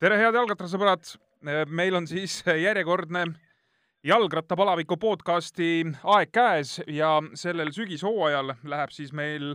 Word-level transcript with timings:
tere, 0.00 0.16
head 0.16 0.32
jalgrattasõbrad! 0.32 1.10
meil 1.68 1.96
on 1.98 2.06
siis 2.08 2.38
järjekordne 2.46 3.26
jalgrattapalaviku 4.08 4.96
podcasti 4.96 5.82
aeg 6.14 6.30
käes 6.32 6.78
ja 6.88 7.18
sellel 7.36 7.68
sügishooajal 7.76 8.54
läheb 8.64 8.94
siis 8.96 9.12
meil 9.12 9.50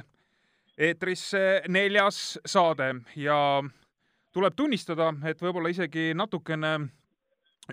eetrisse 0.77 1.63
neljas 1.65 2.19
saade 2.45 2.91
ja 3.17 3.39
tuleb 4.37 4.53
tunnistada, 4.53 5.09
et 5.25 5.41
võib-olla 5.41 5.73
isegi 5.73 6.11
natukene 6.13 6.75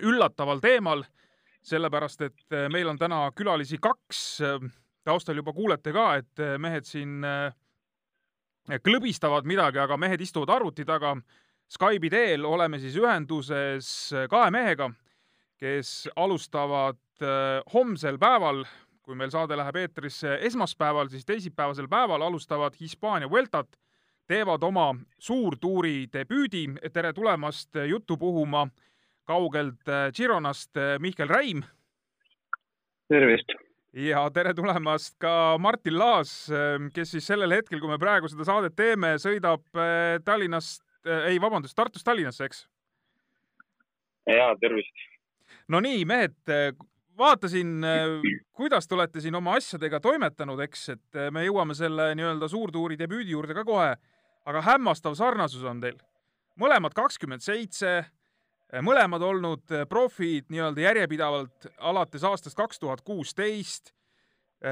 üllataval 0.01 0.65
teemal, 0.65 1.05
sellepärast 1.61 2.25
et 2.25 2.57
meil 2.73 2.89
on 2.89 2.97
täna 2.97 3.27
külalisi 3.37 3.77
kaks. 3.77 4.41
taustal 5.03 5.35
juba 5.35 5.53
kuulete 5.53 5.93
ka, 5.93 6.15
et 6.15 6.45
mehed 6.57 6.89
siin 6.89 7.21
klõbistavad 8.81 9.45
midagi, 9.45 9.77
aga 9.77 9.97
mehed 9.97 10.21
istuvad 10.21 10.49
arvuti 10.57 10.85
taga 10.85 11.19
Skype'i 11.71 12.09
teel 12.09 12.45
oleme 12.45 12.79
siis 12.79 12.95
ühenduses 12.99 13.87
kahe 14.29 14.51
mehega, 14.53 14.91
kes 15.63 16.09
alustavad 16.15 16.99
äh, 17.23 17.61
homsel 17.73 18.17
päeval, 18.19 18.63
kui 19.03 19.15
meil 19.19 19.31
saade 19.31 19.55
läheb 19.59 19.79
eetrisse 19.83 20.37
esmaspäeval, 20.47 21.09
siis 21.11 21.25
teisipäevasel 21.27 21.87
päeval 21.91 22.23
alustavad 22.27 22.75
Hispaania 22.79 23.29
Vueltat, 23.29 23.77
teevad 24.27 24.63
oma 24.63 24.93
suurtuuri 25.19 26.07
debüüdi. 26.13 26.65
tere 26.93 27.13
tulemast 27.13 27.75
juttu 27.87 28.17
puhuma 28.17 28.67
kaugelt 29.23 29.87
äh, 29.87 30.11
Gironast, 30.11 30.77
äh, 30.77 30.99
Mihkel 30.99 31.27
Räim. 31.27 31.63
tervist! 33.07 33.55
ja 33.93 34.29
tere 34.33 34.53
tulemast 34.53 35.15
ka 35.19 35.57
Martin 35.59 35.99
Laas, 35.99 36.49
kes 36.93 37.11
siis 37.11 37.27
sellel 37.27 37.51
hetkel, 37.51 37.79
kui 37.79 37.89
me 37.91 37.99
praegu 38.01 38.27
seda 38.27 38.43
saadet 38.47 38.73
teeme, 38.75 39.11
sõidab 39.21 39.61
Tallinnast 40.25 40.81
Äh, 40.81 40.92
ei, 41.05 41.41
vabandust, 41.41 41.75
Tartust 41.75 42.05
Tallinnasse, 42.05 42.47
eks? 42.49 42.65
jaa, 44.29 44.55
tervist! 44.61 45.05
no 45.67 45.81
nii, 45.83 46.05
mehed, 46.09 46.35
äh, 46.51 46.71
vaatasin, 47.17 47.75
äh, 47.87 48.41
kuidas 48.55 48.87
te 48.87 48.97
olete 48.97 49.21
siin 49.23 49.35
oma 49.39 49.57
asjadega 49.59 49.99
toimetanud, 50.03 50.59
eks, 50.67 50.89
et 50.95 51.21
me 51.31 51.45
jõuame 51.45 51.75
selle 51.77 52.11
nii-öelda 52.19 52.49
suurtuuri 52.51 52.99
debüüdi 52.99 53.35
juurde 53.35 53.57
ka 53.57 53.65
kohe, 53.67 53.93
aga 54.45 54.65
hämmastav 54.69 55.15
sarnasus 55.19 55.63
on 55.63 55.81
teil. 55.83 55.99
mõlemad 56.59 56.93
kakskümmend 56.93 57.41
seitse, 57.41 58.03
mõlemad 58.85 59.21
olnud 59.25 59.71
profid 59.89 60.51
nii-öelda 60.53 60.81
järjepidevalt 60.81 61.67
alates 61.79 62.23
aastast 62.23 62.57
kaks 62.57 62.79
tuhat 62.79 63.01
kuusteist 63.01 63.93
Äh, 63.93 64.02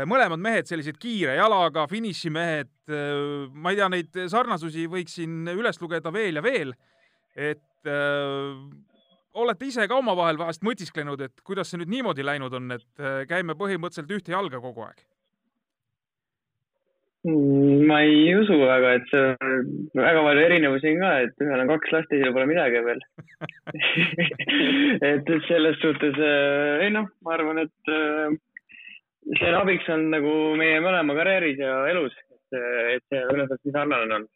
mõlemad 0.07 0.39
mehed 0.39 0.69
sellised 0.69 0.99
kiire 1.01 1.35
jalaga, 1.35 1.85
finišimehed, 1.91 2.71
äh, 2.91 3.49
ma 3.51 3.73
ei 3.73 3.79
tea, 3.79 3.89
neid 3.91 4.21
sarnasusi 4.31 4.87
võiks 4.91 5.17
siin 5.19 5.51
üles 5.51 5.81
lugeda 5.81 6.13
veel 6.15 6.39
ja 6.39 6.45
veel. 6.45 6.73
et 7.35 7.87
öö, 7.87 7.93
äh, 7.95 8.65
olete 9.39 9.65
ise 9.65 9.85
ka 9.87 9.95
omavahel 9.95 10.35
vahest 10.37 10.63
mõtisklenud, 10.67 11.21
et 11.23 11.39
kuidas 11.47 11.69
see 11.71 11.79
nüüd 11.79 11.91
niimoodi 11.93 12.25
läinud 12.27 12.51
on, 12.53 12.73
et 12.75 13.03
käime 13.29 13.55
põhimõtteliselt 13.55 14.11
ühte 14.11 14.33
jalga 14.33 14.59
kogu 14.59 14.83
aeg? 14.83 14.99
Mm, 17.23 17.85
ma 17.87 18.01
ei 18.03 18.33
usu 18.35 18.57
väga, 18.59 18.91
et 18.97 19.07
see 19.07 19.55
väga 19.95 20.25
palju 20.27 20.43
erinevusi 20.43 20.91
on 20.91 20.99
ka, 21.05 21.13
et 21.23 21.45
ühel 21.47 21.63
on 21.63 21.71
kaks 21.71 21.95
last, 21.95 22.11
teisel 22.11 22.35
pole 22.35 22.49
midagi 22.51 22.83
veel 22.83 22.99
et 25.13 25.33
selles 25.47 25.79
suhtes 25.79 26.19
ei 26.27 26.91
noh, 26.91 27.07
ma 27.23 27.37
arvan, 27.37 27.63
et 27.63 28.41
see 29.29 29.53
abiks 29.55 29.89
on 29.93 30.09
nagu 30.13 30.35
meie 30.59 30.81
mõlema 30.83 31.15
karjääris 31.17 31.59
ja 31.61 31.73
elus, 31.91 32.15
et, 32.33 32.61
et 32.97 33.03
see 33.11 33.23
ülesande 33.33 33.59
nii 33.63 33.75
sarnane 33.75 34.17
on. 34.19 34.27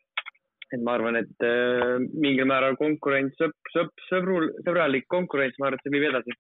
et 0.74 0.82
ma 0.82 0.96
arvan, 0.98 1.16
et 1.20 1.46
äh, 1.46 2.00
mingil 2.12 2.48
määral 2.50 2.76
konkurents, 2.80 3.38
sõp-, 3.40 3.70
sõp-, 3.74 4.02
sõbrul, 4.10 4.50
sõbralik 4.66 5.06
konkurents, 5.14 5.58
ma 5.60 5.70
arvan, 5.70 5.80
et 5.80 5.86
see 5.86 5.94
viib 5.94 6.08
edasi. 6.10 6.36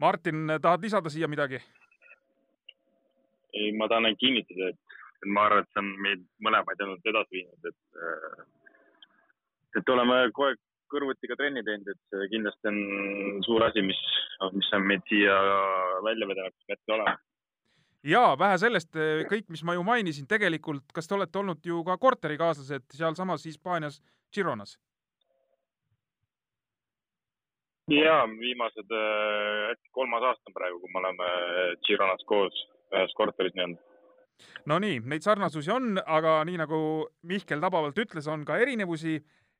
Martin, 0.00 0.56
tahad 0.62 0.86
lisada 0.86 1.12
siia 1.12 1.28
midagi? 1.28 1.60
ei, 3.52 3.72
ma 3.76 3.88
tahan 3.90 4.06
ainult 4.06 4.20
kinnitada, 4.22 4.70
et, 4.70 4.98
et 5.20 5.28
ma 5.34 5.44
arvan, 5.48 5.64
et 5.64 5.72
see 5.74 5.82
on 5.82 5.90
meid 6.06 6.24
mõlemaid 6.46 6.82
ainult 6.84 7.08
edasi 7.12 7.36
viinud, 7.36 7.70
et, 7.70 8.02
äh, 8.08 8.42
et 9.80 9.94
oleme 9.94 10.20
kogu 10.30 10.48
aeg 10.48 10.60
kõrvuti 10.92 11.30
ka 11.30 11.38
trenni 11.38 11.62
teinud, 11.66 11.88
et 11.92 12.00
see 12.12 12.28
kindlasti 12.34 12.70
on 12.70 12.78
suur 13.46 13.64
asi, 13.66 13.82
mis, 13.86 14.00
mis 14.56 14.70
on 14.76 14.86
meid 14.90 15.04
siia 15.10 15.36
välja 16.06 16.28
vedanud, 16.30 16.56
kus 16.56 16.68
me 16.68 16.76
hetkel 16.76 16.96
oleme. 16.98 17.16
ja 18.12 18.22
vähe 18.38 18.60
sellest, 18.62 19.00
kõik, 19.32 19.48
mis 19.54 19.64
ma 19.66 19.76
ju 19.76 19.86
mainisin, 19.86 20.28
tegelikult, 20.30 20.86
kas 20.96 21.08
te 21.08 21.16
olete 21.18 21.42
olnud 21.42 21.66
ju 21.72 21.82
ka 21.88 21.98
korterikaaslased 22.00 22.88
sealsamas 22.96 23.46
Hispaanias 23.48 24.00
Gironas? 24.34 24.78
ja 27.90 28.22
viimased 28.38 28.92
äkki 29.72 29.88
kolmas 29.96 30.22
aasta 30.22 30.52
praegu, 30.54 30.78
kui 30.78 30.92
me 30.92 31.00
oleme 31.02 31.30
Gironas 31.86 32.22
koos 32.28 32.66
ühes 32.94 33.14
korteris 33.18 33.56
nii-öelda 33.56 33.90
no 34.70 34.78
nii, 34.82 35.00
neid 35.10 35.24
sarnasusi 35.24 35.72
on, 35.74 35.98
aga 36.06 36.40
nii 36.48 36.60
nagu 36.60 36.80
Mihkel 37.28 37.62
tabavalt 37.62 37.98
ütles, 38.00 38.28
on 38.30 38.44
ka 38.48 38.58
erinevusi 38.62 39.18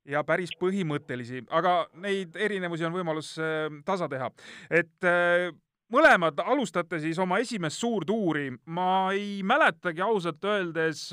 ja 0.08 0.22
päris 0.24 0.52
põhimõttelisi, 0.60 1.44
aga 1.50 1.86
neid 2.00 2.36
erinevusi 2.36 2.86
on 2.88 2.94
võimalus 2.94 3.34
äh, 3.38 3.68
tasa 3.84 4.08
teha. 4.08 4.30
et 4.70 5.08
äh, 5.08 5.50
mõlemad 5.92 6.40
alustate 6.44 7.00
siis 7.00 7.18
oma 7.18 7.38
esimest 7.38 7.80
suurtuuri. 7.80 8.50
ma 8.66 9.12
ei 9.12 9.42
mäletagi 9.42 10.00
ausalt 10.00 10.44
öeldes, 10.44 11.10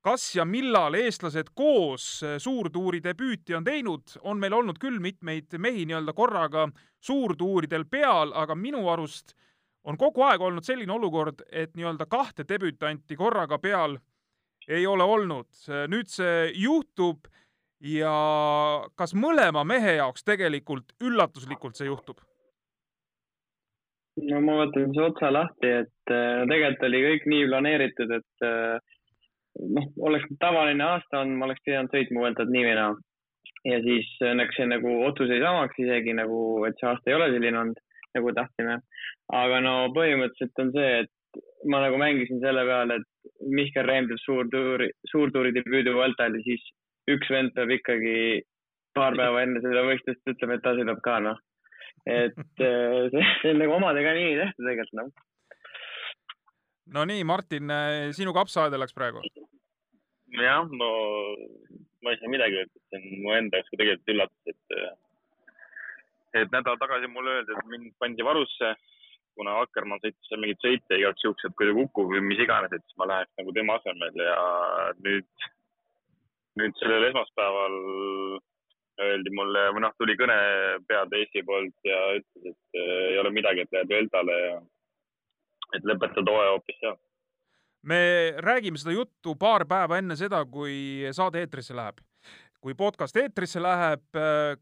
kas 0.00 0.34
ja 0.34 0.44
millal 0.44 0.94
eestlased 0.94 1.52
koos 1.54 2.24
suurtuuri 2.38 3.02
debüüti 3.04 3.54
on 3.54 3.64
teinud, 3.64 4.18
on 4.22 4.38
meil 4.38 4.52
olnud 4.52 4.78
küll 4.78 4.98
mitmeid 4.98 5.58
mehi 5.58 5.84
nii-öelda 5.86 6.12
korraga 6.12 6.68
suurtuuridel 7.00 7.84
peal, 7.84 8.32
aga 8.34 8.54
minu 8.54 8.88
arust 8.88 9.34
on 9.84 9.96
kogu 9.96 10.22
aeg 10.22 10.40
olnud 10.40 10.64
selline 10.64 10.92
olukord, 10.92 11.42
et 11.50 11.74
nii-öelda 11.76 12.06
kahte 12.06 12.44
debütanti 12.48 13.16
korraga 13.16 13.58
peal 13.58 13.98
ei 14.68 14.86
ole 14.86 15.04
olnud. 15.04 15.48
nüüd 15.88 16.08
see 16.12 16.52
juhtub 16.54 17.28
ja 17.80 18.14
kas 18.98 19.14
mõlema 19.14 19.64
mehe 19.64 19.98
jaoks 19.98 20.24
tegelikult 20.26 20.94
üllatuslikult 21.02 21.78
see 21.78 21.86
juhtub? 21.90 22.18
no 24.26 24.40
ma 24.42 24.56
võtan 24.64 24.88
siis 24.90 25.02
otsa 25.04 25.30
lahti, 25.30 25.74
et 25.84 26.12
äh, 26.12 26.44
tegelikult 26.50 26.86
oli 26.88 27.02
kõik 27.04 27.26
nii 27.32 27.44
planeeritud, 27.50 28.14
et 28.16 28.46
äh, 28.46 28.96
noh, 29.76 29.90
oleks 30.08 30.26
tavaline 30.42 30.84
aasta 30.84 31.22
on, 31.22 31.36
ma 31.38 31.46
oleks 31.46 31.62
pidanud 31.66 31.94
sõitma 31.94 32.24
Vueltat 32.24 32.50
nii 32.50 32.64
või 32.66 32.78
naa. 32.78 32.96
ja 33.68 33.78
siis 33.84 34.08
õnneks 34.22 34.58
see 34.58 34.66
nagu 34.70 34.96
otsus 35.06 35.30
jäi 35.30 35.38
samaks 35.42 35.78
isegi 35.84 36.16
nagu, 36.18 36.40
et 36.66 36.74
see 36.80 36.88
aasta 36.90 37.10
ei 37.10 37.18
ole 37.18 37.30
selline 37.34 37.62
olnud, 37.62 37.80
nagu 38.18 38.34
tahtsime. 38.40 38.80
aga 39.42 39.60
no 39.62 39.76
põhimõtteliselt 39.94 40.64
on 40.64 40.74
see, 40.74 40.90
et 41.04 41.42
ma 41.70 41.82
nagu 41.84 41.98
mängisin 42.00 42.42
selle 42.42 42.64
peale, 42.66 42.98
et 42.98 43.32
Mihkel 43.54 43.86
Reim 43.86 44.08
teeb 44.10 44.18
suurtuuri, 44.24 44.90
suurtuuri 45.10 45.54
debüüdi 45.54 45.94
Vueltal 45.94 46.38
ja 46.38 46.46
siis 46.46 46.64
üks 47.14 47.30
vend 47.32 47.54
peab 47.56 47.72
ikkagi 47.74 48.16
paar 48.96 49.16
päeva 49.18 49.44
enne 49.44 49.62
seda 49.64 49.84
võistlust 49.86 50.32
ütlema, 50.32 50.58
et 50.58 50.64
ta 50.64 50.74
sõidab 50.76 51.00
ka, 51.04 51.18
noh. 51.24 51.40
et 52.08 52.38
äh, 52.64 53.08
see, 53.12 53.24
see 53.42 53.54
on 53.54 53.60
nagu 53.62 53.76
omadega 53.78 54.14
nii 54.16 54.36
tehtud 54.40 54.68
tegelikult, 54.68 54.96
noh. 55.00 55.10
no 56.96 57.04
nii, 57.10 57.26
Martin, 57.28 57.72
äh, 57.74 58.08
sinu 58.16 58.34
kapsaaeda 58.36 58.80
läks 58.80 58.96
praegu? 58.96 59.22
jah, 60.38 60.64
no 60.68 60.88
ma 62.04 62.12
ei 62.12 62.20
saa 62.20 62.30
midagi 62.30 62.60
öelda, 62.60 62.84
see 62.88 63.00
on 63.00 63.22
mu 63.24 63.36
enda 63.36 63.60
jaoks 63.60 63.72
ka 63.72 63.80
tegelikult 63.82 64.14
üllatus, 64.14 64.54
et 64.54 64.78
äh, 64.78 64.96
et 66.42 66.52
nädal 66.52 66.76
tagasi 66.80 67.08
mulle 67.10 67.38
öeldi, 67.38 67.54
et 67.56 67.70
mind 67.72 67.92
pandi 68.02 68.24
varusse, 68.26 68.74
kuna 69.38 69.54
Akkermann 69.62 70.02
sõitis 70.02 70.28
seal 70.28 70.42
mingeid 70.42 70.64
sõite 70.64 70.98
igaks 70.98 71.24
juhuks, 71.24 71.46
et 71.46 71.54
kui 71.56 71.68
ta 71.68 71.76
kukub 71.76 72.10
või 72.12 72.24
mis 72.26 72.42
iganes, 72.42 72.74
et 72.74 72.84
siis 72.84 72.98
ma 73.00 73.06
läheks 73.08 73.40
nagu 73.40 73.54
tema 73.56 73.78
asemel 73.78 74.20
ja 74.24 74.36
nüüd 75.06 75.48
nüüd 76.58 76.76
sellel 76.80 77.08
esmaspäeval 77.10 77.76
öeldi 79.02 79.32
mulle 79.34 79.64
või 79.74 79.84
noh, 79.84 79.94
tuli 79.98 80.16
kõne 80.18 80.36
pead 80.88 81.14
Eesti 81.20 81.44
poolt 81.46 81.86
ja 81.86 81.98
ütles, 82.18 82.50
et 82.52 82.80
äh, 82.80 82.94
ei 83.12 83.18
ole 83.20 83.32
midagi, 83.34 83.64
et 83.64 83.74
lähed 83.74 83.90
Deltale 83.92 84.38
ja 84.42 84.56
et 85.76 85.86
lõpetad 85.86 86.30
hooaja 86.30 86.54
hoopis 86.56 86.80
seal. 86.82 86.96
me 87.82 88.00
räägime 88.44 88.80
seda 88.80 88.96
juttu 88.96 89.36
paar 89.38 89.66
päeva 89.68 89.98
enne 89.98 90.16
seda, 90.16 90.44
kui 90.44 91.06
saade 91.12 91.44
eetrisse 91.44 91.76
läheb. 91.76 92.00
kui 92.60 92.74
podcast 92.74 93.16
eetrisse 93.16 93.62
läheb 93.62 94.18
äh, 94.18 94.56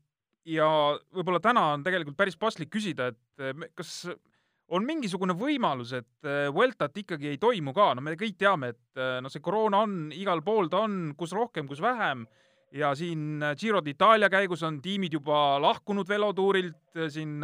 ja 0.45 0.69
võib-olla 1.15 1.41
täna 1.41 1.73
on 1.75 1.85
tegelikult 1.85 2.17
päris 2.17 2.37
paslik 2.37 2.71
küsida, 2.71 3.13
et 3.13 3.45
äh, 3.45 3.69
kas 3.75 4.05
on 4.75 4.87
mingisugune 4.87 5.37
võimalus, 5.39 5.93
et 5.97 6.27
äh, 6.27 6.47
Vueltat 6.55 6.97
ikkagi 6.99 7.31
ei 7.31 7.39
toimu 7.43 7.75
ka, 7.77 7.93
no 7.95 8.03
me 8.05 8.17
kõik 8.19 8.39
teame, 8.41 8.73
et 8.75 9.01
äh, 9.01 9.19
no 9.23 9.31
see 9.33 9.45
koroona 9.45 9.85
on, 9.87 9.97
igal 10.15 10.43
pool 10.47 10.71
ta 10.73 10.83
on, 10.87 11.15
kus 11.19 11.35
rohkem, 11.37 11.69
kus 11.71 11.83
vähem. 11.83 12.27
Ja 12.77 12.91
siin 12.99 13.43
äh, 13.47 13.55
Giro 13.59 13.81
d'Itaalia 13.85 14.29
käigus 14.33 14.65
on 14.67 14.81
tiimid 14.83 15.15
juba 15.15 15.61
lahkunud 15.63 16.09
velotuurilt, 16.09 16.99
siin 17.13 17.39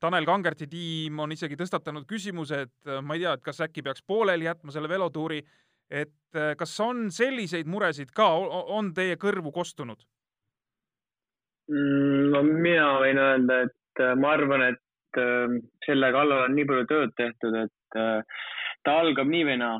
Tanel 0.00 0.28
Kangerti 0.28 0.68
tiim 0.70 1.18
on 1.24 1.34
isegi 1.34 1.58
tõstatanud 1.58 2.06
küsimuse, 2.08 2.62
et 2.68 2.92
ma 3.02 3.16
ei 3.16 3.24
tea, 3.24 3.34
et 3.34 3.44
kas 3.44 3.64
äkki 3.66 3.82
peaks 3.82 4.04
pooleli 4.06 4.46
jätma 4.46 4.74
selle 4.74 4.90
velotuuri, 4.90 5.42
et 5.90 6.38
kas 6.60 6.74
on 6.84 7.08
selliseid 7.10 7.66
muresid 7.66 8.12
ka, 8.14 8.28
on 8.76 8.92
teie 8.94 9.16
kõrvu 9.18 9.50
kostunud? 9.52 10.04
Mm, 11.68 12.28
no 12.32 12.42
mina 12.46 12.92
võin 13.02 13.20
öelda, 13.20 13.62
et 13.66 14.04
ma 14.20 14.36
arvan, 14.36 14.62
et 14.70 14.82
äh, 15.20 15.58
selle 15.86 16.10
kallal 16.14 16.46
on 16.46 16.56
nii 16.56 16.66
palju 16.68 16.88
tööd 16.90 17.14
tehtud, 17.18 17.56
et 17.64 17.98
äh, 17.98 18.42
ta 18.84 18.98
algab 19.02 19.30
nii 19.30 19.46
või 19.50 19.60
naa. 19.62 19.78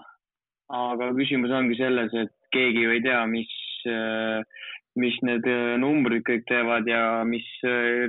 aga 0.68 1.12
küsimus 1.16 1.52
ongi 1.56 1.78
selles, 1.78 2.12
et 2.12 2.34
keegi 2.52 2.82
ju 2.82 2.90
ei 2.92 3.00
tea, 3.00 3.22
mis, 3.24 3.52
mis 5.00 5.14
need 5.24 5.46
numbrid 5.80 6.20
kõik 6.26 6.42
teevad 6.50 6.84
ja 6.88 7.24
mis 7.24 7.46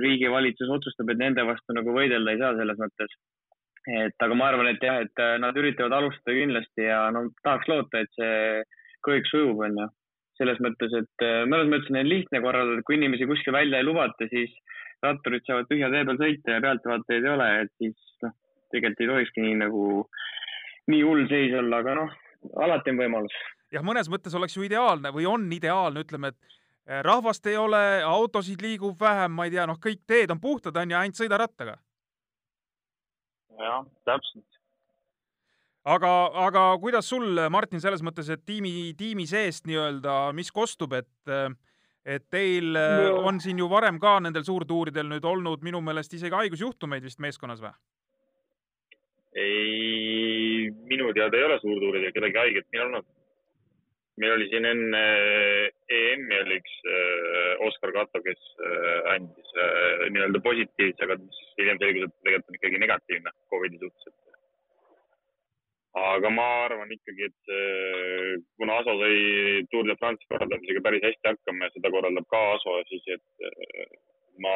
riigi 0.04 0.28
valitsus 0.28 0.68
otsustab, 0.68 1.08
et 1.08 1.22
nende 1.22 1.46
vastu 1.48 1.72
nagu 1.72 1.94
võidelda 1.96 2.34
ei 2.34 2.40
saa 2.42 2.52
selles 2.58 2.76
mõttes. 2.82 3.16
et 3.88 4.26
aga 4.26 4.36
ma 4.36 4.50
arvan, 4.50 4.68
et 4.68 4.84
jah, 4.84 5.00
et 5.00 5.24
nad 5.40 5.56
üritavad 5.56 5.96
alustada 5.96 6.36
kindlasti 6.36 6.84
ja 6.84 7.00
no 7.16 7.30
tahaks 7.40 7.72
loota, 7.72 8.04
et 8.04 8.12
see 8.20 8.60
kõik 9.08 9.32
sujub, 9.32 9.64
onju 9.64 9.88
selles 10.40 10.60
mõttes, 10.64 10.94
et 10.96 11.24
äh, 11.26 11.42
mõnes 11.48 11.68
mõttes 11.70 11.92
on 11.92 12.08
lihtne 12.08 12.40
korraldada, 12.42 12.80
et 12.80 12.88
kui 12.88 12.96
inimesi 12.96 13.28
kuskil 13.28 13.54
välja 13.56 13.80
ei 13.80 13.86
lubata, 13.86 14.28
siis 14.32 14.52
ratturid 15.04 15.46
saavad 15.46 15.68
tühja 15.70 15.90
tee 15.92 16.04
peal 16.08 16.20
sõita 16.20 16.56
ja 16.56 16.64
pealtvaatajaid 16.64 17.26
ei 17.26 17.32
ole, 17.34 17.48
et 17.64 17.72
siis 17.80 17.96
noh, 18.24 18.34
tegelikult 18.74 19.04
ei 19.04 19.10
tohikski 19.12 19.44
nii 19.46 19.58
nagu, 19.62 19.84
nii 20.92 21.02
hull 21.06 21.26
seis 21.30 21.56
olla, 21.58 21.82
aga 21.84 21.96
noh, 22.02 22.14
alati 22.66 22.94
on 22.94 23.02
võimalus. 23.02 23.36
jah, 23.72 23.84
mõnes 23.86 24.10
mõttes 24.12 24.36
oleks 24.36 24.56
ju 24.56 24.66
ideaalne 24.66 25.12
või 25.14 25.28
on 25.30 25.48
ideaalne, 25.56 26.04
ütleme, 26.04 26.32
et 26.34 26.38
äh, 26.88 27.00
rahvast 27.06 27.46
ei 27.50 27.56
ole, 27.60 27.82
autosid 28.06 28.62
liigub 28.64 29.00
vähem, 29.00 29.32
ma 29.36 29.48
ei 29.48 29.56
tea, 29.56 29.66
noh, 29.70 29.80
kõik 29.80 30.04
teed 30.06 30.34
on 30.34 30.42
puhtad, 30.42 30.76
on 30.76 30.94
ju, 30.94 31.00
ainult 31.00 31.20
sõida 31.20 31.40
rattaga. 31.40 31.78
jah, 33.60 33.84
täpselt 34.08 34.46
aga, 35.84 36.12
aga 36.46 36.66
kuidas 36.80 37.08
sul, 37.08 37.40
Martin, 37.52 37.80
selles 37.82 38.02
mõttes, 38.04 38.28
et 38.32 38.44
tiimi, 38.46 38.92
tiimi 38.98 39.26
seest 39.28 39.66
nii-öelda, 39.68 40.30
mis 40.36 40.52
kostub, 40.52 40.92
et 40.98 41.32
et 42.04 42.24
teil 42.32 42.72
no. 42.72 43.22
on 43.28 43.40
siin 43.40 43.58
ju 43.60 43.68
varem 43.68 43.98
ka 44.00 44.18
nendel 44.24 44.44
suurtuuridel 44.46 45.08
nüüd 45.10 45.24
olnud 45.24 45.64
minu 45.66 45.82
meelest 45.84 46.14
isegi 46.16 46.36
haigusjuhtumeid 46.36 47.04
vist 47.04 47.20
meeskonnas 47.20 47.60
või? 47.60 47.74
ei, 49.36 50.70
minu 50.90 51.12
teada 51.14 51.38
ei 51.38 51.44
ole 51.44 51.58
suurtuuridel 51.62 52.12
kedagi 52.12 52.38
haiget 52.38 52.66
meil 52.72 52.86
olnud. 52.86 53.06
meil 54.20 54.32
oli 54.36 54.48
siin 54.50 54.66
enne 54.68 55.02
EM-i 55.98 56.40
oli 56.44 56.58
üks 56.60 56.74
äh, 56.86 57.62
Oskar 57.66 57.92
Kato, 57.94 58.20
kes 58.24 58.40
äh, 58.60 59.12
andis 59.14 59.54
äh, 59.56 60.08
nii-öelda 60.12 60.42
positiivse, 60.44 61.06
aga 61.06 61.16
hiljem 61.60 61.80
selgus, 61.80 62.08
et 62.08 62.26
tegelikult 62.26 62.50
on 62.50 62.58
ikkagi 62.58 62.82
negatiivne 62.82 63.32
Covidi 63.52 63.80
suhtes, 63.80 64.10
et 64.10 64.29
aga 65.98 66.30
ma 66.30 66.46
arvan 66.66 66.92
ikkagi, 66.94 67.26
et 67.26 67.50
äh, 67.50 68.38
kuna 68.58 68.78
Aso 68.78 68.94
sai 69.00 69.64
Tour 69.72 69.88
de 69.88 69.96
France 69.98 70.22
korraldamisega 70.30 70.82
päris 70.86 71.02
hästi 71.02 71.32
hakkama 71.32 71.66
ja 71.66 71.74
seda 71.74 71.90
korraldab 71.90 72.26
ka 72.30 72.42
Aso, 72.54 72.76
siis 72.90 73.08
et 73.16 73.46
äh, 73.48 73.86
ma 74.44 74.54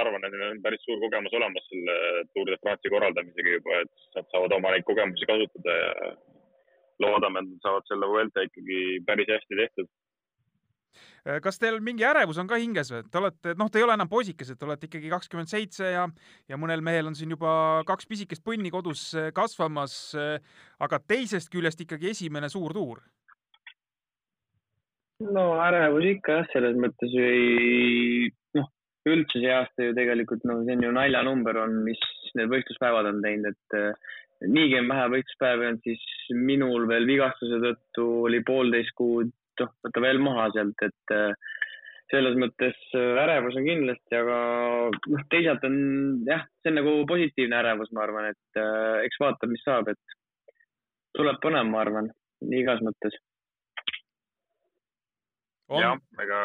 arvan, 0.00 0.24
et 0.24 0.34
neil 0.34 0.54
on 0.54 0.62
päris 0.64 0.82
suur 0.86 1.00
kogemus 1.02 1.34
olemas 1.36 1.66
selle 1.68 1.96
Tour 2.34 2.46
de 2.50 2.58
France'i 2.62 2.92
korraldamisega 2.94 3.56
juba, 3.56 3.80
et 3.82 4.18
nad 4.18 4.30
saavad 4.30 4.54
oma 4.58 4.74
neid 4.74 4.86
kogemusi 4.88 5.28
kasutada 5.32 5.78
ja 5.80 6.12
loodame, 7.02 7.42
et 7.42 7.50
nad 7.50 7.66
saavad 7.66 7.90
selle 7.90 8.12
Vuelta 8.12 8.46
ikkagi 8.46 8.80
päris 9.08 9.34
hästi 9.34 9.60
tehtud 9.62 9.90
kas 11.44 11.60
teil 11.60 11.78
mingi 11.84 12.04
ärevus 12.06 12.40
on 12.40 12.48
ka 12.50 12.58
hinges 12.60 12.90
või? 12.92 13.04
Te 13.10 13.20
olete, 13.20 13.54
noh, 13.58 13.70
te 13.70 13.80
ei 13.80 13.86
ole 13.86 13.96
enam 13.96 14.10
poisikesed, 14.10 14.58
te 14.58 14.66
olete 14.68 14.88
ikkagi 14.88 15.12
kakskümmend 15.12 15.50
seitse 15.50 15.92
ja, 15.92 16.06
ja 16.50 16.58
mõnel 16.60 16.84
mehel 16.84 17.10
on 17.10 17.16
siin 17.18 17.34
juba 17.36 17.52
kaks 17.88 18.08
pisikest 18.10 18.44
põnni 18.46 18.72
kodus 18.72 19.10
äh, 19.18 19.30
kasvamas. 19.36 19.96
Äh, 20.18 20.36
aga 20.80 21.00
teisest 21.04 21.52
küljest 21.52 21.82
ikkagi 21.84 22.12
esimene 22.14 22.48
suur 22.52 22.74
tuur. 22.76 23.02
no 25.20 25.42
ärevus 25.60 26.06
ikka 26.14 26.38
jah, 26.38 26.46
selles 26.54 26.78
mõttes 26.80 27.12
ei, 27.20 28.30
noh, 28.56 28.70
üldse 29.10 29.42
see 29.42 29.50
aasta 29.52 29.90
ju 29.90 29.96
tegelikult, 29.98 30.46
no 30.48 30.62
see 30.64 30.78
on 30.78 30.86
ju 30.86 30.92
naljanumber 30.96 31.58
on, 31.60 31.82
mis 31.84 32.00
need 32.38 32.48
võistluspäevad 32.48 33.10
on 33.10 33.20
teinud, 33.20 33.52
et 33.52 34.48
niigi 34.48 34.78
on 34.80 34.88
vähe 34.88 35.10
võistluspäevi 35.12 35.68
olnud, 35.68 35.84
siis 35.84 36.32
minul 36.48 36.88
veel 36.88 37.04
vigastuse 37.08 37.60
tõttu 37.60 38.06
oli 38.30 38.40
poolteist 38.46 38.96
kuud 38.96 39.34
noh, 39.62 39.72
võtta 39.84 40.02
veel 40.04 40.20
maha 40.22 40.48
sealt, 40.54 40.84
et 40.86 41.14
äh, 41.16 41.50
selles 42.10 42.36
mõttes 42.42 42.78
äh, 42.98 43.20
ärevus 43.24 43.58
on 43.60 43.66
kindlasti, 43.68 44.16
aga 44.18 44.38
noh, 45.14 45.26
teisalt 45.32 45.66
on 45.68 45.76
jah, 46.28 46.46
see 46.60 46.72
on 46.72 46.80
nagu 46.80 46.94
positiivne 47.10 47.60
ärevus, 47.60 47.92
ma 47.96 48.04
arvan, 48.06 48.30
et 48.32 48.60
äh, 48.60 49.04
eks 49.06 49.20
vaatab, 49.22 49.52
mis 49.52 49.62
saab, 49.66 49.92
et 49.92 50.16
tuleb 51.18 51.38
põnev, 51.44 51.70
ma 51.70 51.84
arvan, 51.84 52.10
igas 52.62 52.82
mõttes. 52.86 53.16
jah, 55.70 55.94
ega, 56.24 56.40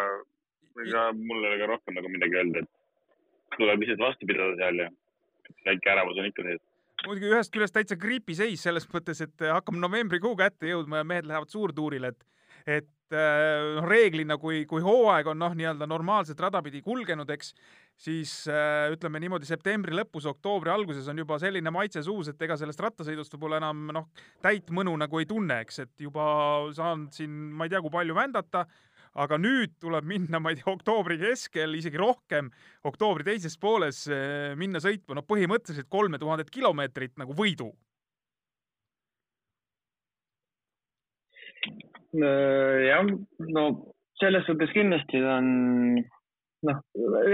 ega 0.86 1.08
mul 1.18 1.42
ei 1.42 1.50
ole 1.50 1.60
ka 1.64 1.72
rohkem 1.72 1.98
nagu 1.98 2.14
midagi 2.14 2.38
öelda, 2.38 2.62
et 2.62 3.58
tuleb 3.58 3.82
lihtsalt 3.82 4.06
vastu 4.06 4.30
pidada 4.30 4.54
seal 4.60 4.84
ja 4.84 4.92
väike 5.66 5.94
ärevus 5.96 6.22
on 6.22 6.30
ikka 6.30 6.46
sees 6.46 6.64
muidugi 7.06 7.32
ühest 7.32 7.52
küljest 7.54 7.76
täitsa 7.76 7.98
griipiseis 8.00 8.64
selles 8.66 8.86
mõttes, 8.90 9.20
et 9.26 9.46
hakkab 9.52 9.78
novembrikuu 9.78 10.36
kätte 10.40 10.70
jõudma 10.70 11.02
ja 11.02 11.08
mehed 11.08 11.28
lähevad 11.30 11.52
suurtuurile, 11.52 12.14
et 12.14 12.24
et 12.66 13.14
äh, 13.14 13.76
noh, 13.78 13.86
reeglina, 13.86 14.38
kui, 14.42 14.64
kui 14.70 14.82
hooaeg 14.84 15.30
on 15.30 15.40
noh, 15.40 15.54
nii-öelda 15.58 15.88
normaalset 15.90 16.40
rada 16.42 16.62
pidi 16.66 16.82
kulgenud, 16.86 17.30
eks, 17.36 17.54
siis 18.08 18.34
äh, 18.52 18.90
ütleme 18.94 19.22
niimoodi 19.22 19.48
septembri 19.48 19.96
lõpus, 19.96 20.26
oktoobri 20.30 20.74
alguses 20.74 21.08
on 21.12 21.22
juba 21.22 21.38
selline 21.42 21.74
maitse 21.74 22.04
suus, 22.06 22.32
et 22.32 22.42
ega 22.42 22.58
sellest 22.60 22.82
rattasõidust 22.82 23.38
võib-olla 23.38 23.62
enam 23.62 23.86
noh, 23.94 24.10
täit 24.44 24.74
mõnu 24.74 24.96
nagu 24.98 25.22
ei 25.22 25.30
tunne, 25.30 25.62
eks, 25.66 25.84
et 25.86 26.06
juba 26.08 26.26
saan 26.76 27.08
siin, 27.14 27.32
ma 27.54 27.70
ei 27.70 27.76
tea, 27.76 27.84
kui 27.86 27.94
palju 27.94 28.18
vändata, 28.18 28.66
aga 29.16 29.38
nüüd 29.40 29.78
tuleb 29.80 30.08
minna, 30.10 30.42
ma 30.44 30.52
ei 30.52 30.60
tea, 30.60 30.68
oktoobri 30.74 31.20
keskel, 31.22 31.78
isegi 31.78 32.02
rohkem, 32.02 32.50
oktoobri 32.90 33.30
teises 33.30 33.56
pooles 33.62 34.06
äh, 34.10 34.54
minna 34.60 34.82
sõitma, 34.84 35.20
no 35.20 35.24
põhimõtteliselt 35.28 35.92
kolme 35.94 36.20
tuhandet 36.20 36.50
kilomeetrit 36.52 37.16
nagu 37.22 37.38
võidu 37.38 37.72
jah, 42.22 43.08
no 43.56 43.66
selles 44.20 44.46
suhtes 44.48 44.72
kindlasti 44.76 45.20
on, 45.28 45.48
noh, 46.68 46.82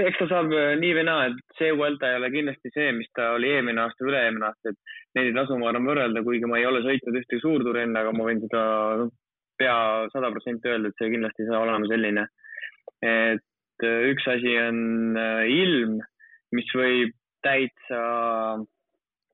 eks 0.05 0.21
ta 0.21 0.27
saab 0.31 0.53
äh, 0.55 0.73
nii 0.81 0.95
või 0.97 1.05
naa, 1.07 1.27
et 1.29 1.57
see 1.59 1.71
Vuelta 1.77 2.09
ei 2.09 2.19
ole 2.19 2.31
kindlasti 2.33 2.73
see, 2.73 2.89
mis 2.97 3.09
ta 3.17 3.31
oli 3.35 3.51
eelmine 3.53 3.83
aasta, 3.83 4.05
üle-eelmine 4.07 4.47
aasta, 4.49 4.73
et 4.73 5.17
neid 5.17 5.31
ei 5.31 5.37
tasu, 5.37 5.57
ma 5.59 5.69
arvan, 5.71 5.87
võrrelda, 5.91 6.25
kuigi 6.25 6.49
ma 6.49 6.59
ei 6.59 6.67
ole 6.69 6.83
sõitnud 6.85 7.21
ühtegi 7.21 7.43
suurtuuri 7.43 7.85
enne, 7.85 8.01
aga 8.01 8.15
ma 8.17 8.27
võin 8.29 8.43
seda 8.45 8.65
noh, 9.03 9.13
pea 9.61 9.77
sada 10.13 10.33
protsenti 10.33 10.71
öelda, 10.71 10.89
et 10.89 11.01
see 11.01 11.13
kindlasti 11.13 11.45
ei 11.45 11.51
saa 11.51 11.63
olema 11.67 11.89
selline. 11.91 12.27
et 13.05 13.85
äh, 13.85 14.03
üks 14.11 14.27
asi 14.29 14.57
on 14.61 15.17
ilm, 15.49 15.97
mis 16.57 16.69
võib 16.77 17.13
täitsa 17.45 18.01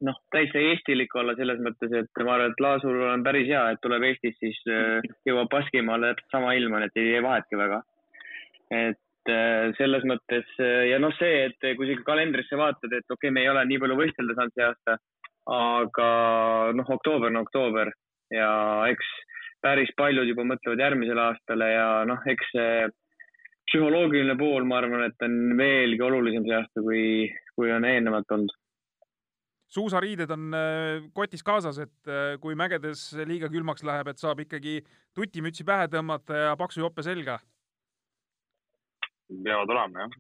noh, 0.05 0.17
täitsa 0.33 0.61
eestilik 0.61 1.13
olla 1.17 1.33
selles 1.37 1.59
mõttes, 1.63 1.93
et 1.95 2.23
ma 2.23 2.35
arvan, 2.35 2.53
et 2.53 2.63
Laasul 2.63 3.01
on 3.09 3.25
päris 3.25 3.47
hea, 3.49 3.63
et 3.73 3.81
tuleb 3.81 4.05
Eestist, 4.09 4.39
siis 4.43 4.59
äh, 4.69 5.05
jõuab 5.27 5.49
Baskimaale 5.53 6.13
sama 6.31 6.53
ilm 6.57 6.77
on, 6.77 6.85
et 6.85 6.99
ei 6.99 7.13
tee 7.13 7.23
vahetki 7.25 7.59
väga. 7.59 7.81
et 8.77 9.31
äh, 9.31 9.69
selles 9.77 10.03
mõttes 10.09 10.49
äh, 10.59 10.89
ja 10.91 10.99
noh, 10.99 11.13
see, 11.19 11.47
et 11.47 11.69
kui 11.79 11.89
sa 11.89 12.01
kalendrisse 12.05 12.59
vaatad, 12.59 12.91
et 12.91 13.05
okei 13.07 13.29
okay,, 13.29 13.33
me 13.33 13.45
ei 13.45 13.49
ole 13.53 13.63
nii 13.65 13.79
palju 13.83 13.99
võistelda 14.01 14.35
saanud 14.37 14.57
see 14.57 14.67
aasta, 14.67 14.97
aga 15.57 16.09
noh, 16.75 16.93
oktoober 16.97 17.31
on 17.31 17.41
oktoober 17.45 17.93
ja 18.35 18.51
eks 18.91 19.09
päris 19.63 19.89
paljud 19.97 20.27
juba 20.27 20.43
mõtlevad 20.45 20.83
järgmisele 20.83 21.23
aastale 21.23 21.69
ja 21.71 21.87
noh, 22.07 22.19
eks 22.29 22.51
see 22.53 22.87
psühholoogiline 23.67 24.37
pool, 24.39 24.67
ma 24.67 24.77
arvan, 24.79 25.07
et 25.07 25.25
on 25.25 25.57
veelgi 25.59 26.03
olulisem 26.03 26.45
see 26.45 26.55
aasta, 26.55 26.83
kui, 26.83 27.03
kui 27.55 27.71
on 27.73 27.87
eelnevalt 27.87 28.35
olnud 28.35 28.53
suusariided 29.71 30.31
on 30.31 30.55
äh, 30.55 31.09
kotis 31.15 31.43
kaasas, 31.43 31.79
et 31.83 32.12
äh, 32.12 32.38
kui 32.41 32.55
mägedes 32.55 33.09
liiga 33.27 33.50
külmaks 33.51 33.83
läheb, 33.88 34.12
et 34.12 34.21
saab 34.21 34.41
ikkagi 34.43 34.79
tutimütsi 35.17 35.65
pähe 35.67 35.89
tõmmata 35.91 36.43
ja 36.47 36.55
paksu 36.59 36.83
jope 36.86 37.03
selga. 37.03 37.39
peavad 39.43 39.69
olema 39.75 40.05
jah. 40.05 40.19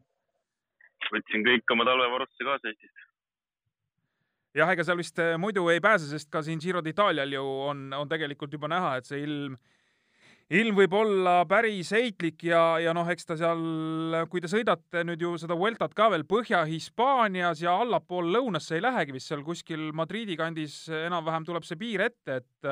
võtsin 1.13 1.45
kõik 1.45 1.75
oma 1.75 1.85
talvevarustuse 1.87 2.49
kaasa 2.49 2.73
Eestist. 2.73 3.05
jah, 4.57 4.73
ega 4.75 4.83
seal 4.83 4.99
vist 4.99 5.23
äh, 5.23 5.37
muidu 5.39 5.67
ei 5.71 5.81
pääse, 5.81 6.09
sest 6.09 6.31
ka 6.31 6.43
siin 6.43 6.59
Giro 6.59 6.83
d'Italial 6.83 7.31
ju 7.33 7.47
on, 7.71 7.87
on 7.93 8.09
tegelikult 8.09 8.53
juba 8.53 8.67
näha, 8.67 8.97
et 8.97 9.07
see 9.07 9.23
ilm 9.23 9.55
ilm 10.53 10.77
võib 10.77 10.93
olla 10.95 11.41
päris 11.49 11.89
heitlik 11.91 12.45
ja, 12.47 12.77
ja 12.79 12.93
noh, 12.95 13.07
eks 13.11 13.27
ta 13.27 13.35
seal, 13.39 13.63
kui 14.31 14.39
te 14.43 14.47
sõidate 14.51 15.03
nüüd 15.07 15.23
ju 15.23 15.33
seda 15.39 15.57
Vueltat 15.59 15.95
ka 15.97 16.07
veel 16.13 16.23
Põhja-Hispaanias 16.27 17.63
ja 17.65 17.75
allapool 17.81 18.31
lõunasse 18.31 18.77
ei 18.77 18.85
lähegi 18.85 19.17
vist 19.17 19.27
seal 19.31 19.43
kuskil 19.43 19.89
Madridi 19.97 20.37
kandis 20.39 20.85
enam-vähem 20.87 21.47
tuleb 21.47 21.67
see 21.67 21.79
piir 21.79 22.05
ette, 22.07 22.39
et 22.39 22.71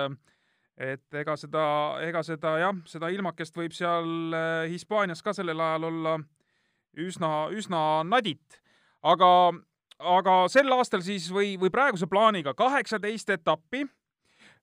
et 0.76 1.20
ega 1.20 1.36
seda, 1.40 1.66
ega 2.04 2.22
seda 2.28 2.58
jah, 2.60 2.80
seda 2.88 3.10
ilmakest 3.14 3.56
võib 3.56 3.76
seal 3.76 4.36
eh, 4.36 4.72
Hispaanias 4.74 5.24
ka 5.24 5.32
sellel 5.36 5.62
ajal 5.64 5.88
olla 5.92 6.18
üsna, 7.00 7.48
üsna 7.56 8.04
nadit. 8.08 8.60
aga, 9.04 9.30
aga 10.00 10.34
sel 10.52 10.72
aastal 10.76 11.04
siis 11.06 11.30
või, 11.32 11.56
või 11.60 11.72
praeguse 11.72 12.08
plaaniga 12.12 12.54
kaheksateist 12.58 13.30
etappi 13.38 13.86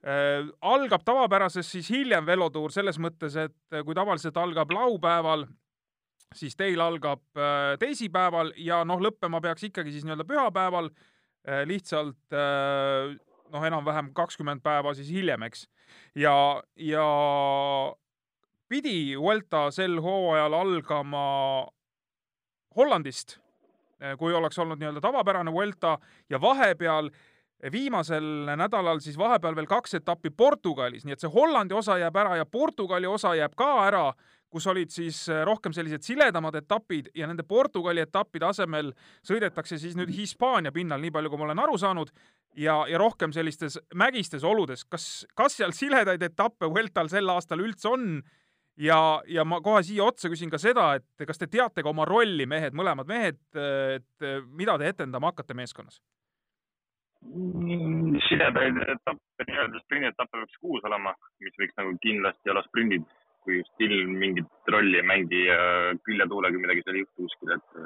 algab 0.03 1.05
tavapärases 1.07 1.69
siis 1.71 1.91
hiljem 1.95 2.27
velotuur 2.27 2.73
selles 2.75 2.99
mõttes, 2.99 3.37
et 3.39 3.77
äh, 3.77 3.85
kui 3.87 3.95
tavaliselt 3.95 4.37
algab 4.37 4.73
laupäeval, 4.75 5.47
siis 6.37 6.57
teil 6.57 6.81
algab 6.81 7.23
äh, 7.37 7.75
teisipäeval 7.81 8.53
ja 8.61 8.83
noh, 8.89 9.01
lõppema 9.03 9.41
peaks 9.45 9.69
ikkagi 9.69 9.93
siis 9.93 10.07
nii-öelda 10.07 10.27
pühapäeval, 10.29 10.91
äh, 11.47 11.63
lihtsalt 11.69 12.37
äh, 12.37 13.13
noh, 13.53 13.67
enam-vähem 13.69 14.13
kakskümmend 14.17 14.65
päeva 14.65 14.95
siis 14.97 15.11
hiljem, 15.13 15.45
eks. 15.49 15.67
ja, 16.19 16.35
ja 16.77 17.07
pidi 18.69 19.15
Vuelta 19.21 19.69
sel 19.75 19.99
hooajal 20.01 20.57
algama 20.57 21.27
Hollandist, 22.73 23.37
kui 24.19 24.33
oleks 24.35 24.57
olnud 24.59 24.81
nii-öelda 24.81 25.03
tavapärane 25.05 25.53
Vuelta 25.53 25.99
ja 26.33 26.41
vahepeal 26.41 27.11
viimasel 27.73 28.25
nädalal 28.59 28.99
siis 29.05 29.19
vahepeal 29.19 29.55
veel 29.55 29.71
kaks 29.71 29.95
etappi 30.01 30.31
Portugalis, 30.31 31.05
nii 31.07 31.15
et 31.15 31.23
see 31.23 31.31
Hollandi 31.31 31.77
osa 31.79 31.99
jääb 32.01 32.17
ära 32.17 32.37
ja 32.41 32.47
Portugali 32.47 33.07
osa 33.07 33.37
jääb 33.39 33.55
ka 33.57 33.75
ära 33.87 34.07
kus 34.53 34.67
olid 34.69 34.93
siis 34.93 35.25
äh, 35.33 35.43
rohkem 35.49 35.73
sellised 35.73 36.05
siledamad 36.05 36.57
etapid 36.61 37.09
ja 37.17 37.29
nende 37.29 37.45
Portugali 37.49 38.03
etappide 38.05 38.47
asemel 38.51 38.93
sõidetakse 39.27 39.79
siis 39.81 39.97
nüüd 39.99 40.13
Hispaania 40.13 40.73
pinnal, 40.75 41.01
nii 41.03 41.13
palju 41.15 41.33
kui 41.33 41.41
ma 41.41 41.49
olen 41.49 41.63
aru 41.65 41.79
saanud, 41.81 42.13
ja, 42.61 42.83
ja 42.91 43.01
rohkem 43.01 43.33
sellistes 43.33 43.79
mägistes 43.97 44.45
oludes. 44.45 44.85
kas, 44.85 45.27
kas 45.39 45.57
seal 45.61 45.73
siledaid 45.77 46.23
etappe 46.23 46.69
Vueltal 46.69 47.11
sel 47.13 47.33
aastal 47.33 47.65
üldse 47.65 47.89
on? 47.93 48.23
ja, 48.81 48.99
ja 49.29 49.45
ma 49.45 49.61
kohe 49.65 49.83
siia 49.85 50.05
otsa 50.05 50.31
küsin 50.33 50.53
ka 50.53 50.61
seda, 50.61 50.95
et 50.97 51.27
kas 51.29 51.41
te 51.41 51.49
teate 51.49 51.85
ka 51.85 51.91
oma 51.91 52.07
rolli, 52.09 52.47
mehed, 52.49 52.77
mõlemad 52.77 53.09
mehed, 53.09 53.41
et 53.53 54.29
mida 54.49 54.79
te 54.81 54.89
etendama 54.89 55.33
hakkate 55.33 55.57
meeskonnas? 55.57 56.01
Siledaid 58.29 58.79
etappe, 58.83 59.47
nii-öelda 59.49 59.81
sprindetappe 59.85 60.39
peaks 60.39 60.59
kuus 60.63 60.87
olema, 60.89 61.13
mis 61.45 61.59
võiks 61.61 61.77
nagu 61.79 61.93
kindlasti 62.03 62.51
olla 62.51 62.65
sprindid 62.67 63.07
kui 63.43 63.59
just 63.59 63.83
ilm 63.83 64.17
mingit 64.23 64.71
rolli 64.75 64.99
ei 65.01 65.07
mängi 65.07 65.45
ja 65.49 65.59
küljetuulega 66.07 66.63
midagi 66.63 66.85
seal 66.85 66.99
ei 66.99 67.05
juhtu 67.05 67.27
kuskil, 67.27 67.55
et. 67.57 67.79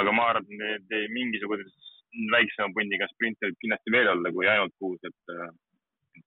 aga 0.00 0.14
ma 0.16 0.28
arvan, 0.32 0.62
et 0.68 0.86
need 0.90 1.12
mingisuguses 1.16 1.90
väiksema 2.32 2.72
pundiga 2.76 3.08
sprinte 3.12 3.48
võib 3.48 3.58
kindlasti 3.64 3.94
veel 3.96 4.12
olla 4.14 4.32
kui 4.36 4.48
ainult 4.48 4.76
kuus, 4.80 5.00
et 5.08 5.34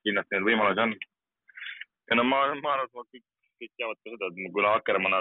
kindlasti 0.05 0.35
neid 0.35 0.49
võimalusi 0.49 0.85
on. 0.85 0.95
ja 2.09 2.19
no 2.19 2.27
ma, 2.29 2.41
ma 2.61 2.75
arvan, 2.75 2.89
et 2.89 3.17
kõik, 3.17 3.25
kõik 3.61 3.73
teavad 3.77 4.01
ka 4.01 4.13
seda, 4.13 4.31
et 4.31 4.57
kui 4.57 4.69
Akkermann 4.73 5.19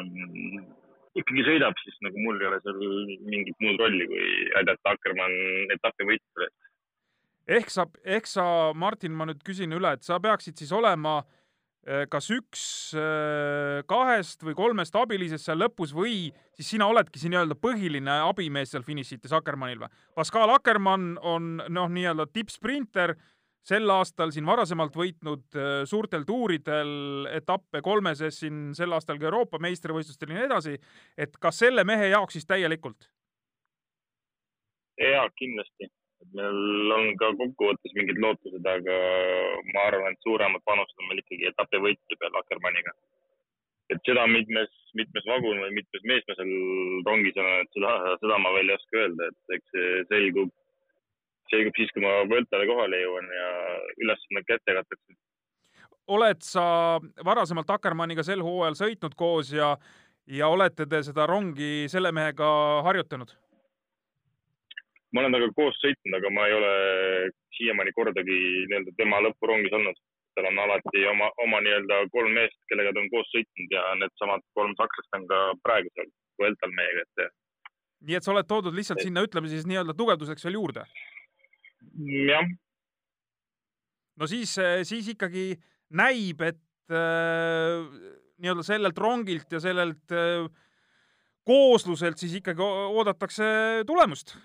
ikkagi 1.15 1.47
sõidab, 1.47 1.79
siis 1.85 1.97
nagu 2.07 2.21
mul 2.23 2.41
ei 2.43 2.49
ole 2.51 2.61
seal 2.65 2.81
mingit 3.29 3.57
muud 3.63 3.81
rolli, 3.81 4.09
kui 4.11 4.51
aidata 4.61 4.95
Akkermann 4.95 5.75
etapi 5.77 6.09
võitlusele. 6.11 6.51
ehk 7.59 7.71
sa, 7.71 7.87
ehk 8.05 8.27
sa, 8.27 8.45
Martin, 8.75 9.15
ma 9.15 9.29
nüüd 9.29 9.43
küsin 9.47 9.73
üle, 9.77 9.95
et 9.95 10.07
sa 10.07 10.21
peaksid 10.23 10.59
siis 10.59 10.73
olema 10.73 11.21
Äh, 11.85 12.07
kas 12.09 12.31
üks 12.33 12.63
äh, 12.97 13.83
kahest 13.85 14.41
või 14.47 14.55
kolmest 14.57 14.95
abilisest 14.97 15.45
seal 15.45 15.59
lõpus 15.61 15.91
või 15.93 16.31
siis 16.57 16.71
sina 16.73 16.87
oledki 16.89 17.21
see 17.21 17.29
nii-öelda 17.29 17.59
põhiline 17.61 18.15
abimees 18.25 18.73
seal 18.73 18.87
finišites 18.87 19.35
Akkermannil 19.37 19.83
või? 19.83 19.91
Pascal 20.17 20.49
Akkermann 20.55 21.19
on 21.21 21.59
noh, 21.69 21.91
nii-öelda 21.93 22.25
tippsprinter, 22.33 23.13
sel 23.65 23.91
aastal 23.91 24.33
siin 24.35 24.47
varasemalt 24.47 24.97
võitnud 24.97 25.59
äh, 25.59 25.73
suurtel 25.89 26.27
tuuridel 26.29 27.27
etappe 27.33 27.81
kolmeses 27.85 28.43
siin 28.45 28.71
sel 28.77 28.93
aastal 28.93 29.19
ka 29.21 29.31
Euroopa 29.31 29.61
meistrivõistlustel 29.65 30.35
ja 30.35 30.41
nii 30.41 30.49
edasi, 30.51 30.79
et 31.19 31.37
kas 31.41 31.65
selle 31.65 31.85
mehe 31.89 32.13
jaoks 32.13 32.39
siis 32.39 32.49
täielikult? 32.49 33.11
jaa, 35.01 35.27
kindlasti 35.35 35.89
meil 36.33 36.93
on 36.95 37.11
ka 37.21 37.31
kokkuvõttes 37.39 37.95
mingid 37.97 38.21
lootused, 38.23 38.65
aga 38.65 38.95
ma 39.75 39.87
arvan, 39.89 40.15
et 40.15 40.27
suuremad 40.27 40.63
panused 40.65 41.03
on 41.03 41.11
meil 41.11 41.21
ikkagi 41.21 41.51
etapi 41.51 41.81
võitja 41.85 42.21
peal 42.21 42.41
Akkermanniga. 42.41 42.95
et 43.93 44.01
seda 44.09 44.25
mitmes, 44.27 44.71
mitmes 44.97 45.27
vagun 45.29 45.59
või 45.61 45.75
mitmes 45.77 46.05
mees 46.09 46.25
me 46.29 46.35
seal 46.39 46.53
rongis 47.05 47.37
on, 47.37 47.49
et 47.61 47.77
seda, 47.77 47.91
seda 48.23 48.39
ma 48.41 48.53
veel 48.57 48.73
ei 48.73 48.77
oska 48.79 49.03
öelda, 49.03 49.27
et 49.29 49.57
eks 49.59 49.75
see 49.77 49.99
selgub, 50.13 50.53
selgub 51.53 51.77
siis, 51.77 51.93
kui 51.95 52.05
ma 52.05 52.23
Võltale 52.31 52.67
kohale 52.69 53.03
jõuan 53.03 53.29
ja 53.37 53.51
ülesanne 54.05 54.45
kätte 54.49 54.73
jagatakse. 54.73 55.17
oled 56.07 56.43
sa 56.45 56.65
varasemalt 57.25 57.71
Akkermanniga 57.71 58.23
sel 58.23 58.43
hooajal 58.45 58.77
sõitnud 58.81 59.15
koos 59.17 59.53
ja, 59.53 59.77
ja 60.27 60.49
olete 60.49 60.87
te 60.87 61.03
seda 61.03 61.27
rongi 61.27 61.87
selle 61.89 62.13
mehega 62.13 62.49
harjutanud? 62.85 63.33
ma 65.15 65.23
olen 65.23 65.33
temaga 65.33 65.53
koos 65.55 65.79
sõitnud, 65.79 66.17
aga 66.19 66.31
ma 66.35 66.49
ei 66.49 66.55
ole 66.59 66.75
siiamaani 67.55 67.95
kordagi 67.95 68.41
nii-öelda 68.67 68.97
tema 68.99 69.23
lõpurongis 69.23 69.77
olnud. 69.79 70.03
tal 70.35 70.49
on 70.51 70.57
alati 70.59 71.05
oma, 71.07 71.29
oma 71.45 71.61
nii-öelda 71.63 72.01
kolm 72.11 72.33
meest, 72.35 72.57
kellega 72.67 72.91
ta 72.91 72.99
on 73.05 73.11
koos 73.13 73.29
sõitnud 73.31 73.75
ja 73.77 73.83
needsamad 74.01 74.43
kolm 74.59 74.73
sakslast 74.81 75.19
on 75.21 75.27
ka 75.31 75.41
praegu 75.63 75.93
seal 75.95 76.11
Vueltal 76.43 76.73
meiega, 76.75 77.05
et. 77.07 77.35
nii 78.09 78.17
et 78.19 78.27
sa 78.27 78.33
oled 78.33 78.49
toodud 78.51 78.75
lihtsalt 78.75 78.99
et... 78.99 79.07
sinna, 79.07 79.23
ütleme 79.23 79.53
siis 79.53 79.69
nii-öelda 79.71 79.95
tugevduseks 79.95 80.49
veel 80.49 80.59
juurde? 80.59 80.83
Jah. 82.29 82.49
no 84.21 84.29
siis, 84.31 84.57
siis 84.89 85.09
ikkagi 85.15 85.55
näib, 85.95 86.43
et 86.43 86.93
äh, 86.93 87.85
nii-öelda 88.43 88.67
sellelt 88.67 88.99
rongilt 88.99 89.53
ja 89.53 89.61
sellelt 89.63 90.15
äh, 90.15 90.49
koosluselt 91.45 92.19
siis 92.19 92.41
ikkagi 92.41 92.65
oodatakse 92.65 93.47
tulemust 93.87 94.37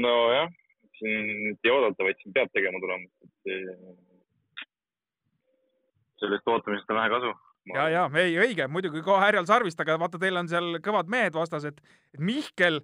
nojah, 0.00 0.50
siin 0.98 1.56
ei 1.64 1.70
oodata, 1.72 2.04
vaid 2.06 2.20
siin 2.22 2.34
peab 2.36 2.52
tegema 2.54 2.80
tulemust, 2.82 3.16
et 3.26 3.40
sellest 6.22 6.48
ootamisest 6.52 6.90
on 6.90 7.00
vähe 7.00 7.12
kasu. 7.12 7.32
ja, 7.74 7.88
ja 7.92 8.04
ei, 8.22 8.36
õige, 8.46 8.68
muidugi 8.70 9.02
kohe 9.04 9.20
härjal 9.22 9.48
sarvist, 9.48 9.80
aga 9.82 9.98
vaata, 10.00 10.20
teil 10.22 10.38
on 10.40 10.50
seal 10.50 10.78
kõvad 10.84 11.10
mehed 11.12 11.34
vastas, 11.36 11.66
et 11.68 11.82
Mihkel, 12.18 12.80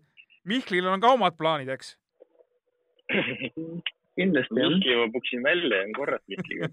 Mihklil 0.48 0.88
on 0.90 1.02
ka 1.02 1.14
omad 1.16 1.38
plaanid, 1.38 1.70
eks 1.72 1.96
kindlasti 4.18 4.60
jah. 4.60 4.68
Mihkli 4.74 4.98
ma 5.00 5.08
puksin 5.14 5.42
välja, 5.46 5.82
on 5.86 5.96
korras 5.96 6.22
Mihkliga 6.28 6.70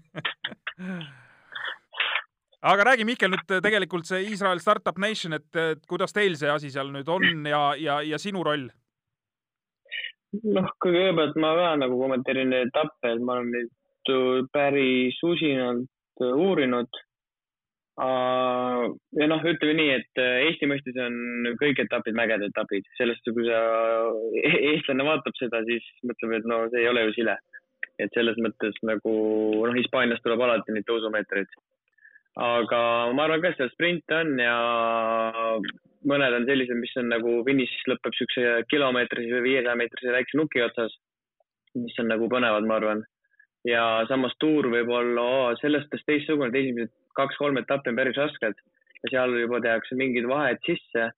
aga 2.72 2.84
räägi, 2.90 3.06
Mihkel, 3.08 3.32
nüüd 3.32 3.56
tegelikult 3.64 4.08
see 4.08 4.26
Iisrael 4.28 4.60
Startup 4.60 4.98
Nation, 5.00 5.32
et 5.38 5.86
kuidas 5.88 6.12
teil 6.16 6.36
see 6.40 6.50
asi 6.52 6.70
seal 6.72 6.92
nüüd 6.92 7.08
on 7.08 7.48
ja, 7.48 7.70
ja, 7.80 8.00
ja 8.04 8.20
sinu 8.20 8.44
roll? 8.44 8.68
noh, 10.30 10.68
kõigepealt 10.82 11.38
ma 11.42 11.52
ka 11.58 11.70
nagu 11.80 11.98
kommenteerin 12.00 12.52
etappe, 12.60 13.14
et 13.14 13.22
ma 13.24 13.38
olen 13.38 13.50
neid 13.54 14.12
äh, 14.12 14.42
päris 14.54 15.18
usinalt 15.26 16.22
äh, 16.22 16.34
uurinud. 16.34 17.00
Ja 18.00 19.26
noh, 19.28 19.42
ütleme 19.44 19.74
nii, 19.76 19.90
et 19.98 20.20
äh, 20.22 20.46
Eesti 20.46 20.68
mõistes 20.70 20.96
on 21.04 21.50
kõik 21.60 21.82
etapid 21.82 22.16
mägede 22.16 22.48
etapid, 22.48 22.86
sellest, 22.96 23.26
kui 23.34 23.44
sa, 23.48 23.58
e-, 24.40 24.60
eestlane 24.72 25.04
vaatab 25.04 25.36
seda, 25.36 25.60
siis 25.68 25.84
mõtleb, 26.08 26.38
et 26.38 26.48
no 26.48 26.62
see 26.70 26.84
ei 26.84 26.88
ole 26.92 27.08
ju 27.08 27.16
sile. 27.18 27.36
et 28.00 28.08
selles 28.16 28.38
mõttes 28.40 28.76
nagu 28.88 29.10
noh, 29.66 29.74
Hispaaniast 29.76 30.22
tuleb 30.24 30.40
alati 30.40 30.72
neid 30.72 30.86
tõusumeetreid. 30.88 31.50
aga 32.40 32.80
ma 33.12 33.26
arvan 33.26 33.42
ka, 33.42 33.50
et 33.50 33.60
seal 33.60 33.72
sprint 33.74 34.14
on 34.16 34.38
ja 34.40 34.56
mõned 36.08 36.36
on 36.38 36.46
sellised, 36.48 36.80
mis 36.80 36.96
on 36.96 37.10
nagu 37.12 37.34
finiš 37.44 37.74
lõpeb 37.90 38.16
siukse 38.16 38.62
kilomeetrise 38.72 39.34
või 39.34 39.48
viiesaja 39.50 39.76
meetrise 39.76 40.14
väikse 40.16 40.40
nuki 40.40 40.64
otsas, 40.64 40.94
mis 41.76 41.98
on 42.00 42.08
nagu 42.08 42.30
põnevad, 42.32 42.64
ma 42.64 42.80
arvan. 42.80 43.04
ja 43.68 43.84
samas 44.08 44.32
tuur 44.40 44.70
võib 44.72 44.88
olla 44.88 45.52
selles 45.60 45.84
mõttes 45.84 46.06
teistsugune, 46.08 46.48
et 46.48 46.62
esimesed 46.62 46.94
kaks-kolm 47.18 47.58
etappi 47.62 47.92
on 47.92 47.98
päris 47.98 48.18
rasked 48.20 48.60
ja 49.00 49.12
seal 49.14 49.34
juba 49.40 49.60
tehakse 49.64 49.96
mingid 49.98 50.28
vahed 50.28 50.60
sisse 50.66 51.10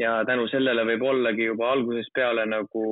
ja 0.00 0.12
tänu 0.28 0.46
sellele 0.50 0.84
võib 0.88 1.04
ollagi 1.12 1.50
juba 1.50 1.72
algusest 1.74 2.12
peale 2.16 2.46
nagu 2.48 2.84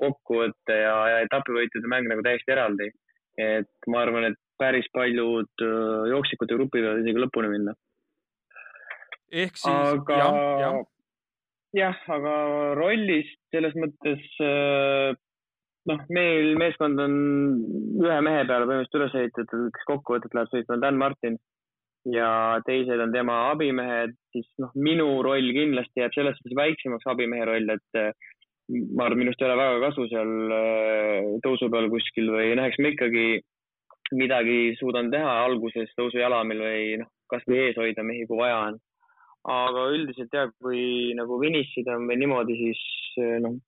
kokkuvõte 0.00 0.78
ja, 0.80 0.94
ja 1.12 1.18
etapivõitjate 1.26 1.90
mäng 1.90 2.08
nagu 2.10 2.24
täiesti 2.24 2.54
eraldi. 2.56 2.90
et 3.38 3.88
ma 3.90 4.04
arvan, 4.04 4.28
et 4.30 4.38
päris 4.58 4.86
paljud 4.94 5.64
äh, 5.66 6.04
jooksikute 6.12 6.54
grupid 6.54 6.84
võivad 6.84 7.02
isegi 7.02 7.22
lõpuni 7.24 7.50
minna 7.50 7.74
ehk 9.32 9.58
siis 9.58 9.74
aga... 9.74 10.18
jah, 10.20 10.38
jah. 10.62 10.80
jah, 11.80 12.02
aga 12.16 12.34
rollist 12.78 13.40
selles 13.54 13.74
mõttes 13.78 14.22
äh, 14.46 15.16
noh, 15.90 16.04
meil 16.14 16.54
meeskond 16.60 17.02
on 17.02 17.16
ühe 18.04 18.20
mehe 18.26 18.44
peale 18.48 18.68
põhimõtteliselt 18.70 19.00
üles 19.00 19.18
ehitatud, 19.22 19.66
kes 19.74 19.90
kokkuvõtet 19.90 20.36
läheb 20.36 20.52
sõitma, 20.52 20.80
Dan 20.86 21.00
Martin 21.00 21.40
ja 22.12 22.28
teised 22.66 23.00
on 23.00 23.12
tema 23.14 23.38
abimehed, 23.52 24.14
siis 24.34 24.46
noh, 24.60 24.72
minu 24.76 25.08
roll 25.24 25.50
kindlasti 25.56 26.02
jääb 26.02 26.16
selles 26.16 26.38
suhtes 26.38 26.56
väiksemaks 26.58 27.08
abimehe 27.12 27.48
roll, 27.48 27.74
et 27.76 28.00
äh, 28.00 28.12
ma 28.96 29.08
arvan, 29.08 29.24
minust 29.24 29.42
ei 29.42 29.48
ole 29.48 29.58
väga 29.60 29.82
kasu 29.88 30.08
seal 30.12 30.56
äh, 30.58 31.32
tõusu 31.44 31.70
peal 31.72 31.90
kuskil 31.92 32.32
või 32.36 32.54
noh, 32.58 32.68
eks 32.68 32.80
ma 32.80 32.92
ikkagi 32.92 33.28
midagi 34.14 34.58
suudan 34.78 35.08
teha 35.12 35.38
alguses 35.46 35.92
tõusujalamil 35.98 36.60
või 36.66 36.82
noh, 37.02 37.12
kasvõi 37.32 37.62
ees 37.68 37.80
hoida 37.80 38.04
mehi, 38.04 38.28
kui 38.28 38.40
vaja 38.40 38.66
on 38.68 38.82
aga 39.44 39.88
üldiselt 39.92 40.32
jah, 40.32 40.48
kui 40.62 41.12
nagu 41.16 41.36
finišida 41.42 41.98
või 42.00 42.16
niimoodi, 42.20 42.56
siis 42.60 42.80
eh, 43.20 43.36
noh, 43.44 43.58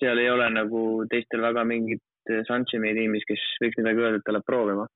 seal 0.00 0.18
ei 0.18 0.30
ole 0.30 0.48
nagu 0.54 0.82
teistel 1.10 1.44
väga 1.44 1.64
mingit 1.68 2.02
šanssi 2.48 2.80
meie 2.80 2.96
tiimis, 2.96 3.26
kes 3.28 3.42
võiks 3.62 3.78
midagi 3.80 4.02
öelda, 4.02 4.20
et 4.20 4.26
ta 4.26 4.34
läheb 4.34 4.46
proovima. 4.48 4.86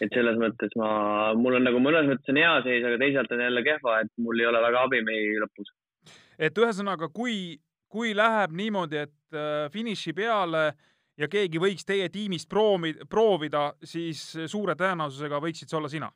Et 0.00 0.12
selles 0.12 0.38
mõttes 0.40 0.74
ma, 0.80 0.88
mul 1.38 1.58
on 1.58 1.66
nagu 1.66 1.80
mõnes 1.82 2.08
mõttes 2.10 2.32
on 2.32 2.40
hea 2.40 2.54
seis, 2.66 2.84
aga 2.84 3.00
teisalt 3.02 3.32
on 3.32 3.44
jälle 3.46 3.62
kehva, 3.66 4.00
et 4.04 4.12
mul 4.22 4.40
ei 4.40 4.48
ole 4.50 4.60
väga 4.64 4.82
abimehi 4.88 5.38
lõpus. 5.42 5.72
et 6.38 6.58
ühesõnaga, 6.58 7.08
kui, 7.12 7.56
kui 7.88 8.14
läheb 8.16 8.52
niimoodi, 8.56 9.02
et 9.06 9.36
äh, 9.38 9.66
finiši 9.72 10.12
peale 10.16 10.66
ja 11.16 11.28
keegi 11.32 11.62
võiks 11.62 11.88
teie 11.88 12.08
tiimist 12.12 12.48
proovi, 12.48 12.92
proovida, 13.08 13.70
siis 13.82 14.28
suure 14.46 14.76
tõenäosusega 14.76 15.40
võiksid 15.40 15.70
see 15.70 15.80
olla 15.80 15.92
sina 15.92 16.12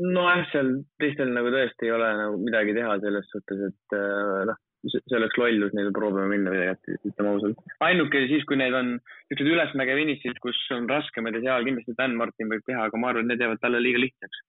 nojah, 0.00 0.42
seal 0.50 0.70
teistel 0.98 1.30
nagu 1.34 1.50
tõesti 1.54 1.86
ei 1.86 1.94
ole 1.94 2.08
nagu 2.18 2.38
midagi 2.42 2.74
teha 2.76 2.96
selles 3.02 3.28
suhtes, 3.30 3.60
et 3.70 3.96
äh, 3.98 4.40
noh, 4.50 4.58
see 4.92 5.18
oleks 5.18 5.36
lollus 5.40 5.74
neil 5.76 5.90
proovima 5.94 6.26
minna 6.30 6.52
midagi, 6.52 6.96
ütleme 7.08 7.32
ausalt. 7.32 7.60
ainuke 7.84 8.24
siis, 8.30 8.46
kui 8.48 8.58
need 8.60 8.74
on 8.76 8.96
niisugused 8.96 9.52
ülesmäge 9.54 9.96
finišid, 9.98 10.40
kus 10.44 10.58
on 10.76 10.88
raskemad 10.90 11.36
ja 11.38 11.44
seal 11.46 11.68
kindlasti 11.68 11.96
Dan 11.98 12.16
Martin 12.20 12.50
võib 12.52 12.64
teha, 12.66 12.88
aga 12.88 13.00
ma 13.00 13.12
arvan, 13.12 13.26
et 13.26 13.34
need 13.34 13.44
jäävad 13.44 13.62
talle 13.62 13.82
liiga 13.82 14.02
lihtsaks. 14.04 14.42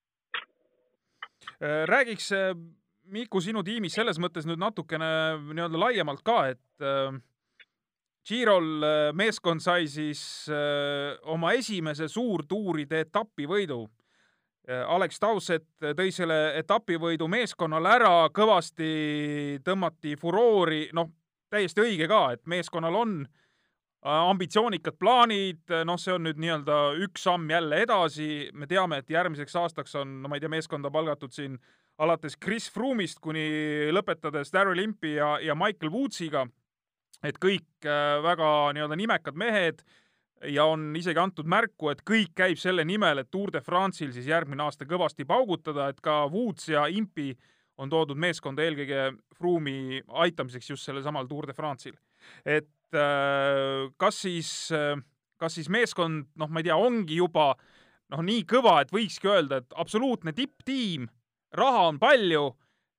Äh, 1.62 1.84
räägiks 1.92 2.32
Miku 3.06 3.38
sinu 3.38 3.62
tiimis 3.62 3.94
selles 3.94 4.18
mõttes 4.18 4.48
nüüd 4.50 4.58
natukene 4.58 5.08
nii-öelda 5.52 5.78
laiemalt 5.78 6.24
ka, 6.26 6.40
et 6.56 6.86
äh, 6.86 7.14
Girol 8.26 8.82
meeskond 9.14 9.62
sai 9.62 9.86
siis 9.86 10.50
äh, 10.50 11.14
oma 11.30 11.54
esimese 11.54 12.08
suurtuuride 12.10 13.04
etapivõidu 13.06 13.84
Äh, 13.86 14.05
Alex 14.66 15.20
Tauset 15.22 15.66
tõi 15.98 16.10
selle 16.14 16.56
etapivõidu 16.60 17.28
meeskonnale 17.30 17.92
ära, 18.00 18.14
kõvasti 18.34 19.60
tõmmati 19.66 20.16
furoori, 20.18 20.88
noh, 20.98 21.12
täiesti 21.54 21.84
õige 21.84 22.08
ka, 22.10 22.22
et 22.34 22.42
meeskonnal 22.50 22.98
on 22.98 23.16
äh, 23.26 24.10
ambitsioonikad 24.10 24.98
plaanid, 25.00 25.64
noh, 25.86 26.00
see 26.02 26.14
on 26.16 26.26
nüüd 26.28 26.42
nii-öelda 26.42 26.80
üks 27.06 27.26
samm 27.28 27.50
jälle 27.50 27.84
edasi, 27.86 28.30
me 28.54 28.68
teame, 28.70 29.02
et 29.02 29.10
järgmiseks 29.10 29.56
aastaks 29.62 29.96
on, 30.02 30.20
no 30.22 30.32
ma 30.32 30.40
ei 30.40 30.44
tea, 30.44 30.52
meeskonda 30.52 30.92
palgatud 30.94 31.34
siin 31.36 31.58
alates 32.02 32.36
Chris 32.42 32.68
Froome'ist 32.74 33.22
kuni 33.24 33.46
lõpetades 33.96 34.52
Daryl 34.54 34.82
Impi 34.84 35.16
ja, 35.16 35.36
ja 35.42 35.56
Michael 35.58 35.94
Woodsiga, 35.94 36.46
et 37.26 37.40
kõik 37.42 37.88
äh, 37.88 38.18
väga 38.26 38.50
nii-öelda 38.76 39.00
nimekad 39.00 39.38
mehed 39.40 39.86
ja 40.48 40.66
on 40.66 40.94
isegi 40.98 41.20
antud 41.20 41.48
märku, 41.50 41.90
et 41.92 42.02
kõik 42.08 42.34
käib 42.38 42.60
selle 42.62 42.86
nimel, 42.88 43.22
et 43.22 43.32
Tour 43.32 43.52
de 43.54 43.62
France'il 43.64 44.14
siis 44.16 44.28
järgmine 44.30 44.66
aasta 44.66 44.88
kõvasti 44.90 45.26
paugutada, 45.28 45.90
et 45.90 46.02
ka 46.04 46.24
Woods 46.32 46.70
ja 46.70 46.86
Impi 46.92 47.34
on 47.82 47.92
toodud 47.92 48.20
meeskonda 48.20 48.64
eelkõige 48.64 49.10
Froome'i 49.36 50.02
aitamiseks 50.24 50.70
just 50.74 50.88
sellel 50.88 51.04
samal 51.06 51.28
Tour 51.28 51.48
de 51.50 51.56
France'il. 51.56 51.98
et 52.46 52.96
äh, 52.96 53.92
kas 53.98 54.22
siis, 54.22 54.52
äh, 54.72 54.98
kas 55.38 55.56
siis 55.56 55.70
meeskond, 55.70 56.30
noh, 56.36 56.50
ma 56.50 56.62
ei 56.62 56.70
tea, 56.70 56.78
ongi 56.78 57.20
juba 57.20 57.54
noh, 58.14 58.22
nii 58.22 58.46
kõva, 58.50 58.80
et 58.82 58.94
võikski 58.94 59.30
öelda, 59.32 59.62
et 59.62 59.76
absoluutne 59.76 60.34
tipptiim, 60.34 61.08
raha 61.54 61.88
on 61.90 62.00
palju 62.00 62.48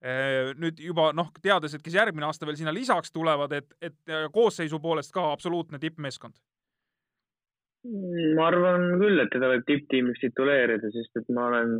äh, 0.04 0.52
nüüd 0.58 0.82
juba 0.82 1.12
noh, 1.16 1.32
teades, 1.42 1.74
et 1.74 1.82
kes 1.82 1.96
järgmine 1.96 2.28
aasta 2.28 2.46
veel 2.46 2.58
sinna 2.58 2.74
lisaks 2.74 3.14
tulevad, 3.14 3.52
et, 3.56 3.72
et 3.80 4.14
koosseisu 4.32 4.80
poolest 4.82 5.14
ka 5.14 5.30
absoluutne 5.32 5.80
tippmeeskond 5.82 6.36
ma 8.37 8.47
arvan 8.50 8.93
küll, 9.00 9.21
et 9.23 9.33
teda 9.33 9.50
võib 9.52 9.64
tipptiimiks 9.69 10.23
tituleerida, 10.23 10.90
sest 10.95 11.21
et 11.21 11.28
ma 11.35 11.49
olen 11.50 11.75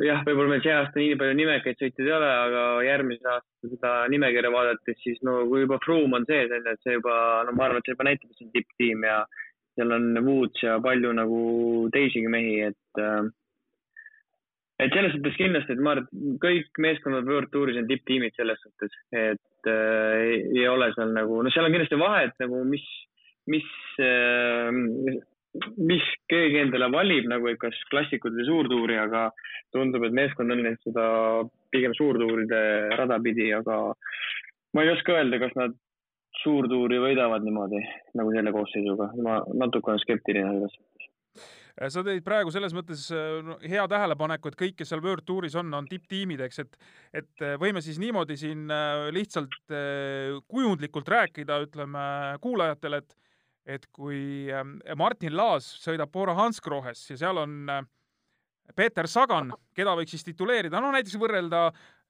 jah, 0.00 0.22
võib-olla 0.24 0.54
meil 0.54 0.64
see 0.64 0.72
aasta 0.74 1.00
nii 1.00 1.18
palju 1.20 1.36
nimekaid 1.36 1.78
sõitjaid 1.80 2.08
ei 2.08 2.14
ole, 2.16 2.30
aga 2.46 2.62
järgmise 2.86 3.28
aasta 3.28 3.70
seda 3.74 3.92
nimekirja 4.12 4.52
vaadates, 4.54 4.98
siis 5.04 5.20
no 5.26 5.42
kui 5.50 5.64
juba 5.64 5.78
Froome 5.84 6.20
on 6.20 6.26
sees, 6.28 6.50
on 6.50 6.64
ju, 6.64 6.74
et 6.74 6.86
see 6.86 6.96
juba, 6.96 7.16
no 7.46 7.54
ma 7.56 7.66
arvan, 7.66 7.82
et 7.82 7.88
see 7.88 7.96
juba 7.96 8.08
näitab, 8.08 8.30
et 8.30 8.40
see 8.40 8.48
on 8.48 8.56
tipptiim 8.56 9.06
ja 9.08 9.20
seal 9.76 9.94
on 9.96 10.10
Woods 10.26 10.64
ja 10.64 10.78
palju 10.84 11.12
nagu 11.16 11.44
teisigi 11.94 12.32
mehi, 12.32 12.58
et 12.70 13.02
äh, 13.02 13.22
et 14.82 14.90
selles 14.96 15.14
suhtes 15.14 15.38
kindlasti, 15.38 15.76
et 15.76 15.84
ma 15.84 15.96
arvan, 15.96 16.08
et 16.08 16.42
kõik 16.42 16.82
meeskonnad 16.86 17.28
World 17.28 17.52
Touris 17.52 17.78
on 17.80 17.88
tipptiimid 17.90 18.36
selles 18.38 18.60
suhtes, 18.64 18.96
et 19.12 19.70
äh, 19.70 20.28
ei 20.56 20.68
ole 20.68 20.92
seal 20.96 21.14
nagu, 21.16 21.42
no 21.44 21.52
seal 21.52 21.68
on 21.68 21.74
kindlasti 21.74 22.00
vahet 22.00 22.36
nagu, 22.42 22.64
mis 22.68 22.86
mis, 23.52 23.68
ähm, 24.02 24.82
mis 25.76 26.04
keegi 26.32 26.62
endale 26.64 26.88
valib 26.92 27.28
nagu, 27.30 27.50
et 27.50 27.60
kas 27.60 27.76
klassikud 27.92 28.36
või 28.38 28.48
suurtuuri, 28.48 28.98
aga 29.02 29.28
tundub, 29.74 30.04
et 30.08 30.16
meeskond 30.16 30.52
on 30.52 30.62
läinud 30.62 30.84
seda 30.86 31.06
pigem 31.72 31.94
suurtuuride 31.96 32.62
rada 32.98 33.20
pidi, 33.24 33.50
aga 33.56 33.80
ma 34.72 34.84
ei 34.84 34.92
oska 34.94 35.18
öelda, 35.18 35.40
kas 35.42 35.56
nad 35.58 35.76
suurtuuri 36.42 37.00
võidavad 37.02 37.44
niimoodi 37.44 37.80
nagu 38.18 38.32
selle 38.34 38.52
koosseisuga, 38.54 39.10
ma 39.24 39.40
natuke 39.64 39.92
olen 39.92 40.02
skeptiline 40.02 40.54
selles 40.54 40.76
suhtes. 40.76 41.10
Sa 41.92 42.02
tõid 42.04 42.20
praegu 42.24 42.52
selles 42.52 42.74
mõttes 42.76 43.06
no, 43.46 43.56
hea 43.64 43.84
tähelepaneku, 43.88 44.50
et 44.50 44.58
kõik, 44.60 44.74
kes 44.76 44.90
seal 44.92 45.00
World 45.04 45.24
Touris 45.28 45.56
on, 45.56 45.70
on 45.74 45.88
tipptiimid, 45.88 46.42
eks, 46.44 46.60
et 46.60 46.76
et 47.22 47.44
võime 47.60 47.80
siis 47.84 47.96
niimoodi 48.00 48.36
siin 48.36 48.66
äh, 48.72 49.08
lihtsalt 49.14 49.56
äh, 49.72 50.36
kujundlikult 50.52 51.08
rääkida, 51.08 51.62
ütleme 51.64 52.04
kuulajatele, 52.44 53.00
et 53.00 53.16
et 53.66 53.86
kui 53.94 54.50
ähm, 54.50 54.78
Martin 54.98 55.36
Laas 55.36 55.66
sõidab 55.82 56.10
Bora 56.12 56.34
Hansgrohes 56.38 57.04
ja 57.12 57.18
seal 57.20 57.38
on 57.42 57.58
äh, 57.70 57.82
Peeter 58.76 59.08
Sagan, 59.10 59.52
keda 59.76 59.94
võiks 59.98 60.14
siis 60.16 60.24
tituleerida, 60.26 60.80
no 60.80 60.92
näiteks 60.94 61.18
võrrelda 61.20 61.66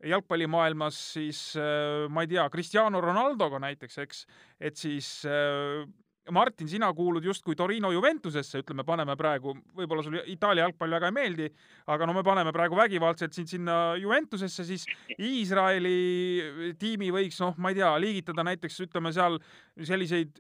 jalgpallimaailmas 0.09 0.99
siis 1.17 1.41
äh, 1.61 2.07
ma 2.13 2.25
ei 2.25 2.31
tea, 2.33 2.47
Cristiano 2.53 3.03
Ronaldoga 3.03 3.61
näiteks, 3.63 3.99
eks, 4.05 4.25
et 4.61 4.81
siis 4.81 5.21
äh, 5.29 5.85
Martin, 6.31 6.69
sina 6.71 6.87
kuulud 6.95 7.25
justkui 7.27 7.57
Torino 7.59 7.91
Juventusesse, 7.91 8.61
ütleme, 8.63 8.85
paneme 8.87 9.17
praegu, 9.19 9.57
võib-olla 9.75 10.05
sulle 10.07 10.23
Itaalia 10.31 10.69
jalgpall 10.69 10.95
väga 10.95 11.11
ei 11.11 11.17
meeldi, 11.17 11.49
aga 11.91 12.07
no 12.07 12.15
me 12.15 12.23
paneme 12.27 12.53
praegu 12.55 12.79
vägivaldselt 12.79 13.35
sind 13.35 13.51
sinna 13.51 13.97
Juventusesse, 13.99 14.65
siis 14.69 14.87
Iisraeli 15.19 16.77
tiimi 16.79 17.11
võiks, 17.15 17.41
noh, 17.43 17.59
ma 17.59 17.73
ei 17.73 17.81
tea, 17.81 17.91
liigitada 18.05 18.47
näiteks 18.47 18.79
ütleme 18.87 19.11
seal 19.15 19.41
selliseid 19.83 20.39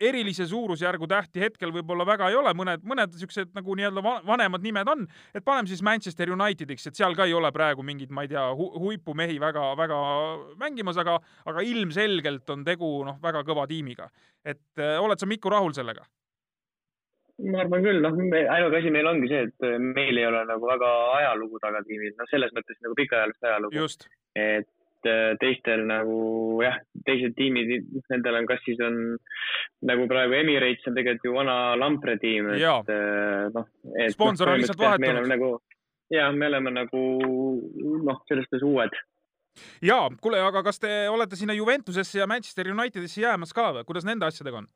erilise 0.00 0.46
suurusjärgu 0.50 1.06
tähti 1.10 1.42
hetkel 1.44 1.72
võib-olla 1.74 2.06
väga 2.06 2.30
ei 2.30 2.38
ole, 2.38 2.52
mõned, 2.56 2.82
mõned 2.86 3.14
niisugused 3.14 3.52
nagu 3.54 3.76
nii-öelda 3.78 4.02
vanemad 4.26 4.64
nimed 4.64 4.90
on, 4.90 5.06
et 5.34 5.44
paneme 5.44 5.70
siis 5.70 5.84
Manchester 5.86 6.32
Unitediks, 6.34 6.88
et 6.88 6.98
seal 6.98 7.14
ka 7.16 7.28
ei 7.28 7.36
ole 7.36 7.50
praegu 7.54 7.84
mingid, 7.86 8.10
ma 8.14 8.26
ei 8.26 8.32
tea 8.32 8.44
hu, 8.56 8.70
huipumehi 8.86 9.38
väga-väga 9.42 10.00
mängimas, 10.60 10.98
aga, 11.00 11.20
aga 11.46 11.64
ilmselgelt 11.64 12.50
on 12.50 12.66
tegu 12.66 12.90
noh, 13.06 13.20
väga 13.22 13.44
kõva 13.46 13.68
tiimiga. 13.70 14.10
et 14.44 14.82
äh, 14.82 14.98
oled 15.00 15.18
sa, 15.18 15.26
Miku, 15.26 15.50
rahul 15.50 15.72
sellega? 15.76 16.04
ma 17.50 17.64
arvan 17.64 17.82
küll, 17.82 17.98
noh, 18.02 18.14
ainuke 18.54 18.78
asi 18.78 18.90
meil 18.94 19.08
ongi 19.10 19.28
see, 19.30 19.46
et 19.48 19.64
meil 19.82 20.18
ei 20.18 20.26
ole 20.28 20.44
nagu 20.46 20.68
väga 20.70 20.90
ajalugu 21.16 21.58
taga 21.62 21.80
tiimil, 21.86 22.12
noh, 22.18 22.28
selles 22.30 22.52
mõttes 22.54 22.78
nagu 22.84 22.94
pikaajalist 22.98 23.48
ajalugu. 23.48 23.88
et 24.38 24.70
Äh, 25.04 25.34
teistel 25.36 25.82
nagu 25.84 26.16
jah, 26.64 26.78
teised 27.04 27.34
tiimid, 27.36 27.90
nendel 28.08 28.38
on, 28.38 28.46
kas 28.48 28.62
siis 28.64 28.78
on 28.80 28.94
nagu 29.84 30.06
praegu 30.08 30.38
Emirates 30.38 30.86
on 30.88 30.96
tegelikult 30.96 31.28
ju 31.28 31.34
vana 31.34 31.56
Lampre 31.76 32.14
tiim, 32.22 32.48
et 32.54 32.64
äh, 32.64 33.50
noh. 33.52 33.68
sponsor 34.14 34.54
on 34.54 34.62
lihtsalt 34.62 34.80
vahetunud. 34.80 35.28
nagu 35.28 35.50
ja 36.14 36.30
me 36.32 36.48
oleme 36.48 36.72
nagu 36.72 37.02
noh, 38.08 38.22
selles 38.30 38.48
suhtes 38.48 38.64
uued. 38.64 38.96
ja 39.84 40.00
kuule, 40.24 40.40
aga 40.40 40.64
kas 40.64 40.80
te 40.80 40.94
olete 41.12 41.36
sinna 41.36 41.56
Juventusesse 41.58 42.22
ja 42.22 42.30
Manchester 42.30 42.72
Unitedisse 42.72 43.20
jäämas 43.26 43.52
ka 43.52 43.74
või, 43.76 43.84
kuidas 43.84 44.08
nende 44.08 44.24
asjadega 44.30 44.64
on? 44.64 44.70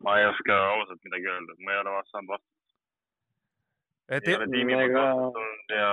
ma 0.00 0.20
ei 0.22 0.30
oska 0.32 0.60
ausalt 0.72 1.04
midagi 1.04 1.28
öelda, 1.28 1.60
ma 1.60 1.76
ei 1.76 1.84
ole 1.84 1.98
saanud 2.08 2.32
vastust 2.32 2.56
et 4.08 4.28
ei 4.28 4.36
ole 4.36 4.46
tiimi 4.50 4.74
kohta 4.74 5.02
vastunud 5.02 5.72
ja 5.74 5.92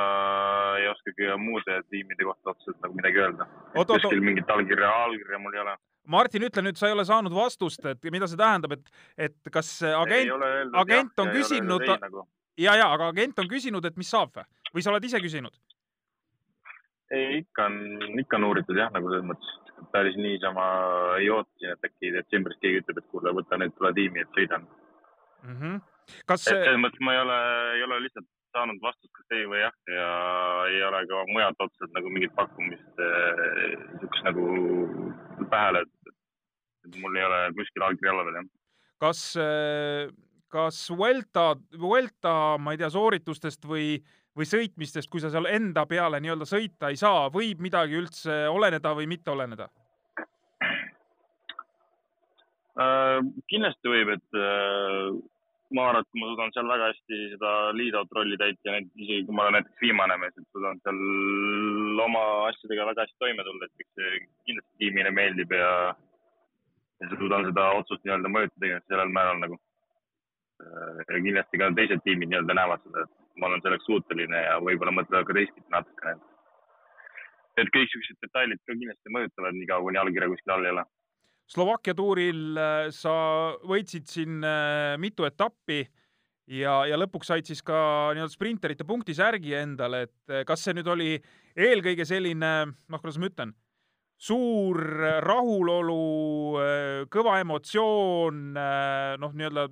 ei 1.20 1.32
oskagi 1.32 1.44
muude 1.44 1.80
tiimide 1.90 2.28
kohta 2.28 2.54
otseselt 2.54 2.80
nagu 2.84 2.96
midagi 2.98 3.20
öelda. 3.24 3.48
kuskil 3.74 4.22
mingit 4.22 4.50
allkirja, 4.50 4.92
allkirja 5.06 5.40
mul 5.40 5.54
ei 5.54 5.62
ole. 5.62 5.76
Martin, 6.08 6.44
ütle 6.44 6.64
nüüd, 6.66 6.76
sa 6.76 6.90
ei 6.90 6.94
ole 6.94 7.06
saanud 7.08 7.34
vastust, 7.34 7.86
et 7.86 8.10
mida 8.12 8.28
see 8.28 8.40
tähendab, 8.40 8.74
et, 8.76 8.90
et 9.18 9.52
kas 9.52 9.70
agent, 9.88 10.34
agent 10.82 11.24
on 11.24 11.32
küsinud, 11.32 11.86
nagu. 12.02 12.26
ja, 12.60 12.76
ja, 12.76 12.90
aga 12.92 13.08
agent 13.14 13.40
on 13.40 13.48
küsinud, 13.48 13.86
et 13.86 13.96
mis 13.98 14.10
saab 14.12 14.36
või, 14.36 14.44
või 14.74 14.84
sa 14.84 14.92
oled 14.92 15.08
ise 15.08 15.22
küsinud? 15.24 15.56
ei, 17.14 17.44
ikka 17.44 17.70
on, 17.70 18.20
ikka 18.20 18.40
on 18.40 18.50
uuritud 18.50 18.78
jah, 18.80 18.90
nagu 18.92 19.12
selles 19.12 19.26
mõttes, 19.30 19.50
päris 19.94 20.16
niisama 20.18 20.64
ei 21.22 21.30
ootasin, 21.30 21.76
et 21.76 21.88
äkki 21.88 22.10
detsembris 22.16 22.58
keegi 22.60 22.82
ütleb, 22.82 23.00
et 23.00 23.10
kuule, 23.12 23.34
võta 23.38 23.60
nüüd, 23.62 23.76
tule 23.78 23.94
tiimi, 23.94 24.24
et 24.24 24.38
sõidan 24.40 24.66
mm. 24.66 25.58
-hmm 25.58 25.82
kas 26.28 26.48
et 26.48 26.58
selles 26.58 26.80
mõttes 26.82 27.04
ma 27.06 27.14
ei 27.16 27.20
ole, 27.22 27.38
ei 27.78 27.84
ole 27.86 28.00
lihtsalt 28.04 28.28
saanud 28.54 28.82
vastust, 28.84 29.12
kas 29.18 29.36
ei 29.38 29.46
või 29.50 29.62
jah, 29.62 29.76
ja 29.90 30.10
ei 30.70 30.82
ole 30.88 31.02
ka 31.10 31.22
mujalt 31.32 31.64
otseselt 31.66 31.94
nagu 31.98 32.12
mingit 32.14 32.34
pakkumist 32.38 33.02
niisugust 33.02 34.20
eh, 34.20 34.26
nagu 34.28 34.48
pähele, 35.52 35.84
et, 35.86 36.98
mul 37.02 37.18
ei 37.18 37.26
ole 37.28 37.40
kuskil 37.58 37.88
allkirja 37.88 38.14
alla 38.14 38.26
veel 38.28 38.40
jah. 38.42 38.50
kas, 39.04 39.22
eh, 39.42 40.10
kas 40.54 40.82
Vuelta, 40.94 41.54
Vuelta, 41.80 42.34
ma 42.60 42.74
ei 42.76 42.82
tea, 42.82 42.92
sooritustest 42.94 43.66
või, 43.70 43.98
või 44.38 44.50
sõitmistest, 44.50 45.10
kui 45.10 45.24
sa 45.24 45.34
seal 45.34 45.50
enda 45.52 45.88
peale 45.90 46.22
nii-öelda 46.24 46.48
sõita 46.50 46.94
ei 46.94 47.00
saa, 47.00 47.30
võib 47.34 47.64
midagi 47.64 47.98
üldse 48.00 48.44
oleneda 48.54 48.94
või 48.98 49.10
mitte 49.10 49.34
oleneda? 49.34 49.70
Äh, 52.74 53.20
kindlasti 53.52 53.90
võib, 53.92 54.16
et 54.16 54.40
äh, 54.40 55.14
ma 55.74 55.90
arvan, 55.90 56.06
et 56.06 56.20
ma 56.20 56.30
suudan 56.30 56.54
seal 56.54 56.70
väga 56.70 56.88
hästi 56.92 57.20
seda 57.34 57.52
lead-out 57.78 58.16
rolli 58.18 58.38
täita 58.42 58.78
isegi 58.80 59.26
kui 59.28 59.36
ma 59.38 59.48
olen 59.48 59.58
näiteks 59.58 59.82
viimane 59.82 60.18
mees, 60.22 60.36
et 60.38 60.48
suudan 60.56 60.80
seal 60.86 62.02
oma 62.06 62.24
asjadega 62.50 62.88
väga 62.92 63.06
hästi 63.06 63.22
toime 63.24 63.46
tulla, 63.48 63.70
et 63.70 63.86
eks 63.86 64.00
see 64.00 64.24
kindlasti 64.48 64.82
tiimile 64.84 65.14
meeldib 65.20 65.56
ja, 65.58 65.72
ja 67.02 67.12
suudan 67.16 67.48
seda 67.50 67.68
otsust 67.80 68.06
nii-öelda 68.06 68.34
mõjutada 68.36 68.82
sellel 68.88 69.16
määral 69.18 69.42
nagu. 69.44 69.60
Ja 70.64 71.20
kindlasti 71.26 71.60
ka 71.60 71.72
teised 71.80 72.04
tiimid 72.06 72.30
nii-öelda 72.32 72.58
näevad 72.60 72.86
seda, 72.86 73.08
et 73.08 73.42
ma 73.42 73.50
olen 73.50 73.64
selleks 73.66 73.90
suuteline 73.90 74.46
ja 74.46 74.60
võib-olla 74.64 74.94
mõtlevad 75.00 75.28
ka 75.30 75.38
teistpidi 75.40 75.74
natukene. 75.74 76.20
et 77.62 77.70
kõik 77.74 77.90
siuksed 77.92 78.18
detailid 78.22 78.62
ka 78.66 78.74
kindlasti 78.74 79.12
mõjutavad, 79.14 79.58
niikaua 79.58 79.86
kuni 79.86 80.00
allkirja 80.02 80.30
kuskil 80.30 80.54
all 80.54 80.66
ei 80.66 80.72
ole 80.74 80.86
Slovakkia 81.52 81.94
tuuril 81.98 82.56
äh, 82.58 82.88
sa 82.96 83.14
võitsid 83.68 84.08
siin 84.10 84.44
äh, 84.48 84.96
mitu 85.02 85.28
etappi 85.28 85.82
ja, 86.48 86.84
ja 86.88 86.98
lõpuks 87.00 87.30
said 87.30 87.48
siis 87.48 87.62
ka 87.66 88.14
nii-öelda 88.16 88.32
sprinterite 88.32 88.88
punktisärgi 88.88 89.56
endale, 89.60 90.06
et 90.08 90.32
äh, 90.34 90.46
kas 90.48 90.64
see 90.64 90.76
nüüd 90.78 90.88
oli 90.90 91.12
eelkõige 91.54 92.08
selline, 92.08 92.54
noh, 92.72 93.04
kuidas 93.04 93.20
ma 93.22 93.30
ütlen, 93.30 93.54
suur 94.24 94.80
rahulolu, 95.26 96.56
kõva 97.12 97.34
emotsioon, 97.44 98.40
noh, 99.20 99.34
nii-öelda 99.36 99.66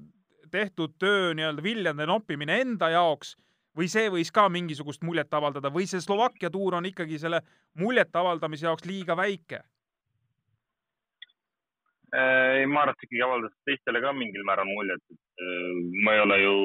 tehtud 0.52 0.98
töö 1.00 1.32
nii-öelda 1.38 1.64
viljade 1.64 2.08
noppimine 2.10 2.60
enda 2.66 2.92
jaoks 2.92 3.38
või 3.78 3.88
see 3.92 4.10
võis 4.12 4.32
ka 4.36 4.50
mingisugust 4.52 5.06
muljet 5.08 5.32
avaldada 5.34 5.72
või 5.72 5.88
see 5.88 6.04
Slovakkia 6.04 6.52
tuur 6.52 6.76
on 6.78 6.90
ikkagi 6.90 7.20
selle 7.22 7.42
muljet 7.80 8.12
avaldamise 8.16 8.68
jaoks 8.68 8.86
liiga 8.86 9.16
väike? 9.18 9.64
Äh, 12.12 12.68
et 12.68 13.04
ikkagi 13.06 13.22
avaldas 13.24 13.54
teistele 13.64 14.02
ka 14.04 14.12
mingil 14.12 14.44
määral 14.44 14.68
muljet, 14.68 15.04
et 15.14 15.44
äh, 15.46 15.76
ma 16.04 16.16
ei 16.18 16.20
ole 16.20 16.38
ju 16.42 16.56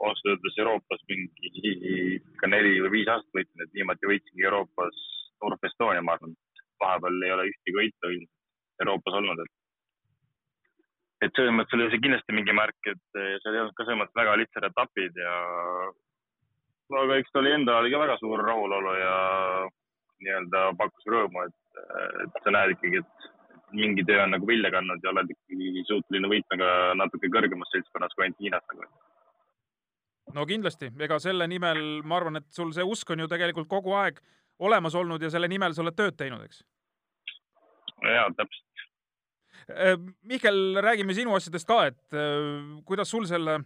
ausalt 0.00 0.30
öeldes 0.32 0.54
Euroopas 0.64 1.02
mingi 1.10 2.22
ka 2.40 2.48
neli 2.48 2.78
või 2.80 2.92
viis 2.94 3.10
aastat 3.12 3.36
võitnud, 3.36 3.64
et 3.66 3.74
viimati 3.76 4.08
võitsingi 4.08 4.46
Euroopas 4.48 5.02
Tour 5.42 5.58
Estonia, 5.68 6.00
ma 6.00 6.16
arvan. 6.16 6.32
vahepeal 6.80 7.26
ei 7.26 7.34
ole 7.34 7.44
ühtegi 7.50 7.76
võitu 7.76 8.12
Euroopas 8.80 9.18
olnud, 9.20 9.44
et 9.44 11.26
et 11.26 11.36
selles 11.36 11.52
mõttes 11.54 11.76
oli 11.76 11.90
see 11.92 12.00
kindlasti 12.06 12.32
mingi 12.32 12.56
märk, 12.56 12.80
et 12.94 13.20
äh, 13.20 13.36
seal 13.44 13.52
ei 13.52 13.62
olnud 13.66 13.76
ka 13.76 13.84
selles 13.84 14.00
mõttes 14.00 14.20
väga 14.22 14.38
lihtsad 14.40 14.70
etapid 14.70 15.20
ja 15.20 15.34
aga 17.02 17.20
eks 17.20 17.30
ta 17.32 17.44
oli 17.44 17.52
enda 17.58 17.76
oli 17.76 17.92
ka 17.92 18.00
väga 18.06 18.16
suur 18.24 18.40
rahulolu 18.40 18.96
ja 18.96 19.12
nii-öelda 20.24 20.64
pakkus 20.80 21.12
rõõmu, 21.12 21.44
et, 21.44 21.84
et 22.24 22.40
sa 22.40 22.56
näed 22.56 22.74
ikkagi, 22.78 23.04
et 23.04 23.31
mingi 23.76 24.04
töö 24.08 24.22
on 24.24 24.34
nagu 24.34 24.46
vilja 24.48 24.70
kandnud 24.72 25.04
ja 25.04 25.10
oled 25.12 25.32
ikkagi 25.32 25.84
suuteline 25.88 26.30
võitma 26.30 26.58
ka 26.60 26.68
natuke 26.98 27.30
kõrgemas 27.32 27.72
seltskonnas 27.74 28.14
kui 28.16 28.26
ainult 28.26 28.42
Hiinas 28.42 28.66
nagu. 28.72 28.88
no 30.36 30.46
kindlasti, 30.48 30.92
ega 31.06 31.18
selle 31.22 31.48
nimel, 31.50 31.82
ma 32.04 32.18
arvan, 32.20 32.40
et 32.40 32.48
sul 32.54 32.72
see 32.76 32.86
usk 32.86 33.10
on 33.14 33.24
ju 33.24 33.30
tegelikult 33.30 33.70
kogu 33.70 33.96
aeg 33.98 34.20
olemas 34.62 34.96
olnud 34.98 35.22
ja 35.22 35.30
selle 35.32 35.50
nimel 35.50 35.74
sa 35.74 35.84
oled 35.84 35.96
tööd 35.98 36.18
teinud, 36.18 36.44
eks? 36.46 36.62
jaa, 38.02 38.28
täpselt. 38.38 38.86
Äh, 39.70 39.96
Mihkel, 40.26 40.80
räägime 40.82 41.14
sinu 41.14 41.36
asjadest 41.38 41.68
ka, 41.68 41.84
et 41.92 42.18
äh, 42.18 42.80
kuidas 42.88 43.10
sul 43.10 43.28
selle 43.30 43.60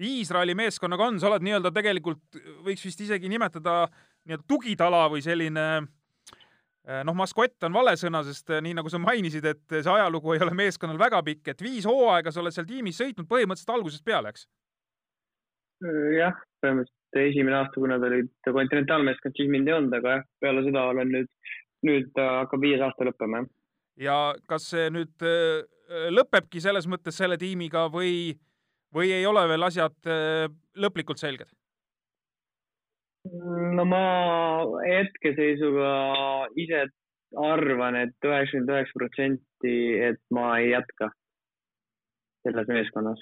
Iisraeli 0.00 0.54
meeskonnaga 0.56 1.10
on, 1.10 1.18
sa 1.20 1.28
oled 1.28 1.44
nii-öelda 1.44 1.72
tegelikult, 1.76 2.38
võiks 2.64 2.86
vist 2.86 3.02
isegi 3.04 3.28
nimetada 3.28 3.82
nii-öelda 4.24 4.46
tugitala 4.48 5.02
või 5.12 5.20
selline 5.24 5.64
Äh, 5.74 5.99
noh, 7.04 7.16
maskott 7.16 7.66
on 7.66 7.74
vale 7.76 7.92
sõna, 8.00 8.22
sest 8.26 8.50
äh, 8.54 8.62
nii 8.64 8.76
nagu 8.78 8.90
sa 8.92 9.00
mainisid, 9.02 9.44
et 9.46 9.76
see 9.76 9.92
ajalugu 9.92 10.34
ei 10.34 10.44
ole 10.44 10.54
meeskonnal 10.56 11.00
väga 11.00 11.22
pikk, 11.26 11.52
et 11.52 11.64
viis 11.64 11.88
hooaega 11.88 12.32
sa 12.32 12.42
oled 12.42 12.56
seal 12.56 12.68
tiimis 12.68 13.00
sõitnud 13.00 13.28
põhimõtteliselt 13.30 13.74
algusest 13.74 14.04
peale, 14.06 14.32
eks? 14.32 14.46
Äh, 15.84 16.08
jah, 16.18 16.40
põhimõtteliselt 16.64 17.20
esimene 17.20 17.58
aasta, 17.58 17.76
kui 17.76 17.90
nad 17.90 18.06
olid 18.06 18.30
kontinentaalmeeskond, 18.46 19.36
siis 19.36 19.50
mind 19.52 19.68
ei 19.68 19.76
olnud, 19.76 19.98
aga 20.00 20.16
jah, 20.16 20.26
peale 20.40 20.64
seda 20.66 20.86
olen 20.94 21.14
nüüd, 21.16 21.30
nüüd 21.88 22.20
hakkab 22.22 22.64
viies 22.64 22.84
aasta 22.86 23.08
lõppema, 23.08 23.42
jah. 23.42 23.52
ja 24.08 24.18
kas 24.48 24.70
see 24.72 24.88
nüüd 24.94 25.28
lõpebki 26.14 26.62
selles 26.62 26.86
mõttes 26.88 27.16
selle 27.18 27.36
tiimiga 27.40 27.88
või, 27.92 28.36
või 28.94 29.10
ei 29.16 29.26
ole 29.26 29.42
veel 29.50 29.66
asjad 29.66 30.12
lõplikult 30.78 31.20
selged? 31.20 31.50
No 33.28 33.84
ma 33.84 34.04
hetkeseisuga 34.84 35.90
ise 36.58 36.86
arvan 37.36 37.98
et, 38.00 38.14
et 38.16 38.28
üheksakümmend 38.28 38.72
üheksa 38.74 38.96
protsenti, 38.98 39.74
et 40.08 40.20
ma 40.34 40.54
ei 40.58 40.72
jätka 40.72 41.10
selles 42.46 42.70
meeskonnas. 42.72 43.20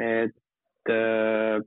et 0.00 0.90
äh, 0.90 1.60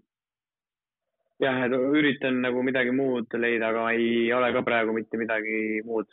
jah, 1.43 1.61
et 1.65 1.75
üritan 1.75 2.41
nagu 2.41 2.63
midagi 2.65 2.91
muud 2.95 3.37
leida, 3.37 3.69
aga 3.69 3.91
ei 3.93 4.31
ole 4.33 4.51
ka 4.55 4.63
praegu 4.65 4.95
mitte 4.95 5.19
midagi 5.21 5.81
muud. 5.85 6.09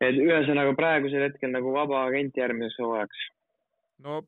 et 0.00 0.18
ühesõnaga 0.18 0.76
praegusel 0.78 1.26
hetkel 1.28 1.50
nagu 1.50 1.74
vaba 1.74 2.06
agent 2.06 2.38
järgmiseks 2.38 2.78
hooajaks. 2.78 3.26
no 4.06 4.22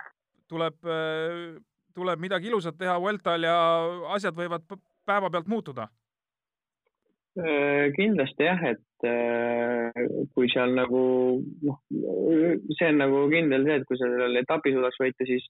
tuleb, 0.51 0.75
äh, 0.85 1.63
tuleb 1.95 2.19
midagi 2.21 2.51
ilusat 2.51 2.77
teha 2.79 2.99
Vueltal 3.01 3.47
ja 3.47 3.57
asjad 4.17 4.35
võivad 4.35 4.67
päevapealt 5.07 5.51
muutuda? 5.51 5.89
Äh, 7.35 7.91
kindlasti 7.97 8.47
jah, 8.47 8.61
et 8.63 9.07
äh, 9.11 10.05
kui 10.37 10.47
seal 10.53 10.71
nagu 10.77 11.01
noh, 11.67 11.81
see 12.79 12.91
on 12.93 13.01
nagu 13.03 13.25
kindel 13.33 13.67
see, 13.67 13.79
et 13.81 13.87
kui 13.89 13.99
sa 13.99 14.07
sellel 14.07 14.39
etapi 14.39 14.71
suudaks 14.71 15.01
võita, 15.03 15.27
siis, 15.27 15.49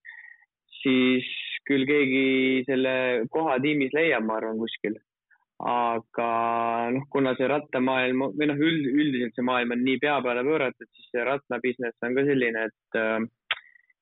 siis 0.80 1.28
küll 1.68 1.84
keegi 1.84 2.62
selle 2.64 2.94
koha 3.34 3.58
tiimis 3.60 3.92
leiab, 3.92 4.24
ma 4.24 4.38
arvan, 4.40 4.56
kuskil. 4.62 4.96
aga 5.60 6.30
noh, 6.96 7.04
kuna 7.12 7.36
see 7.36 7.52
rattamaailm 7.52 8.24
või 8.32 8.48
noh, 8.48 8.64
üld, 8.70 8.88
üldiselt 8.88 9.36
see 9.36 9.44
maailm 9.44 9.76
on 9.76 9.84
nii 9.84 10.00
pea 10.00 10.16
peale 10.24 10.40
pööratud, 10.48 10.88
siis 10.88 11.12
see 11.12 11.28
rattabusiness 11.28 12.08
on 12.08 12.16
ka 12.16 12.24
selline, 12.30 12.64
et 12.72 12.98
äh, 13.02 13.28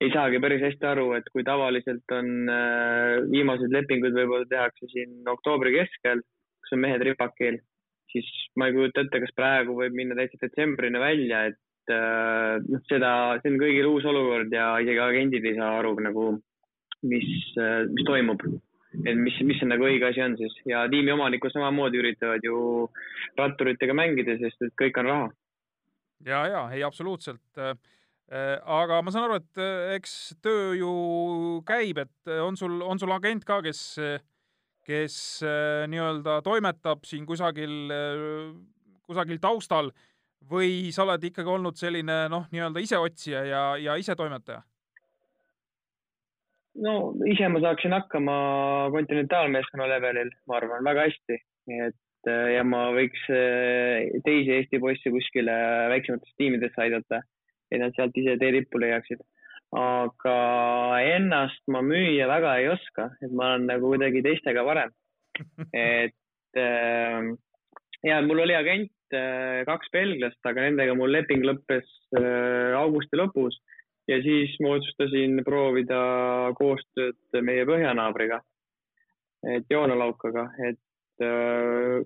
ei 0.03 0.11
saagi 0.11 0.39
päris 0.43 0.63
hästi 0.65 0.89
aru, 0.89 1.11
et 1.17 1.27
kui 1.31 1.45
tavaliselt 1.47 2.15
on 2.15 2.49
äh, 2.51 3.19
viimased 3.31 3.71
lepingud 3.71 4.15
võib-olla 4.15 4.49
tehakse 4.49 4.89
siin 4.91 5.21
oktoobri 5.31 5.71
keskel, 5.77 6.23
kus 6.63 6.75
on 6.75 6.83
mehed 6.83 7.05
ripakil 7.07 7.61
siis 8.13 8.29
ma 8.59 8.69
ei 8.69 8.75
kujuta 8.75 9.03
ette, 9.03 9.21
kas 9.23 9.35
praegu 9.37 9.75
võib 9.77 9.95
minna 9.97 10.17
täitsa 10.17 10.39
detsembrini 10.43 11.01
välja, 11.01 11.45
et 11.51 11.93
äh, 11.93 12.59
noh, 12.65 12.83
seda, 12.89 13.13
see 13.41 13.53
on 13.53 13.61
kõigil 13.61 13.89
uus 13.89 14.05
olukord 14.09 14.53
ja 14.53 14.73
isegi 14.83 15.01
agendid 15.03 15.47
ei 15.49 15.57
saa 15.57 15.79
aru 15.79 15.95
nagu, 16.05 16.27
mis, 17.09 17.29
äh, 17.57 17.83
mis 17.89 18.07
toimub. 18.09 18.45
et 18.93 19.17
mis, 19.17 19.39
mis 19.41 19.57
see 19.57 19.65
nagu 19.65 19.87
õige 19.87 20.05
asi 20.05 20.21
on 20.21 20.35
siis 20.37 20.53
ja 20.69 20.83
tiimi 20.89 21.09
omanikud 21.15 21.49
samamoodi 21.49 21.97
üritavad 21.97 22.43
ju 22.45 22.57
ratturitega 23.39 23.95
mängida, 23.97 24.37
sest 24.37 24.61
et 24.67 24.75
kõik 24.77 24.99
on 25.01 25.09
raha. 25.09 25.31
ja, 26.27 26.43
ja 26.51 26.61
ei, 26.75 26.83
absoluutselt 26.85 27.63
aga 28.33 29.01
ma 29.05 29.11
saan 29.13 29.27
aru, 29.27 29.35
et 29.37 29.63
eks 29.99 30.13
töö 30.41 30.71
ju 30.79 30.93
käib, 31.67 31.99
et 32.01 32.31
on 32.41 32.57
sul, 32.57 32.79
on 32.81 32.97
sul 32.97 33.13
agent 33.13 33.45
ka, 33.45 33.59
kes 33.61 33.83
kes 34.87 35.15
äh, 35.43 35.85
nii-öelda 35.91 36.41
toimetab 36.43 37.07
siin 37.07 37.25
kusagil, 37.27 37.73
äh, 37.93 38.51
kusagil 39.07 39.39
taustal 39.41 39.91
või 40.49 40.91
sa 40.91 41.05
oled 41.05 41.23
ikkagi 41.29 41.49
olnud 41.49 41.79
selline 41.79 42.25
noh, 42.31 42.47
nii-öelda 42.51 42.83
iseotsija 42.83 43.45
ja, 43.47 43.63
ja 43.79 43.97
isetoimetaja? 43.99 44.63
no 46.83 47.13
ise 47.29 47.47
ma 47.53 47.61
saaksin 47.61 47.93
hakkama 47.93 48.35
kontinentaalmeeskonna 48.95 49.87
levelil, 49.91 50.31
ma 50.49 50.57
arvan, 50.57 50.83
väga 50.87 51.05
hästi, 51.07 51.37
et 51.85 52.31
äh, 52.31 52.47
ja 52.57 52.63
ma 52.67 52.87
võiks 52.95 53.27
teisi 54.25 54.57
Eesti 54.57 54.81
poisse 54.83 55.13
kuskile 55.13 55.53
väiksematesse 55.93 56.35
tiimidesse 56.41 56.81
aidata, 56.81 57.21
et 57.73 57.81
nad 57.81 57.95
sealt 57.97 58.17
ise 58.21 58.37
tee 58.39 58.53
tippu 58.59 58.81
leiaksid 58.81 59.23
aga 59.73 60.35
ennast 61.15 61.63
ma 61.73 61.81
müüa 61.81 62.27
väga 62.29 62.57
ei 62.61 62.69
oska, 62.73 63.09
et 63.25 63.31
ma 63.33 63.53
olen 63.53 63.65
nagu 63.71 63.89
kuidagi 63.89 64.21
teistega 64.25 64.61
parem. 64.67 64.93
et 65.73 66.59
äh, 66.61 67.31
ja 68.05 68.21
mul 68.21 68.43
oli 68.45 68.55
agent 68.55 69.17
äh, 69.17 69.63
kaks 69.65 69.89
belglast, 69.93 70.39
aga 70.45 70.67
nendega 70.67 70.95
mul 70.97 71.13
leping 71.15 71.45
lõppes 71.47 71.89
äh, 72.19 72.73
augusti 72.77 73.17
lõpus 73.17 73.57
ja 74.11 74.19
siis 74.21 74.53
ma 74.61 74.75
otsustasin 74.77 75.41
proovida 75.47 75.99
koostööd 76.59 77.41
meie 77.41 77.65
põhjanaabriga, 77.65 78.41
et 79.55 79.69
Joona 79.71 79.95
Laukaga, 79.97 80.49
et 80.69 81.23
äh, 81.25 82.03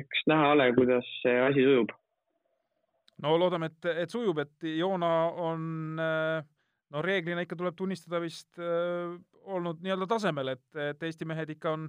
eks 0.00 0.26
näha 0.30 0.54
ole, 0.56 0.72
kuidas 0.78 1.06
see 1.22 1.36
asi 1.46 1.66
sujub. 1.66 1.94
No 3.24 3.38
loodame, 3.40 3.72
et, 3.72 3.92
et 4.04 4.12
sujub, 4.12 4.38
et 4.44 4.68
Joona 4.76 5.14
on 5.50 6.02
äh 6.02 6.42
no 6.94 7.02
reeglina 7.02 7.44
ikka 7.44 7.58
tuleb 7.58 7.76
tunnistada 7.78 8.20
vist 8.22 8.60
äh, 8.62 9.14
olnud 9.50 9.82
nii-öelda 9.84 10.08
tasemel, 10.10 10.54
et, 10.54 10.66
et 10.78 11.02
Eesti 11.08 11.26
mehed 11.28 11.50
ikka 11.56 11.72
on, 11.74 11.88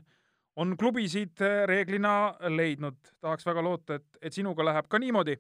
on 0.62 0.74
klubisid 0.80 1.44
reeglina 1.70 2.34
leidnud. 2.52 2.98
tahaks 3.22 3.46
väga 3.46 3.64
loota, 3.64 4.00
et, 4.00 4.20
et 4.22 4.34
sinuga 4.34 4.66
läheb 4.66 4.90
ka 4.92 5.00
niimoodi. 5.00 5.38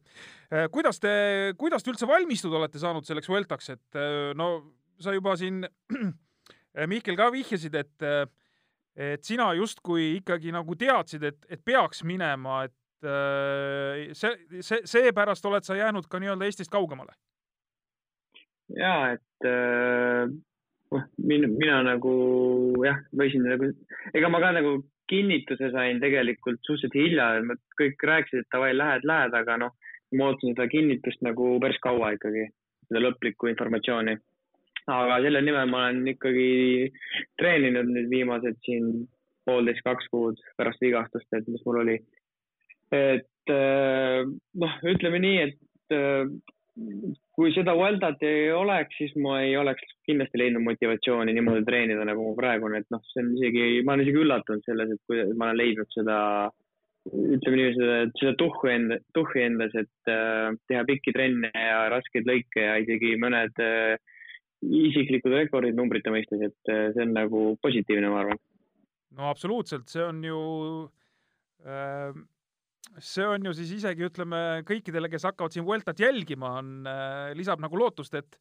kuidas 0.71 0.99
te, 0.99 1.15
kuidas 1.57 1.83
te 1.83 1.91
üldse 1.91 2.07
valmistuda 2.07 2.59
olete 2.61 2.79
saanud 2.79 3.07
selleks 3.07 3.31
Vueltaks, 3.31 3.69
et 3.73 3.99
no 4.35 4.49
sa 5.01 5.15
juba 5.15 5.35
siin, 5.39 5.65
Mihkel, 6.91 7.15
ka 7.15 7.31
vihjasid, 7.31 7.75
et 7.79 8.09
et 8.95 9.27
sina 9.27 9.49
justkui 9.57 10.13
ikkagi 10.21 10.53
nagu 10.55 10.75
teadsid, 10.79 11.23
et, 11.27 11.41
et 11.51 11.59
peaks 11.59 11.99
minema, 12.07 12.61
et 12.63 12.75
see, 13.05 14.61
see, 14.61 14.81
seepärast 14.89 15.45
oled 15.45 15.67
sa 15.67 15.77
jäänud 15.77 16.09
ka 16.09 16.19
nii-öelda 16.19 16.49
Eestist 16.49 16.73
kaugemale? 16.73 17.13
ja 18.73 18.95
et 19.13 19.45
äh, 19.45 20.29
mina, 21.17 21.47
mina 21.47 21.79
nagu 21.85 22.11
jah, 22.85 22.99
võisin 23.17 23.45
nagu, 23.45 23.71
ega 24.13 24.29
ma 24.31 24.41
ka 24.43 24.51
nagu 24.57 24.77
kinnituse 25.09 25.69
sain 25.73 25.99
tegelikult 26.01 26.61
suhteliselt 26.65 26.95
hilja, 26.97 27.57
kõik 27.79 28.05
rääkisid, 28.09 28.41
et 28.41 28.53
davai, 28.53 28.71
lähed, 28.73 29.05
lähed, 29.05 29.35
aga 29.37 29.57
noh, 29.61 29.75
ma 30.17 30.31
ootasin 30.31 30.55
seda 30.55 30.67
kinnitust 30.71 31.21
nagu 31.25 31.55
päris 31.61 31.77
kaua 31.83 32.15
ikkagi, 32.15 32.47
seda 32.89 33.03
lõplikku 33.03 33.51
informatsiooni. 33.51 34.17
aga 34.85 35.15
selle 35.21 35.41
nimel 35.41 35.69
ma 35.69 35.85
olen 35.87 36.07
ikkagi 36.13 36.49
treeninud 37.41 37.89
nüüd 37.89 38.09
viimased 38.09 38.59
siin 38.65 39.07
poolteist, 39.45 39.81
kaks 39.85 40.09
kuud 40.13 40.41
pärast 40.57 40.81
vigastust, 40.81 41.27
et 41.33 41.47
mis 41.47 41.63
mul 41.65 41.81
oli. 41.83 41.97
Et 42.95 43.53
äh, 43.53 44.25
noh, 44.61 44.75
ütleme 44.91 45.21
nii, 45.23 45.47
et 45.47 45.95
äh, 45.95 46.27
kui 47.35 47.51
seda 47.55 47.75
Vueltat 47.77 48.23
ei 48.27 48.49
oleks, 48.51 48.97
siis 48.99 49.15
ma 49.23 49.39
ei 49.43 49.55
oleks 49.59 49.83
kindlasti 50.07 50.39
leidnud 50.39 50.65
motivatsiooni 50.65 51.33
niimoodi 51.35 51.63
treenida, 51.67 52.03
nagu 52.07 52.29
ma 52.29 52.35
praegu 52.37 52.67
olen, 52.67 52.83
et 52.83 52.93
noh, 52.93 53.03
see 53.11 53.23
on 53.23 53.31
isegi, 53.37 53.65
ma 53.83 53.95
olen 53.95 54.05
isegi 54.05 54.21
üllatunud 54.23 54.67
selles, 54.67 54.91
et 54.95 55.01
kui 55.07 55.23
ma 55.33 55.49
olen 55.49 55.59
leidnud 55.61 55.95
seda, 55.95 56.17
ütleme 57.11 57.59
niiviisi, 57.59 57.79
seda, 57.79 58.01
seda 58.19 58.33
tuhhu 58.41 58.71
enda, 58.71 58.99
tuhhi 59.15 59.45
endas, 59.45 59.77
et 59.79 60.11
äh, 60.11 60.49
teha 60.71 60.83
pikki 60.89 61.15
trenne 61.15 61.51
ja 61.53 61.85
raskeid 61.93 62.27
lõike 62.27 62.67
ja 62.67 62.75
isegi 62.83 63.15
mõned 63.21 63.63
äh, 63.63 63.95
isiklikud 64.65 65.35
rekordid 65.35 65.79
numbrite 65.79 66.11
mõistes, 66.11 66.43
et 66.49 66.73
äh, 66.73 66.89
see 66.95 67.07
on 67.07 67.15
nagu 67.15 67.47
positiivne, 67.63 68.11
ma 68.11 68.23
arvan. 68.25 68.45
no 69.15 69.31
absoluutselt, 69.31 69.87
see 69.91 70.03
on 70.03 70.23
ju 70.27 70.39
äh 71.65 72.23
see 73.01 73.27
on 73.27 73.45
ju 73.47 73.53
siis 73.57 73.75
isegi 73.79 74.07
ütleme 74.07 74.41
kõikidele, 74.67 75.09
kes 75.11 75.27
hakkavad 75.27 75.55
siin 75.55 75.65
Vueltat 75.67 75.99
jälgima, 76.01 76.57
on 76.61 76.89
äh,, 76.89 77.31
lisab 77.37 77.61
nagu 77.63 77.79
lootust, 77.79 78.15
et, 78.17 78.39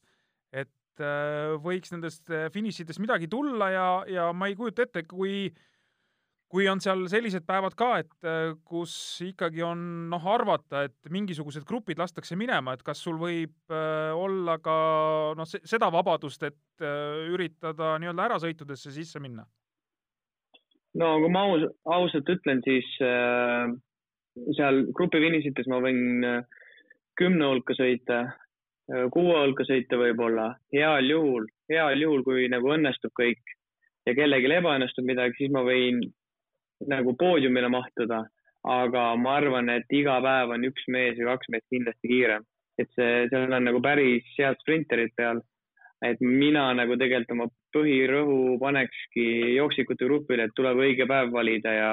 et 0.52 1.02
äh, 1.02 1.54
võiks 1.62 1.94
nendest 1.94 2.30
äh, 2.33 2.48
finišitest 2.54 3.02
midagi 3.02 3.30
tulla 3.33 3.70
ja, 3.74 3.87
ja 4.11 4.26
ma 4.37 4.50
ei 4.50 4.59
kujuta 4.59 4.87
ette, 4.87 5.07
kui 5.09 5.48
kui 6.54 6.68
on 6.70 6.78
seal 6.78 7.00
sellised 7.11 7.42
päevad 7.48 7.74
ka, 7.74 7.87
et 7.98 8.26
kus 8.62 8.92
ikkagi 9.24 9.64
on 9.66 9.80
noh, 10.12 10.26
arvata, 10.30 10.85
et 10.87 11.11
mingisugused 11.11 11.64
grupid 11.66 11.98
lastakse 11.98 12.37
minema, 12.38 12.76
et 12.76 12.85
kas 12.87 13.00
sul 13.02 13.16
võib 13.18 13.74
olla 13.74 14.54
ka 14.62 14.76
noh, 15.35 15.48
seda 15.50 15.88
vabadust, 15.90 16.44
et 16.46 16.85
üritada 17.33 17.96
nii-öelda 17.98 18.28
ärasõitudesse 18.28 18.94
sisse 18.94 19.24
minna? 19.24 19.48
no 21.00 21.11
kui 21.22 21.33
ma 21.33 21.44
aus, 21.50 21.66
ausalt 21.96 22.30
ütlen, 22.37 22.62
siis 22.66 22.87
äh, 23.04 23.72
seal 24.57 24.85
grupifinišites 24.97 25.68
ma 25.70 25.81
võin 25.85 26.25
äh, 26.27 26.62
kümne 27.18 27.51
hulka 27.51 27.77
sõita, 27.79 28.20
äh, 28.90 29.07
kuue 29.14 29.37
hulka 29.38 29.66
sõita 29.68 29.99
võib-olla, 30.01 30.53
heal 30.75 31.11
juhul, 31.11 31.47
heal 31.70 32.01
juhul, 32.01 32.25
kui 32.27 32.49
nagu 32.53 32.73
õnnestub 32.75 33.14
kõik 33.18 33.55
ja 34.09 34.14
kellelgi 34.16 34.53
ebaõnnestub 34.53 35.07
midagi, 35.09 35.38
siis 35.38 35.53
ma 35.55 35.64
võin 35.66 36.03
nagu 36.90 37.16
poodiumile 37.18 37.70
mahtuda. 37.73 38.25
aga 38.64 39.01
ma 39.20 39.35
arvan, 39.37 39.68
et 39.68 39.90
iga 39.92 40.14
päev 40.25 40.55
on 40.55 40.62
üks 40.64 40.87
mees 40.88 41.18
või 41.18 41.27
kaks 41.27 41.51
meest 41.53 41.66
kindlasti 41.68 42.09
kiirem, 42.09 42.47
et 42.81 42.88
see, 42.97 43.27
seal 43.29 43.53
on 43.53 43.66
nagu 43.68 43.81
päris 43.85 44.25
head 44.38 44.57
sprinterid 44.62 45.12
peal. 45.16 45.42
et 46.05 46.20
mina 46.20 46.73
nagu 46.73 46.97
tegelikult 46.97 47.35
oma 47.35 47.47
põhirõhu 47.77 48.57
panekski 48.61 49.27
jooksikute 49.57 50.09
grupile, 50.09 50.44
et 50.44 50.57
tuleb 50.57 50.81
õige 50.81 51.07
päev 51.09 51.31
valida 51.33 51.73
ja 51.73 51.90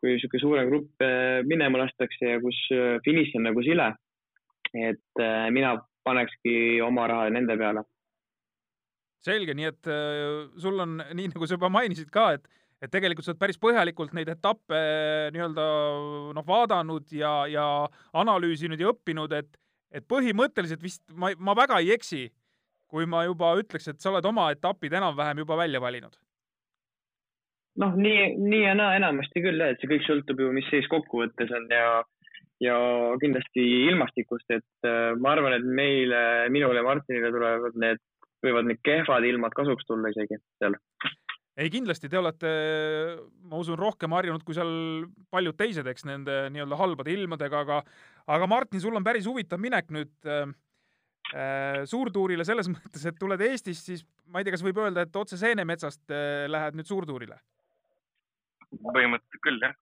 kui 0.00 0.14
niisugune 0.14 0.42
suurem 0.42 0.70
grupp 0.70 1.04
äh, 1.04 1.40
minema 1.46 1.82
lastakse 1.82 2.34
ja 2.34 2.40
kus 2.42 2.58
äh, 2.74 2.96
finiš 3.04 3.34
on 3.36 3.46
nagu 3.48 3.64
sile. 3.64 3.92
et 4.70 5.18
äh, 5.18 5.48
mina 5.50 5.74
panekski 6.06 6.80
oma 6.86 7.08
raha 7.10 7.30
nende 7.30 7.56
peale. 7.58 7.82
selge, 9.20 9.54
nii 9.54 9.68
et 9.68 9.88
sul 10.62 10.80
on, 10.80 10.96
nii 11.12 11.28
nagu 11.32 11.46
sa 11.46 11.58
juba 11.58 11.68
mainisid 11.68 12.08
ka, 12.14 12.30
et, 12.38 12.46
et 12.80 12.92
tegelikult 12.92 13.26
sa 13.26 13.34
oled 13.34 13.40
päris 13.42 13.60
põhjalikult 13.60 14.14
neid 14.16 14.30
etappe 14.32 14.78
nii-öelda 15.34 15.66
noh, 16.38 16.46
vaadanud 16.46 17.12
ja, 17.12 17.34
ja 17.50 17.66
analüüsinud 18.16 18.80
ja 18.80 18.94
õppinud, 18.94 19.34
et, 19.36 19.60
et 19.92 20.06
põhimõtteliselt 20.08 20.80
vist 20.80 21.04
ma, 21.12 21.34
ma 21.36 21.52
väga 21.58 21.82
ei 21.84 21.92
eksi, 21.98 22.30
kui 22.88 23.04
ma 23.04 23.26
juba 23.28 23.52
ütleks, 23.60 23.90
et 23.92 24.00
sa 24.00 24.14
oled 24.14 24.24
oma 24.24 24.48
etapid 24.54 24.96
enam-vähem 24.96 25.44
juba 25.44 25.60
välja 25.60 25.84
valinud 25.84 26.16
noh, 27.80 27.96
nii, 27.96 28.34
nii 28.40 28.62
ja 28.64 28.74
naa 28.78 28.94
enamasti 28.98 29.42
küll 29.44 29.60
jah, 29.60 29.72
et 29.72 29.82
see 29.82 29.90
kõik 29.90 30.06
sõltub 30.06 30.42
ju, 30.42 30.50
mis 30.54 30.68
seis 30.72 30.88
kokkuvõttes 30.92 31.52
on 31.56 31.66
ja, 31.72 32.02
ja 32.62 32.76
kindlasti 33.22 33.64
ilmastikust, 33.88 34.48
et 34.56 34.88
äh, 34.88 35.12
ma 35.20 35.34
arvan, 35.36 35.56
et 35.56 35.66
meile, 35.66 36.22
minule 36.52 36.80
ja 36.80 36.86
Martinile 36.86 37.32
tulevad 37.34 37.80
need, 37.80 38.02
võivad 38.44 38.68
need 38.68 38.80
kehvad 38.86 39.26
ilmad 39.28 39.56
kasuks 39.56 39.88
tulla 39.88 40.12
isegi 40.12 40.38
seal. 40.60 40.76
ei, 41.60 41.68
kindlasti 41.72 42.08
te 42.08 42.20
olete, 42.20 42.54
ma 43.48 43.60
usun, 43.60 43.78
rohkem 43.80 44.16
harjunud 44.16 44.44
kui 44.46 44.56
seal 44.56 44.72
paljud 45.32 45.58
teised, 45.58 45.88
eks 45.88 46.08
nende 46.08 46.42
nii-öelda 46.54 46.80
halbade 46.80 47.12
ilmadega, 47.14 47.64
aga, 47.66 47.84
aga 48.32 48.48
Martin, 48.48 48.82
sul 48.82 48.96
on 48.96 49.06
päris 49.06 49.28
huvitav 49.28 49.60
minek 49.60 49.92
nüüd 49.94 50.28
äh, 50.28 50.44
äh 51.30 51.84
suurtuurile 51.88 52.44
selles 52.44 52.68
mõttes, 52.74 53.06
et 53.08 53.20
tuled 53.20 53.40
Eestist, 53.48 53.88
siis 53.88 54.04
ma 54.28 54.40
ei 54.40 54.46
tea, 54.46 54.56
kas 54.56 54.66
võib 54.66 54.84
öelda, 54.84 55.06
et 55.06 55.16
otse 55.16 55.40
Seenemetsast 55.40 56.12
äh, 56.12 56.44
lähed 56.50 56.76
nüüd 56.76 56.88
suurtuurile 56.88 57.40
põhimõtteliselt 58.78 59.44
küll, 59.44 59.62
jah. 59.64 59.76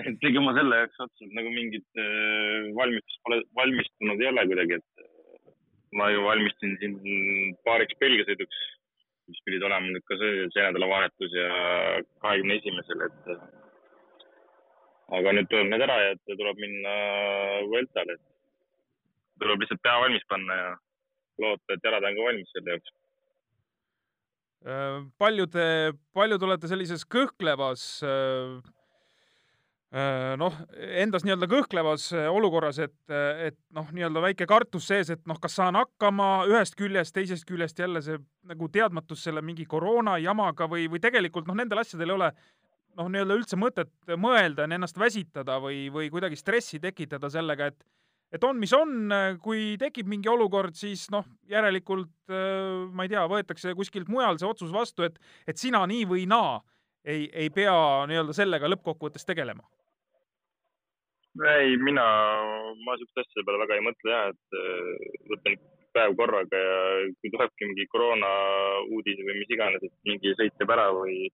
et 0.00 0.26
ega 0.28 0.42
ma 0.42 0.54
selle 0.56 0.78
jaoks 0.80 1.02
otseselt 1.06 1.34
nagu 1.38 1.50
mingit 1.54 2.00
äh, 2.02 2.70
valmistust 2.78 3.20
pole, 3.26 3.40
valmistunud 3.58 4.22
ei 4.22 4.30
ole 4.30 4.46
kuidagi, 4.50 4.78
et 4.80 5.04
äh, 5.04 5.52
ma 6.00 6.08
ju 6.10 6.24
valmistusin 6.24 6.78
siin 6.80 6.96
paariks 7.68 8.00
Belgia 8.00 8.26
sõiduks, 8.28 8.62
mis 9.30 9.44
pidid 9.46 9.66
olema 9.68 9.86
nüüd 9.92 10.06
ka 10.08 10.18
see, 10.20 10.48
see 10.54 10.66
nädalavahetus 10.66 11.36
ja 11.38 11.50
kahekümne 12.24 12.58
esimesel, 12.60 13.06
et 13.06 13.30
äh, 13.36 13.46
aga 15.20 15.36
nüüd 15.36 15.50
tuleb 15.52 15.70
need 15.70 15.86
ära 15.86 16.00
ja 16.08 16.16
tuleb 16.32 16.64
minna 16.64 16.96
Vueltale, 17.70 18.18
et 18.18 19.40
tuleb 19.44 19.62
lihtsalt 19.62 19.84
pea 19.84 20.00
valmis 20.02 20.26
panna 20.32 20.60
ja 20.60 20.68
loota, 21.44 21.76
et 21.76 21.86
jalad 21.86 22.10
on 22.10 22.18
ka 22.18 22.28
valmis 22.30 22.54
selle 22.56 22.76
jaoks 22.76 22.92
Äh, 22.94 23.03
palju 25.20 25.46
te, 25.52 25.66
palju 26.16 26.38
te 26.38 26.46
olete 26.46 26.70
sellises 26.70 27.04
kõhklevas 27.10 27.82
äh, 28.06 28.54
äh, 29.92 30.32
noh, 30.40 30.56
endas 31.04 31.26
nii-öelda 31.26 31.48
kõhklevas 31.52 32.06
olukorras, 32.30 32.80
et, 32.86 32.96
et 33.10 33.58
noh, 33.76 33.90
nii-öelda 33.92 34.22
väike 34.24 34.48
kartus 34.48 34.88
sees, 34.88 35.12
et 35.12 35.22
noh, 35.28 35.40
kas 35.42 35.58
saan 35.60 35.76
hakkama 35.76 36.46
ühest 36.48 36.78
küljest, 36.80 37.14
teisest 37.16 37.44
küljest 37.48 37.84
jälle 37.84 38.02
see 38.04 38.20
nagu 38.48 38.68
teadmatus 38.72 39.26
selle 39.28 39.44
mingi 39.44 39.68
koroona 39.68 40.16
jamaga 40.22 40.68
või, 40.70 40.88
või 40.92 41.02
tegelikult 41.04 41.50
noh, 41.50 41.60
nendel 41.60 41.84
asjadel 41.84 42.14
ei 42.14 42.18
ole 42.18 42.32
noh, 42.96 43.10
nii-öelda 43.10 43.36
üldse 43.36 43.58
mõtet 43.60 44.16
mõelda, 44.16 44.64
ennast 44.70 44.98
väsitada 44.98 45.58
või, 45.62 45.86
või 45.92 46.08
kuidagi 46.14 46.38
stressi 46.40 46.80
tekitada 46.80 47.30
sellega, 47.32 47.68
et 47.72 47.84
et 48.34 48.44
on, 48.44 48.58
mis 48.58 48.72
on, 48.74 49.12
kui 49.42 49.74
tekib 49.80 50.08
mingi 50.10 50.30
olukord, 50.30 50.74
siis 50.78 51.06
noh, 51.14 51.26
järelikult 51.50 52.32
äh, 52.32 52.86
ma 52.90 53.06
ei 53.06 53.12
tea, 53.12 53.24
võetakse 53.30 53.74
kuskilt 53.78 54.10
mujal 54.10 54.40
see 54.40 54.48
otsus 54.48 54.72
vastu, 54.74 55.06
et, 55.06 55.20
et 55.46 55.60
sina 55.60 55.84
nii 55.90 56.08
või 56.10 56.26
naa 56.30 56.58
ei, 57.04 57.28
ei 57.30 57.52
pea 57.54 57.74
nii-öelda 58.10 58.34
sellega 58.36 58.70
lõppkokkuvõttes 58.72 59.28
tegelema. 59.28 59.62
ei, 61.52 61.76
mina, 61.76 62.04
ma 62.86 62.98
siukeste 62.98 63.22
asjade 63.22 63.46
peale 63.46 63.62
väga 63.64 63.78
ei 63.78 63.86
mõtle 63.86 64.16
ja, 64.16 64.26
et 64.32 64.58
äh, 64.58 65.22
võtan 65.30 65.56
päev 65.94 66.16
korraga 66.18 66.58
ja 66.58 66.76
kui 67.20 67.30
tulebki 67.30 67.70
mingi 67.70 67.86
koroona 67.92 68.30
uudis 68.90 69.20
või 69.22 69.38
mis 69.38 69.54
iganes, 69.54 69.82
et 69.86 69.94
mingi 70.08 70.34
sõit 70.34 70.58
jääb 70.58 70.74
ära 70.74 70.88
või 70.96 71.28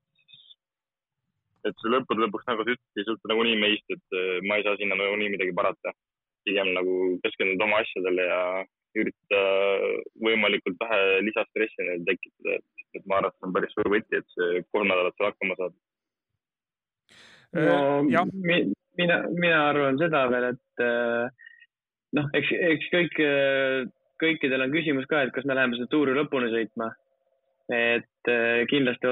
et 1.65 1.77
see 1.77 1.93
lõppude 1.93 2.25
lõpuks, 2.25 2.45
nagu 2.49 2.65
sa 2.65 2.73
ütlesid, 2.75 3.01
ei 3.01 3.09
sõltu 3.09 3.33
nagunii 3.33 3.57
meist, 3.61 3.89
et 3.89 4.17
äh, 4.21 4.39
ma 4.45 4.61
ei 4.61 4.69
saa 4.69 4.77
sinna 4.81 5.01
nagunii 5.01 5.33
midagi 5.33 5.57
parata 5.57 5.97
pigem 6.47 6.73
nagu 6.77 6.97
keskenduda 7.25 7.67
oma 7.67 7.81
asjadele 7.85 8.27
ja 8.27 8.43
üritada 8.99 9.43
võimalikult 10.25 10.81
vähe 10.83 11.21
lisastressi 11.27 11.87
neil 11.87 12.03
tekitada, 12.09 12.59
et 12.97 13.05
ma 13.07 13.21
arvan, 13.21 13.31
et 13.31 13.39
see 13.39 13.49
on 13.49 13.55
päris 13.55 13.77
suur 13.77 13.91
võti, 13.93 14.19
et 14.19 14.35
see 14.35 14.65
kolm 14.75 14.91
nädalat 14.91 15.17
seal 15.17 15.31
hakkama 15.31 15.59
saada. 15.61 15.77
no 18.17 18.25
mi, 18.33 18.59
mina, 18.99 19.21
mina 19.37 19.61
arvan 19.69 20.01
seda 20.01 20.25
veel, 20.33 20.51
et 20.55 20.85
äh, 20.87 21.53
noh, 22.19 22.33
eks, 22.39 22.51
eks 22.73 22.91
kõik, 22.95 23.23
kõikidel 24.23 24.67
on 24.67 24.75
küsimus 24.75 25.07
ka, 25.11 25.23
et 25.25 25.35
kas 25.35 25.47
me 25.47 25.57
läheme 25.59 25.79
seda 25.79 25.91
tuuri 25.93 26.17
lõpuni 26.17 26.51
sõitma. 26.55 26.91
et 27.71 28.27
äh, 28.33 28.65
kindlasti 28.67 29.11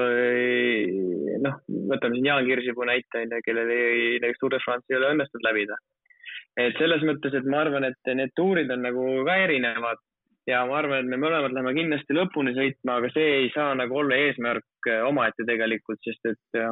noh, 1.45 1.61
võtame 1.93 2.17
siin 2.17 2.25
Jaan 2.27 2.47
Kirsipuu 2.47 2.87
näite 2.89 3.21
onju, 3.23 3.39
kellel 3.45 3.71
ei, 3.71 4.17
näiteks 4.19 4.41
Tour 4.41 4.51
de 4.51 4.59
France 4.65 4.91
ei 4.91 4.97
ole 4.99 5.13
õnnestunud 5.13 5.47
läbida. 5.47 5.77
Et 6.59 6.77
selles 6.79 7.03
mõttes, 7.07 7.33
et 7.35 7.47
ma 7.47 7.63
arvan, 7.63 7.87
et 7.87 8.13
need 8.17 8.33
tuurid 8.37 8.71
on 8.73 8.85
nagu 8.87 9.07
ka 9.27 9.39
erinevad. 9.45 10.01
Ja 10.49 10.63
ma 10.65 10.79
arvan, 10.79 11.03
et 11.03 11.11
me 11.11 11.19
mõlemad 11.21 11.53
läheme 11.53 11.75
kindlasti 11.77 12.15
lõpuni 12.17 12.55
sõitma, 12.55 12.97
aga 12.97 13.11
see 13.13 13.27
ei 13.43 13.49
saa 13.53 13.75
nagu 13.77 13.99
olla 14.01 14.17
eesmärk 14.17 14.89
äh, 14.89 15.03
omaette 15.05 15.45
tegelikult, 15.45 16.01
sest 16.05 16.31
et 16.31 16.57
äh, 16.57 16.71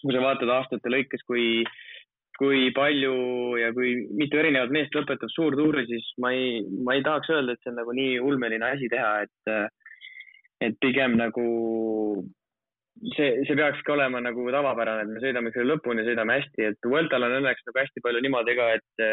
kui 0.00 0.14
sa 0.14 0.22
vaatad 0.24 0.50
aastate 0.50 0.90
lõikes, 0.90 1.20
kui, 1.28 1.64
kui 2.38 2.70
palju 2.74 3.12
ja 3.60 3.68
kui 3.76 3.94
mitu 4.16 4.40
erinevat 4.40 4.72
meest 4.74 4.96
lõpetab 4.96 5.30
suurtuuri, 5.34 5.84
siis 5.90 6.08
ma 6.24 6.32
ei, 6.32 6.62
ma 6.86 6.96
ei 6.96 7.04
tahaks 7.04 7.34
öelda, 7.34 7.52
et 7.52 7.62
see 7.62 7.74
on 7.74 7.78
nagu 7.82 7.94
nii 7.98 8.16
ulmeline 8.24 8.70
asi 8.72 8.90
teha, 8.92 9.14
et 9.26 9.54
et 10.62 10.76
pigem 10.78 11.16
nagu 11.18 11.44
see, 13.16 13.30
see 13.46 13.56
peakski 13.58 13.94
olema 13.94 14.20
nagu 14.24 14.44
tavapärane, 14.54 15.06
et 15.06 15.14
me 15.14 15.22
sõidame 15.22 15.52
ikka 15.52 15.64
lõpuni, 15.66 16.04
sõidame 16.06 16.38
hästi, 16.40 16.68
et 16.70 16.88
Vueltal 16.88 17.26
on 17.26 17.38
õnneks 17.40 17.66
nagu 17.68 17.82
hästi 17.82 18.04
palju 18.04 18.22
niimoodi 18.24 18.58
ka, 18.58 18.68
et 18.78 19.06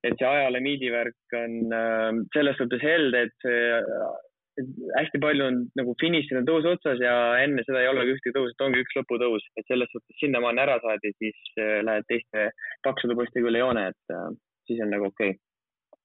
et 0.00 0.16
see 0.16 0.24
ajalimiidi 0.26 0.88
värk 0.94 1.34
on 1.36 1.74
äh, 1.76 2.18
selles 2.34 2.56
suhtes 2.56 2.82
helde, 2.84 3.26
et 3.26 3.34
see 3.44 4.70
hästi 4.96 5.20
palju 5.22 5.44
on 5.46 5.58
nagu 5.78 5.94
finišil 6.00 6.40
on 6.40 6.46
tõus 6.48 6.66
otsas 6.68 7.00
ja 7.00 7.12
enne 7.40 7.62
seda 7.64 7.82
ei 7.82 7.90
olegi 7.90 8.16
ühtegi 8.16 8.34
tõusu, 8.36 8.54
et 8.54 8.64
ongi 8.64 8.82
üks 8.84 8.96
lõputõus, 8.98 9.44
et 9.60 9.68
selles 9.68 9.92
suhtes 9.92 10.18
sinnamaani 10.20 10.64
ära 10.64 10.78
saad 10.82 11.04
ja 11.04 11.12
siis 11.18 11.38
äh, 11.60 11.78
lähed 11.86 12.08
teiste 12.08 12.48
paksude 12.86 13.16
postidega 13.18 13.52
üle 13.52 13.62
joone, 13.62 13.86
et 13.92 14.16
äh, 14.16 14.26
siis 14.68 14.82
on 14.84 14.92
nagu 14.94 15.10
okei 15.12 15.34
okay. 15.36 16.00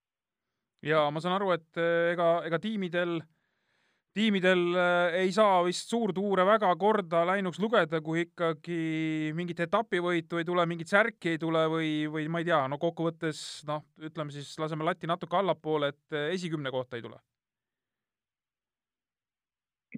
ja 0.92 1.08
ma 1.12 1.24
saan 1.24 1.38
aru, 1.40 1.56
et 1.56 1.82
ega, 2.12 2.30
ega 2.48 2.62
tiimidel 2.64 3.20
tiimidel 4.16 4.64
äh, 4.80 5.18
ei 5.22 5.32
saa 5.36 5.60
vist 5.66 5.92
suurtuure 5.92 6.46
väga 6.48 6.70
korda 6.80 7.26
läinuks 7.28 7.60
lugeda, 7.60 8.00
kui 8.04 8.24
ikkagi 8.26 8.80
mingit 9.36 9.60
etapivõitu 9.66 10.40
ei 10.40 10.48
tule, 10.48 10.66
mingit 10.70 10.92
särki 10.92 11.34
ei 11.34 11.42
tule 11.42 11.66
või, 11.72 11.90
või 12.12 12.28
ma 12.32 12.42
ei 12.42 12.48
tea, 12.48 12.62
no 12.72 12.80
kokkuvõttes 12.82 13.40
noh, 13.68 13.84
ütleme 14.00 14.32
siis 14.36 14.54
laseme 14.62 14.88
lati 14.88 15.10
natuke 15.12 15.40
allapoole, 15.40 15.92
et 15.92 16.16
äh, 16.16 16.30
esikümne 16.38 16.72
kohta 16.72 17.00
ei 17.00 17.06
tule. 17.06 17.20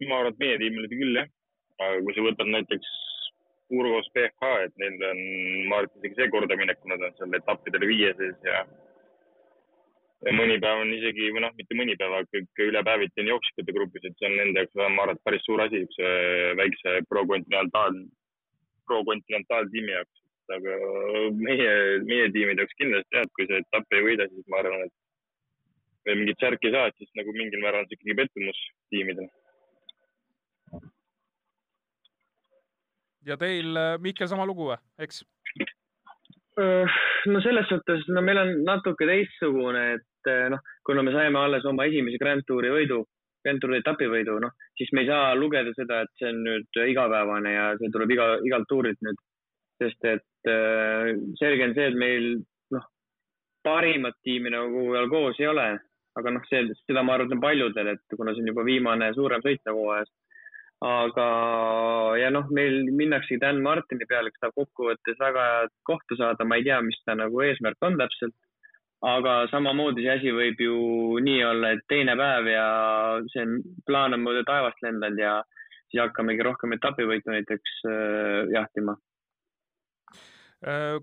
ma 0.08 0.20
arvan, 0.20 0.34
et 0.34 0.42
meie 0.42 0.58
tiimil 0.62 0.90
küll 0.92 1.18
jah, 1.18 1.30
aga 1.82 2.02
kui 2.06 2.14
sa 2.18 2.26
võtad 2.26 2.50
näiteks 2.54 2.92
Urgos 3.78 4.06
PFH, 4.16 4.52
et 4.66 4.76
neil 4.82 5.02
on, 5.04 5.24
ma 5.70 5.82
arvan, 5.82 5.98
isegi 6.02 6.22
see 6.22 6.30
kordaminek, 6.34 6.82
kui 6.82 6.94
nad 6.94 7.06
on 7.06 7.16
seal 7.18 7.38
etappidel 7.38 7.86
viie 7.90 8.14
sees 8.18 8.46
ja 8.46 8.62
mõni 10.26 10.58
päev 10.62 10.82
on 10.82 10.94
isegi, 10.96 11.32
või 11.34 11.44
noh, 11.46 11.56
mitte 11.58 11.78
mõni 11.78 11.96
päev, 12.00 12.16
aga 12.20 12.44
üle 12.66 12.84
päeviti 12.84 13.24
on 13.24 13.34
jooksjate 13.34 13.76
grupis, 13.76 14.06
et 14.08 14.16
see 14.18 14.30
on 14.30 14.38
nende 14.40 14.64
jaoks, 14.64 14.78
ma 14.96 15.04
arvan, 15.06 15.20
päris 15.26 15.44
suur 15.46 15.62
asi, 15.62 15.84
üks 15.86 16.00
väikse 16.58 16.96
pro-kontinentaal, 17.10 18.00
pro-kontinentaaltiimi 18.90 19.94
jaoks. 19.98 20.24
aga 20.48 20.76
meie, 21.36 21.72
meie 22.08 22.30
tiimide 22.32 22.64
jaoks 22.64 22.78
kindlasti 22.80 23.18
jah, 23.18 23.26
et 23.28 23.34
kui 23.36 23.48
see 23.50 23.58
etapp 23.60 23.96
ei 23.98 24.06
võida, 24.06 24.30
siis 24.32 24.46
ma 24.48 24.62
arvan, 24.62 24.86
et 24.86 24.94
või 26.08 26.22
mingit 26.22 26.40
särki 26.40 26.70
ei 26.70 26.76
saa, 26.76 26.88
et 26.88 27.02
siis 27.02 27.12
nagu 27.20 27.34
mingil 27.36 27.60
määral 27.60 27.84
on 27.84 27.90
see 27.90 28.00
ikkagi 28.00 28.16
pettumus 28.22 28.62
tiimidele. 28.94 29.30
ja 33.28 33.36
teil, 33.36 33.76
Mihkel, 34.00 34.30
sama 34.32 34.46
lugu 34.48 34.70
või, 34.70 34.78
eks? 35.04 35.26
No 36.58 37.42
selles 37.42 37.68
suhtes, 37.70 38.08
no 38.10 38.24
meil 38.26 38.40
on 38.42 38.54
natuke 38.66 39.06
teistsugune, 39.10 39.84
et 39.98 40.32
noh, 40.52 40.64
kuna 40.86 41.04
me 41.06 41.14
saime 41.14 41.40
alles 41.40 41.66
oma 41.70 41.86
esimese 41.86 42.20
Grand 42.22 42.46
Touri 42.48 42.72
võidu, 42.74 43.04
Grand 43.46 43.62
Touri 43.62 43.82
etapivõidu, 43.82 44.40
noh, 44.44 44.54
siis 44.80 44.92
me 44.94 45.04
ei 45.04 45.10
saa 45.12 45.36
lugeda 45.38 45.74
seda, 45.78 46.02
et 46.04 46.14
see 46.20 46.32
on 46.32 46.44
nüüd 46.48 46.82
igapäevane 46.88 47.54
ja 47.54 47.68
see 47.80 47.94
tuleb 47.94 48.14
iga, 48.16 48.30
igalt 48.50 48.70
tuurilt 48.72 49.02
nüüd. 49.06 49.26
sest 49.78 50.06
et 50.10 50.50
äh, 50.50 51.12
selge 51.38 51.68
on 51.68 51.76
see, 51.78 51.92
et 51.92 51.98
meil 52.02 52.24
noh, 52.74 52.86
parimat 53.62 54.16
tiimi 54.26 54.50
nagu 54.50 54.88
veel 54.90 55.06
koos 55.12 55.38
ei 55.38 55.52
ole, 55.52 55.68
aga 56.18 56.34
noh, 56.34 56.48
see, 56.50 56.64
seda 56.88 57.04
ma 57.06 57.14
arvan, 57.14 57.38
paljudel, 57.42 57.92
et 57.94 58.18
kuna 58.18 58.34
see 58.34 58.42
on 58.42 58.50
juba 58.50 58.66
viimane 58.66 59.12
suurem 59.14 59.44
sõit 59.46 59.62
nagu 59.70 59.84
hooajas 59.86 60.10
aga, 60.86 61.28
ja 62.22 62.30
noh, 62.30 62.50
meil 62.54 62.84
minnaksegi 62.94 63.40
Dan 63.42 63.64
Martini 63.66 64.06
peale, 64.10 64.30
kes 64.30 64.44
tahab 64.44 64.58
kokkuvõttes 64.60 65.18
väga 65.20 65.46
head 65.54 65.74
kohta 65.90 66.18
saada, 66.20 66.46
ma 66.46 66.60
ei 66.60 66.68
tea, 66.68 66.78
mis 66.86 67.00
ta 67.06 67.16
nagu 67.18 67.42
eesmärk 67.42 67.82
on 67.82 67.98
täpselt. 67.98 68.36
aga 69.02 69.46
samamoodi 69.52 70.02
see 70.02 70.10
asi 70.10 70.32
võib 70.34 70.62
ju 70.62 70.78
nii 71.22 71.42
olla, 71.46 71.70
et 71.76 71.84
teine 71.90 72.16
päev 72.18 72.48
ja 72.50 72.70
see 73.30 73.44
plaan 73.86 74.18
on 74.18 74.24
mööda 74.24 74.42
taevast 74.48 74.82
lendanud 74.82 75.22
ja 75.22 75.34
siis 75.92 76.02
hakkamegi 76.02 76.42
rohkem 76.42 76.74
etapivõitu 76.74 77.30
näiteks 77.30 77.76
äh, 77.86 78.50
jahtima 78.56 78.98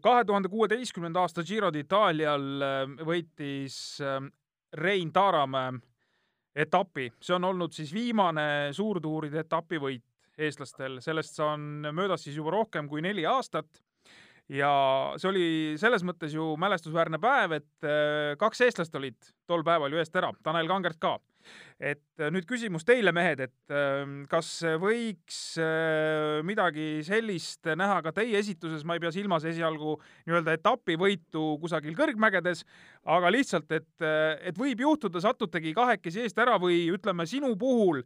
kahe 0.02 0.24
tuhande 0.26 0.50
kuueteistkümnenda 0.50 1.22
aasta 1.22 1.44
Giro 1.46 1.70
d'Italial 1.70 2.46
äh, 2.66 2.80
võitis 3.06 3.76
äh, 4.02 4.18
Rein 4.74 5.12
Taaramäe 5.14 5.78
etapi, 6.54 7.08
see 7.20 7.34
on 7.36 7.48
olnud 7.50 7.74
siis 7.74 7.92
viimane 7.94 8.72
suurtuuride 8.72 9.42
etapivõit 9.42 10.04
eestlastel, 10.38 10.98
sellest 11.02 11.38
on 11.42 11.90
möödas 11.94 12.24
siis 12.26 12.36
juba 12.38 12.54
rohkem 12.54 12.88
kui 12.90 13.02
neli 13.02 13.26
aastat. 13.26 13.82
ja 14.48 14.70
see 15.16 15.28
oli 15.30 15.46
selles 15.80 16.02
mõttes 16.04 16.34
ju 16.34 16.54
mälestusväärne 16.60 17.18
päev, 17.18 17.52
et 17.56 17.86
äh, 17.86 18.34
kaks 18.38 18.60
eestlast 18.66 18.94
olid 18.94 19.16
tol 19.46 19.64
päeval 19.64 19.92
ju 19.92 19.98
eest 20.02 20.16
ära, 20.16 20.32
Tanel 20.42 20.68
Kangert 20.68 21.00
ka 21.00 21.18
et 21.82 22.22
äh, 22.22 22.30
nüüd 22.32 22.46
küsimus 22.48 22.86
teile, 22.86 23.12
mehed, 23.14 23.42
et 23.44 23.74
ähm, 23.74 24.22
kas 24.30 24.48
võiks 24.80 25.58
äh, 25.60 26.40
midagi 26.46 27.02
sellist 27.06 27.66
näha 27.66 28.00
ka 28.04 28.14
teie 28.16 28.38
esituses, 28.38 28.84
ma 28.86 28.96
ei 28.96 29.02
pea 29.02 29.12
silmas 29.14 29.46
esialgu 29.48 29.96
nii-öelda 30.28 30.56
etapivõitu 30.58 31.46
kusagil 31.62 31.96
kõrgmägedes, 31.98 32.64
aga 33.10 33.32
lihtsalt, 33.34 33.70
et, 33.74 33.90
äh, 34.04 34.36
et 34.50 34.58
võib 34.60 34.84
juhtuda, 34.86 35.22
satutegi 35.24 35.74
kahekesi 35.76 36.24
eest 36.24 36.38
ära 36.38 36.58
või 36.62 36.86
ütleme, 36.94 37.26
sinu 37.28 37.54
puhul 37.58 38.04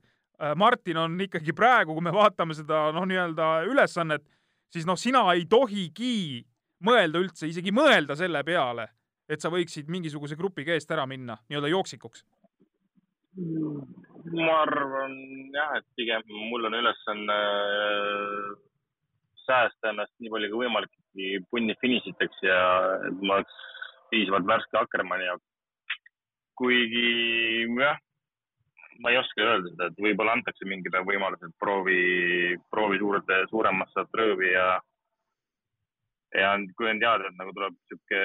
Martin 0.54 1.00
on 1.02 1.16
ikkagi 1.18 1.50
praegu, 1.50 1.96
kui 1.96 2.04
me 2.06 2.12
vaatame 2.14 2.54
seda 2.54 2.92
noh, 2.94 3.02
nii-öelda 3.10 3.64
ülesannet, 3.66 4.22
siis 4.70 4.86
noh, 4.86 4.94
sina 4.94 5.24
ei 5.32 5.48
tohigi 5.50 6.44
mõelda 6.86 7.18
üldse, 7.18 7.48
isegi 7.50 7.72
mõelda 7.74 8.14
selle 8.18 8.44
peale, 8.46 8.86
et 9.28 9.42
sa 9.42 9.50
võiksid 9.50 9.90
mingisuguse 9.90 10.38
grupiga 10.38 10.76
eest 10.76 10.90
ära 10.94 11.08
minna 11.10 11.40
nii-öelda 11.48 11.72
jooksikuks 11.74 12.22
ma 14.34 14.56
arvan 14.62 15.14
jah, 15.54 15.76
et 15.78 15.86
pigem 15.96 16.24
mul 16.50 16.66
on 16.68 16.78
ülesanne 16.78 17.36
äh, 17.36 18.48
säästa 19.46 19.92
ennast 19.92 20.14
nii 20.20 20.32
palju 20.32 20.50
kui 20.52 20.64
võimalik 20.66 20.94
punni 21.50 21.76
finišiteks 21.80 22.42
ja 22.44 22.58
et 23.08 23.22
ma 23.22 23.38
oleks 23.38 23.54
piisavalt 24.10 24.48
värske 24.48 24.78
Akkermanni 24.80 25.28
jaoks. 25.28 25.46
kuigi 26.58 27.68
jah, 27.78 27.98
ma 28.98 29.12
ei 29.12 29.20
oska 29.20 29.44
öelda 29.44 29.70
seda, 29.70 29.88
et 29.88 30.02
võib-olla 30.04 30.34
antakse 30.36 30.66
mingi 30.66 30.90
päev 30.90 31.06
võimalus, 31.06 31.42
et 31.46 31.54
proovi, 31.62 32.56
proovi 32.70 32.98
suurde, 32.98 33.44
suuremast 33.52 33.94
saad 33.94 34.20
röövi 34.20 34.52
ja 34.52 34.68
ja 36.34 36.50
kui 36.76 36.90
on 36.90 37.00
teada, 37.00 37.30
et 37.30 37.38
nagu 37.38 37.54
tuleb 37.56 37.76
sihuke 37.88 38.22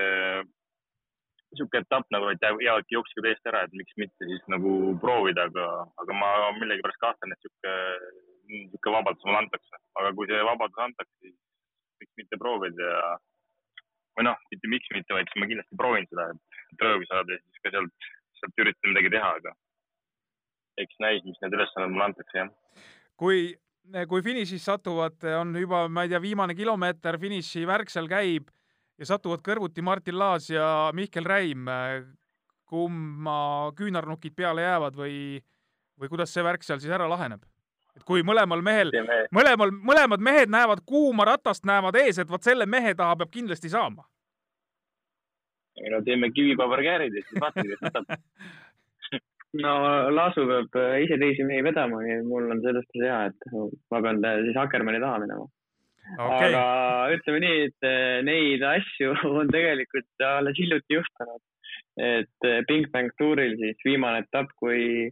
sihuke 1.58 1.82
etapp 1.84 2.10
nagu, 2.13 2.30
et 2.32 2.44
jäävadki 2.44 2.96
jooksikud 2.98 3.28
eest 3.30 3.50
ära, 3.50 3.63
et 3.66 3.76
miks 3.78 3.96
mitte 4.02 4.30
siis 4.30 4.44
nagu 4.52 4.94
proovida, 5.02 5.48
aga, 5.50 5.68
aga 6.04 6.18
ma 6.20 6.30
millegipärast 6.60 7.02
kahtlen, 7.02 7.36
et 7.36 7.46
sihuke, 7.46 7.74
sihuke 8.72 8.96
vabadus 8.98 9.28
mulle 9.28 9.44
antakse. 9.44 9.82
aga 10.00 10.13
kui 10.18 10.30
see 10.30 10.48
vabadus 10.50 10.84
antakse, 10.88 11.16
siis 11.22 11.38
miks 12.02 12.18
mitte 12.22 12.39
proovida 12.42 12.89
ja 12.89 13.04
või 14.18 14.28
noh, 14.30 14.39
mitte 14.54 14.70
miks 14.70 14.89
mitte, 14.94 15.16
vaid 15.16 15.30
ma 15.42 15.50
kindlasti 15.50 15.80
proovin 15.80 16.08
seda, 16.10 16.30
et 16.34 16.86
rõõmu 16.86 17.10
saada 17.10 17.36
ja 17.36 17.42
siis 17.42 17.63
ka 17.66 17.74
sealt, 17.74 18.10
sealt 18.39 18.66
üritan 18.66 18.94
midagi 18.94 19.13
teha, 19.13 19.30
aga 19.39 19.54
eks 20.84 21.00
näis, 21.04 21.22
mis 21.26 21.39
need 21.42 21.56
ülesanded 21.58 21.94
mulle 21.94 22.10
antakse, 22.10 22.38
jah. 22.38 22.84
kui, 23.20 23.46
kui 24.10 24.25
finišis 24.25 24.65
satuvad, 24.69 25.17
on 25.40 25.54
juba, 25.58 25.86
ma 25.90 26.06
ei 26.06 26.13
tea, 26.13 26.21
viimane 26.21 26.58
kilomeeter, 26.58 27.17
finiši 27.21 27.65
värk 27.69 27.94
seal 27.94 28.10
käib 28.12 28.50
ja 29.00 29.10
satuvad 29.10 29.41
kõrvuti 29.46 29.83
Martin 29.85 30.17
Laas 30.19 30.50
ja 30.50 30.91
Mihkel 30.94 31.25
Räim. 31.25 31.65
kumma 32.73 33.71
küünarnukid 33.77 34.33
peale 34.35 34.62
jäävad 34.62 34.96
või, 34.98 35.41
või 36.00 36.10
kuidas 36.10 36.31
see 36.33 36.44
värk 36.44 36.63
seal 36.63 36.79
siis 36.79 36.94
ära 36.94 37.10
laheneb? 37.10 37.44
et 37.94 38.04
kui 38.04 38.23
mõlemal 38.25 38.63
mehel, 38.65 38.89
mõlemal, 39.31 39.69
mõlemad 39.69 40.23
mehed 40.25 40.50
näevad 40.50 40.81
kuuma 40.85 41.27
ratast, 41.29 41.62
näevad 41.65 41.96
ees, 42.02 42.17
et 42.17 42.29
vot 42.29 42.41
selle 42.41 42.65
mehe 42.65 42.96
taha 42.98 43.15
peab 43.19 43.29
kindlasti 43.29 43.69
saama. 43.69 44.08
ei 45.77 45.91
no 45.94 46.02
teeme 46.06 46.31
kivipaberkäärid 46.31 47.13
ja 47.13 47.21
siis 47.21 47.41
vaatame, 47.41 47.69
kes 47.69 47.83
võtab 47.85 48.10
no 49.65 49.73
Laasu 50.15 50.48
peab 50.50 50.79
ise 51.06 51.19
teisi 51.21 51.46
mehi 51.46 51.63
vedama, 51.63 52.02
et 52.10 52.25
mul 52.25 52.50
on 52.50 52.62
sellest 52.65 52.98
hea, 52.98 53.25
et 53.29 53.54
ma 53.91 54.02
pean 54.02 54.21
siis 54.48 54.58
Akkermanni 54.58 55.02
taha 55.04 55.21
minema 55.25 55.46
okay.. 56.17 56.51
aga 56.51 57.15
ütleme 57.15 57.41
nii, 57.43 57.65
et 57.69 57.87
eh, 57.89 58.19
neid 58.27 58.63
asju 58.73 59.15
on 59.39 59.51
tegelikult 59.54 60.27
alles 60.27 60.60
hiljuti 60.60 60.99
juhtunud. 60.99 61.43
et 61.97 62.47
eh, 62.49 62.62
Big 62.69 62.89
Bang 62.93 63.12
Touril 63.19 63.58
siis 63.60 63.85
viimane 63.85 64.23
etapp, 64.25 64.54
kui 64.60 65.12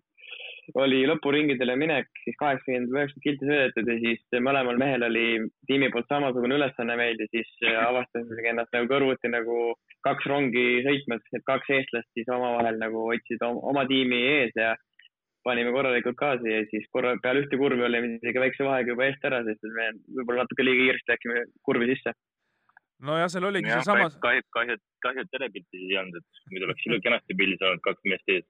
oli 0.79 1.01
lõpuringidele 1.09 1.73
minek, 1.75 2.07
siis 2.23 2.37
kaheksakümmend, 2.39 2.91
üheksakümmend 2.93 3.25
kilti 3.25 3.47
sõidetud 3.49 3.89
ja 3.91 3.95
siis 4.03 4.41
mõlemal 4.45 4.77
mehel 4.79 5.03
oli 5.07 5.25
tiimi 5.67 5.89
poolt 5.91 6.07
samasugune 6.11 6.55
ülesanne 6.59 6.95
meil 6.99 7.19
ja 7.19 7.27
siis 7.33 7.49
avastasimegi 7.81 8.53
ennast 8.53 8.71
nagu 8.75 8.87
kõrvuti 8.91 9.31
nagu 9.33 9.57
kaks 10.05 10.29
rongi 10.31 10.83
sõitmas, 10.85 11.25
et 11.35 11.43
kaks 11.49 11.73
eestlast 11.75 12.07
siis 12.15 12.29
omavahel 12.31 12.79
nagu 12.81 13.07
hoidsid 13.09 13.43
oma 13.49 13.83
tiimi 13.89 14.21
ees 14.37 14.55
ja 14.55 14.75
panime 15.45 15.71
korralikult 15.73 16.17
gaasi 16.19 16.51
ja 16.51 16.65
siis 16.69 16.85
korra 16.93 17.15
peale 17.23 17.45
ühte 17.45 17.57
kurvi 17.57 17.83
olime 17.85 18.15
isegi 18.17 18.43
väikse 18.43 18.67
vahega 18.67 18.93
juba 18.93 19.07
eest 19.07 19.25
ära, 19.29 19.41
sest 19.47 19.65
me 19.77 19.87
võib-olla 20.19 20.45
natuke 20.45 20.65
liiga 20.65 20.85
kiiresti 20.85 21.13
läksime 21.13 21.45
kurvi 21.65 21.89
sisse 21.93 22.13
nojah, 23.05 23.29
seal 23.33 23.47
oligi 23.49 23.71
seesama. 23.71 24.09
kahju, 24.23 24.43
kahju, 24.55 24.77
kahju, 25.05 25.25
et 25.25 25.31
telepilti 25.33 25.85
ei 25.89 25.97
olnud, 26.01 26.17
et 26.21 26.41
muidu 26.53 26.67
oleks 26.69 26.89
kenasti 27.07 27.37
pildis 27.37 27.63
olnud 27.67 27.83
kaks 27.87 28.09
meest 28.11 28.33
ees. 28.35 28.47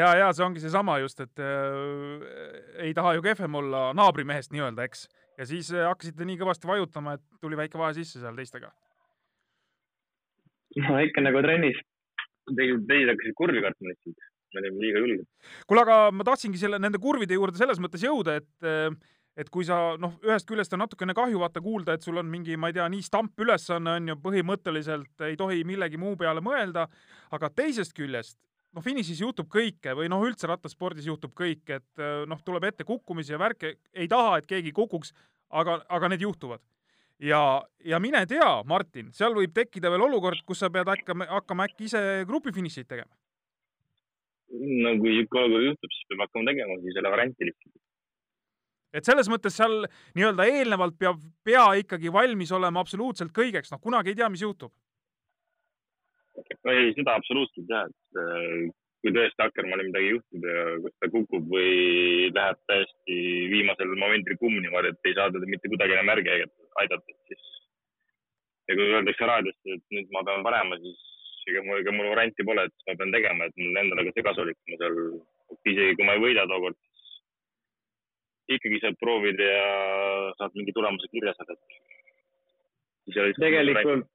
ja, 0.00 0.10
ja 0.22 0.30
see 0.36 0.46
ongi 0.46 0.62
seesama 0.64 0.98
just, 1.02 1.20
et 1.24 1.42
äh, 1.44 2.86
ei 2.86 2.94
taha 2.96 3.16
ju 3.18 3.24
kehvem 3.26 3.60
olla 3.62 3.90
naabrimehest 3.96 4.54
nii-öelda, 4.56 4.88
eks. 4.88 5.06
ja 5.38 5.48
siis 5.52 5.72
äh, 5.74 5.86
hakkasite 5.88 6.28
nii 6.28 6.40
kõvasti 6.40 6.70
vajutama, 6.70 7.18
et 7.18 7.26
tuli 7.44 7.58
väike 7.60 7.80
vahe 7.80 7.96
sisse 7.98 8.22
seal 8.22 8.38
teistega. 8.38 8.72
no 10.88 10.98
ikka 11.04 11.24
nagu 11.26 11.44
trennis. 11.44 11.80
teised, 12.56 12.86
teised 12.88 13.12
hakkasid 13.12 13.36
kurvi 13.38 13.60
kartma 13.62 13.92
lihtsalt, 13.92 14.29
me 14.54 14.62
olime 14.62 14.84
liiga 14.84 15.04
julged. 15.04 15.30
kuule, 15.70 15.86
aga 15.86 16.02
ma 16.14 16.26
tahtsingi 16.26 16.60
selle, 16.60 16.80
nende 16.82 17.00
kurvide 17.02 17.38
juurde 17.38 17.60
selles 17.60 17.80
mõttes 17.82 18.04
jõuda, 18.06 18.40
et 18.40 19.00
et 19.40 19.48
kui 19.48 19.64
sa 19.64 19.94
noh, 19.96 20.16
ühest 20.26 20.44
küljest 20.48 20.74
on 20.74 20.82
natukene 20.82 21.14
kahju 21.16 21.38
vaata 21.40 21.62
kuulda, 21.64 21.94
et 21.94 22.04
sul 22.04 22.18
on 22.20 22.26
mingi, 22.28 22.56
ma 22.60 22.68
ei 22.68 22.76
tea, 22.76 22.88
nii 22.92 23.04
stamp 23.06 23.38
ülesanne 23.40 23.94
on 23.96 24.10
ju, 24.10 24.16
põhimõtteliselt 24.20 25.24
ei 25.24 25.38
tohi 25.38 25.62
millegi 25.64 26.00
muu 26.00 26.16
peale 26.18 26.42
mõelda, 26.44 26.88
aga 27.32 27.50
teisest 27.54 27.94
küljest 27.96 28.36
noh, 28.76 28.84
finišis 28.84 29.22
juhtub 29.22 29.48
kõike 29.50 29.94
või 29.98 30.10
noh, 30.12 30.22
üldse 30.26 30.48
rattaspordis 30.50 31.08
juhtub 31.08 31.34
kõik, 31.36 31.64
et 31.72 32.04
noh, 32.30 32.42
tuleb 32.44 32.68
ette 32.70 32.86
kukkumisi 32.88 33.34
ja 33.34 33.40
värke, 33.40 33.76
ei 33.94 34.10
taha, 34.10 34.38
et 34.40 34.50
keegi 34.50 34.74
kukuks, 34.76 35.14
aga, 35.50 35.80
aga 35.88 36.12
need 36.12 36.26
juhtuvad. 36.26 36.62
ja, 37.20 37.62
ja 37.84 37.98
mine 38.00 38.24
tea, 38.26 38.50
Martin, 38.64 39.10
seal 39.12 39.34
võib 39.36 39.52
tekkida 39.54 39.90
veel 39.92 40.06
olukord, 40.06 40.42
kus 40.46 40.62
sa 40.62 40.70
pead 40.70 40.88
hakkama, 40.88 41.26
hakkama 41.28 41.66
äkki 41.68 41.88
ise 41.90 42.02
grupifinišit 42.26 42.88
tegema. 42.88 43.12
No 44.50 44.96
kui 44.98 45.14
niisugune 45.14 45.62
juhtub, 45.68 45.94
siis 45.94 46.10
peab 46.10 46.26
hakkama 46.26 46.50
tegema 46.50 46.80
siis 46.82 46.96
selle 46.98 47.12
varianti 47.14 47.48
lihtsalt 47.48 47.78
et 48.96 49.06
selles 49.06 49.30
mõttes 49.30 49.54
seal 49.56 49.84
nii-öelda 50.18 50.46
eelnevalt 50.50 50.98
peab 50.98 51.22
pea 51.46 51.66
ikkagi 51.82 52.12
valmis 52.12 52.52
olema 52.56 52.82
absoluutselt 52.82 53.32
kõigeks, 53.36 53.70
noh 53.72 53.82
kunagi 53.82 54.12
ei 54.12 54.18
tea, 54.18 54.28
mis 54.32 54.42
juhtub. 54.42 54.72
ei, 56.70 56.92
seda 56.96 57.14
absoluutselt 57.18 57.70
jah, 57.70 57.86
et 57.86 58.22
äh, 58.22 58.70
kui 59.00 59.14
tõesti 59.16 59.44
Akkermannil 59.44 59.90
midagi 59.90 60.10
juhtub 60.14 60.48
ja 60.48 60.64
kas 60.86 60.96
ta 60.98 61.10
kukub 61.12 61.46
või 61.54 61.70
läheb 62.34 62.58
täiesti 62.70 63.20
viimasel 63.54 63.94
momendil 63.94 64.40
kumm 64.42 64.58
niimoodi, 64.58 64.92
et 64.92 65.10
ei 65.10 65.16
saa 65.18 65.30
teda 65.34 65.48
mitte 65.48 65.70
kuidagi 65.72 65.96
enam 65.96 66.12
järgi 66.14 66.34
aidata, 66.82 67.16
siis 67.30 67.46
ja 68.68 68.76
kui 68.78 68.90
öeldakse 68.90 69.30
raadiosse, 69.30 69.78
et 69.78 69.96
nüüd 69.96 70.12
ma 70.14 70.24
pean 70.26 70.44
panema, 70.46 70.78
siis 70.82 71.06
ega 71.50 71.62
mul, 71.66 71.80
ega 71.82 71.94
mul 71.94 72.12
varianti 72.12 72.46
pole, 72.46 72.66
et 72.68 72.86
ma 72.88 72.96
pean 73.00 73.14
tegema, 73.14 73.48
et 73.48 73.60
mul 73.60 73.82
endale 73.82 74.06
ka 74.06 74.14
see 74.16 74.26
kasulik, 74.28 74.58
ma 74.70 74.80
seal, 74.80 74.98
isegi 75.60 75.96
kui 75.98 76.06
ma 76.08 76.16
ei 76.16 76.24
võida 76.24 76.46
tookord, 76.50 76.78
ikkagi 78.56 78.80
saad 78.82 78.98
proovida 79.02 79.50
ja 79.54 79.68
saad 80.38 80.56
mingi 80.58 80.74
tulemuse 80.76 81.10
kirja 81.12 81.34
saada. 81.38 81.58
tegelikult, 83.38 84.06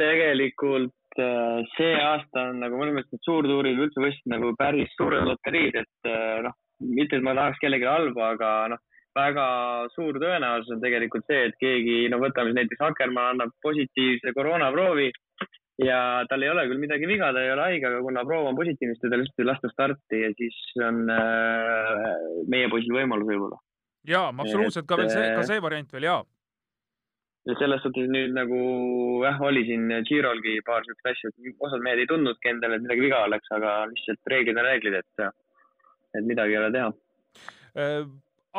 tegelikult 0.00 1.22
äh, 1.22 1.60
see 1.76 1.94
aasta 1.94 2.48
on 2.50 2.62
nagu 2.64 2.78
mõnes 2.80 2.96
mõttes 2.96 3.14
need 3.14 3.26
suurtuurid 3.26 3.82
üldse 3.86 4.02
võistlused 4.02 4.34
nagu 4.34 4.52
päris 4.58 4.94
suured 4.96 5.26
loteriid, 5.28 5.80
et 5.82 6.10
äh, 6.10 6.38
noh, 6.46 6.56
mitte 6.80 7.18
et 7.18 7.26
ma 7.26 7.36
tahaks 7.38 7.60
kellelegi 7.62 7.88
halba, 7.90 8.32
aga 8.36 8.52
noh, 8.74 8.82
väga 9.16 9.46
suur 9.94 10.18
tõenäosus 10.22 10.76
on 10.76 10.82
tegelikult 10.82 11.26
see, 11.26 11.48
et 11.48 11.56
keegi, 11.62 11.96
no 12.12 12.20
võtame 12.22 12.50
siis 12.50 12.60
näiteks 12.60 12.84
Akkermann 12.86 13.34
annab 13.34 13.54
positiivse 13.64 14.32
koroonaproovi 14.36 15.10
ja 15.84 16.00
tal 16.28 16.42
ei 16.44 16.50
ole 16.52 16.66
küll 16.68 16.80
midagi 16.82 17.08
viga, 17.08 17.30
ta 17.34 17.42
ei 17.44 17.52
ole 17.54 17.68
haige, 17.68 17.88
aga 17.88 18.02
kuna 18.04 18.24
proov 18.28 18.50
on 18.50 18.58
positiivne, 18.58 18.96
siis 18.96 19.04
teda 19.04 19.20
lihtsalt 19.20 19.42
ei 19.42 19.48
lasta 19.48 19.70
starti 19.72 20.20
ja 20.24 20.32
siis 20.36 20.58
on 20.86 21.00
äh, 21.14 22.04
meie 22.52 22.68
poisil 22.72 22.96
võimalus 22.96 23.28
võib-olla. 23.30 23.60
jaa, 24.08 24.28
absoluutselt 24.30 24.88
ka 24.88 25.00
veel 25.00 25.10
see, 25.12 25.32
ka 25.36 25.46
see 25.48 25.62
variant 25.64 25.92
veel 25.96 26.08
jaa. 26.08 26.22
ja 27.48 27.58
selles 27.60 27.84
suhtes 27.84 28.10
nüüd 28.12 28.34
nagu 28.36 28.58
jah, 29.24 29.40
oli 29.48 29.64
siin 29.68 29.86
Girolgi 30.08 30.58
paar 30.66 30.84
siukest 30.86 31.12
asja, 31.12 31.32
et 31.32 31.68
osad 31.68 31.84
mehed 31.84 32.02
ei 32.02 32.10
tundnudki 32.10 32.52
endale, 32.52 32.76
et 32.76 32.88
midagi 32.88 33.06
viga 33.06 33.22
oleks, 33.28 33.54
aga 33.56 33.76
lihtsalt 33.92 34.34
reeglid 34.34 34.60
on 34.60 34.68
reeglid, 34.68 34.98
et, 35.00 35.30
et 36.18 36.26
midagi 36.26 36.56
ei 36.56 36.60
ole 36.60 36.74
teha 36.76 36.92
äh, 37.78 38.04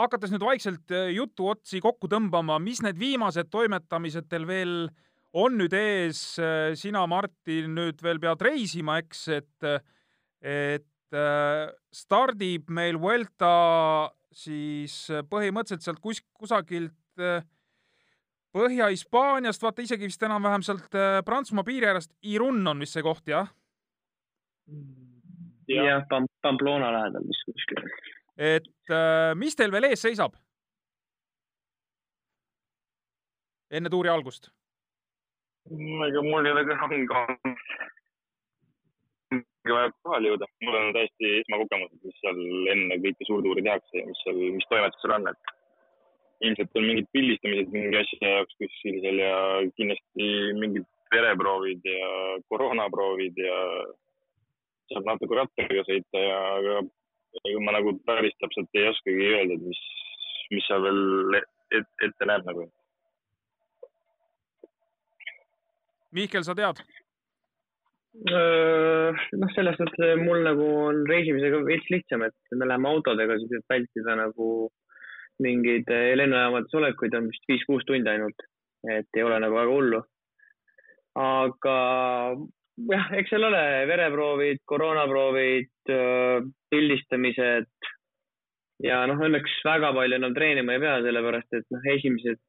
hakates 0.01 0.33
nüüd 0.33 0.47
vaikselt 0.47 0.95
äh, 0.95 1.13
jutu 1.13 1.51
otsi 1.53 1.83
kokku 1.83 2.09
tõmbama, 2.09 2.57
mis 2.63 2.81
need 2.85 2.97
viimased 2.97 3.53
toimetamised 3.53 4.31
teil 4.31 4.49
veel 4.49 4.75
äh, 4.87 5.07
on 5.33 5.55
nüüd 5.59 5.73
ees, 5.75 6.21
äh, 6.41 6.73
sina, 6.79 7.05
Martin, 7.07 7.71
nüüd 7.77 8.01
veel 8.03 8.19
pead 8.21 8.43
reisima, 8.43 8.97
eks, 9.01 9.23
et, 9.37 9.69
et 10.43 11.15
äh, 11.15 11.71
stardib 11.95 12.71
meil 12.73 12.99
Vuelta 12.99 14.11
siis 14.31 14.95
põhimõtteliselt 15.31 15.87
sealt 15.87 16.03
kus, 16.03 16.21
kusagilt 16.35 17.23
äh, 17.23 17.41
Põhja-Hispaaniast, 18.51 19.63
vaata 19.63 19.83
isegi 19.85 20.09
vist 20.09 20.23
enam-vähem 20.27 20.63
sealt 20.67 20.95
Prantsusmaa 21.23 21.63
piiri 21.63 21.87
äärest, 21.87 22.11
Irun 22.27 22.59
on 22.67 22.83
vist 22.83 22.97
see 22.97 23.03
koht, 23.05 23.23
jah? 23.31 23.47
jah, 25.71 26.03
Pamplona 26.43 26.89
lähedal 26.91 27.23
vist 27.29 27.47
kuskil. 27.47 27.85
et 28.35 28.91
mis 29.39 29.55
teil 29.55 29.71
veel 29.71 29.87
ees 29.87 30.03
seisab? 30.03 30.35
enne 33.71 33.91
tuuri 33.91 34.11
algust 34.11 34.51
ega 35.69 36.21
mul 36.25 36.45
ei 36.45 36.51
ole 36.55 36.63
ka 36.67 37.25
vaja 39.69 39.91
kohale 40.01 40.31
jõuda, 40.31 40.47
mul 40.65 40.75
on 40.77 40.93
täiesti 40.95 41.31
esmakogemused, 41.39 41.99
mis 42.03 42.21
seal 42.23 42.39
enne 42.73 42.97
kõike 43.03 43.27
suurtuuri 43.27 43.63
tehakse 43.65 43.99
ja 43.99 44.07
mis 44.07 44.21
seal, 44.25 44.39
mis 44.57 44.69
toimetus 44.71 45.03
seal 45.03 45.13
on, 45.17 45.27
et 45.31 45.53
ilmselt 46.47 46.79
on 46.79 46.87
mingid 46.89 47.09
pildistamised 47.13 47.75
mingi 47.75 47.99
asja 47.99 48.31
jaoks 48.35 48.57
kuskil 48.57 48.97
seal 49.03 49.21
ja 49.21 49.35
kindlasti 49.77 50.29
mingid 50.57 50.87
vereproovid 51.13 51.85
ja 51.85 52.09
koroonaproovid 52.49 53.37
ja 53.37 53.59
saab 54.91 55.07
natuke 55.11 55.37
rattaga 55.37 55.85
sõita 55.87 56.25
ja 56.25 56.39
aga 56.57 56.81
ega 57.45 57.63
ma 57.63 57.77
nagu 57.77 57.93
päris 58.09 58.35
täpselt 58.41 58.73
ei 58.75 58.89
oskagi 58.89 59.29
öelda, 59.29 59.55
et 59.55 59.67
mis, 59.69 59.81
mis 60.55 60.67
seal 60.67 60.83
veel 60.87 61.41
et, 61.41 61.91
ette 62.07 62.27
näeb 62.27 62.49
nagu 62.49 62.65
Mihkel, 66.15 66.43
sa 66.43 66.55
tead? 66.57 66.81
noh, 68.11 69.51
selles 69.55 69.77
mõttes 69.79 70.19
mul 70.19 70.41
nagu 70.43 70.65
on 70.83 71.05
reisimisega 71.07 71.61
veits 71.63 71.87
lihtsam, 71.93 72.25
et 72.27 72.55
me 72.59 72.67
läheme 72.67 72.89
autodega, 72.89 73.37
siis 73.39 73.53
et 73.55 73.71
vältida 73.71 74.17
nagu 74.19 74.47
mingeid 75.41 75.87
lennujaamades 76.19 76.75
olekuid 76.75 77.15
on 77.17 77.29
vist 77.31 77.47
viis-kuus 77.47 77.87
tundi 77.87 78.11
ainult, 78.11 78.43
et 78.91 79.07
ei 79.15 79.23
ole 79.23 79.39
nagu 79.39 79.55
väga 79.55 79.71
hullu. 79.71 80.01
aga 81.21 81.77
jah, 82.91 83.07
eks 83.19 83.31
seal 83.31 83.47
ole 83.47 83.63
vereproovid, 83.87 84.61
koroonaproovid, 84.67 85.71
pildistamised 86.71 87.89
ja 88.83 89.01
noh, 89.07 89.19
õnneks 89.23 89.59
väga 89.65 89.91
palju 89.95 90.19
enam 90.19 90.35
treenima 90.35 90.75
ei 90.75 90.83
pea, 90.83 90.99
sellepärast 91.05 91.59
et 91.59 91.67
noh, 91.73 91.89
esimesed 91.95 92.39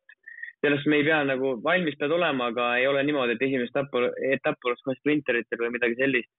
sellest 0.63 0.87
me 0.87 1.01
ei 1.01 1.07
pea 1.07 1.21
nagu, 1.27 1.57
valmis 1.65 1.99
pead 1.99 2.15
olema, 2.15 2.51
aga 2.53 2.71
ei 2.79 2.87
ole 2.87 3.03
niimoodi, 3.07 3.37
et 3.37 3.45
esimest 3.49 3.75
etappi, 3.75 4.07
etapp 4.37 4.69
oleks 4.69 4.85
kohe 4.87 4.97
sprinteritel 5.01 5.65
või 5.65 5.77
midagi 5.77 5.99
sellist. 5.99 6.33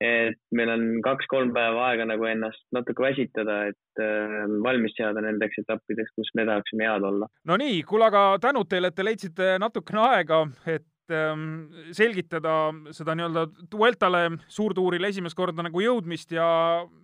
et 0.00 0.38
meil 0.56 0.70
on 0.72 0.84
kaks-kolm 1.04 1.50
päeva 1.52 1.90
aega 1.90 2.06
nagu 2.08 2.24
ennast 2.24 2.62
natuke 2.72 3.02
väsitada, 3.04 3.66
et 3.68 4.00
äh, 4.00 4.46
valmis 4.64 4.94
seada 4.96 5.20
nendeks 5.20 5.60
etappideks, 5.60 6.14
kus 6.16 6.30
me 6.38 6.46
tahaksime 6.48 6.86
head 6.88 7.04
olla. 7.04 7.28
no 7.44 7.58
nii, 7.60 7.82
kuule, 7.88 8.06
aga 8.08 8.22
tänud 8.40 8.68
teile, 8.70 8.88
et 8.88 8.96
te 8.96 9.04
leidsite 9.04 9.50
natukene 9.60 10.00
aega, 10.06 10.38
et 10.72 11.12
ähm, 11.12 11.68
selgitada 11.92 12.54
seda 12.96 13.16
nii-öelda 13.18 13.44
Vueltale 13.76 14.22
suurtuurile 14.48 15.12
esimest 15.12 15.36
korda 15.36 15.66
nagu 15.68 15.84
jõudmist 15.84 16.32
ja, 16.32 16.48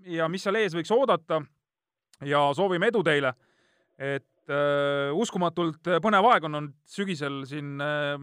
ja 0.09 0.31
mis 0.33 0.49
seal 0.49 0.57
ees 0.63 0.77
võiks 0.79 0.95
oodata. 0.97 1.43
ja 2.25 2.47
soovime 2.57 2.89
edu 2.89 3.05
teile. 3.05 3.35
et 3.99 4.25
äh, 4.53 5.13
uskumatult 5.17 5.93
põnev 6.03 6.31
aeg 6.33 6.49
on 6.49 6.61
olnud 6.61 6.77
sügisel 6.91 7.43
siin 7.49 7.81
äh, 7.83 8.17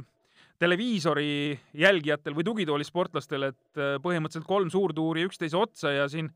televiisori 0.62 1.60
jälgijatel 1.74 2.36
või 2.38 2.46
tugitoolisportlastel, 2.48 3.50
et 3.52 3.82
äh, 3.82 3.98
põhimõtteliselt 4.04 4.48
kolm 4.48 4.72
suurtuuri 4.74 5.26
üksteise 5.28 5.58
otsa 5.60 5.94
ja 5.94 6.08
siin 6.12 6.30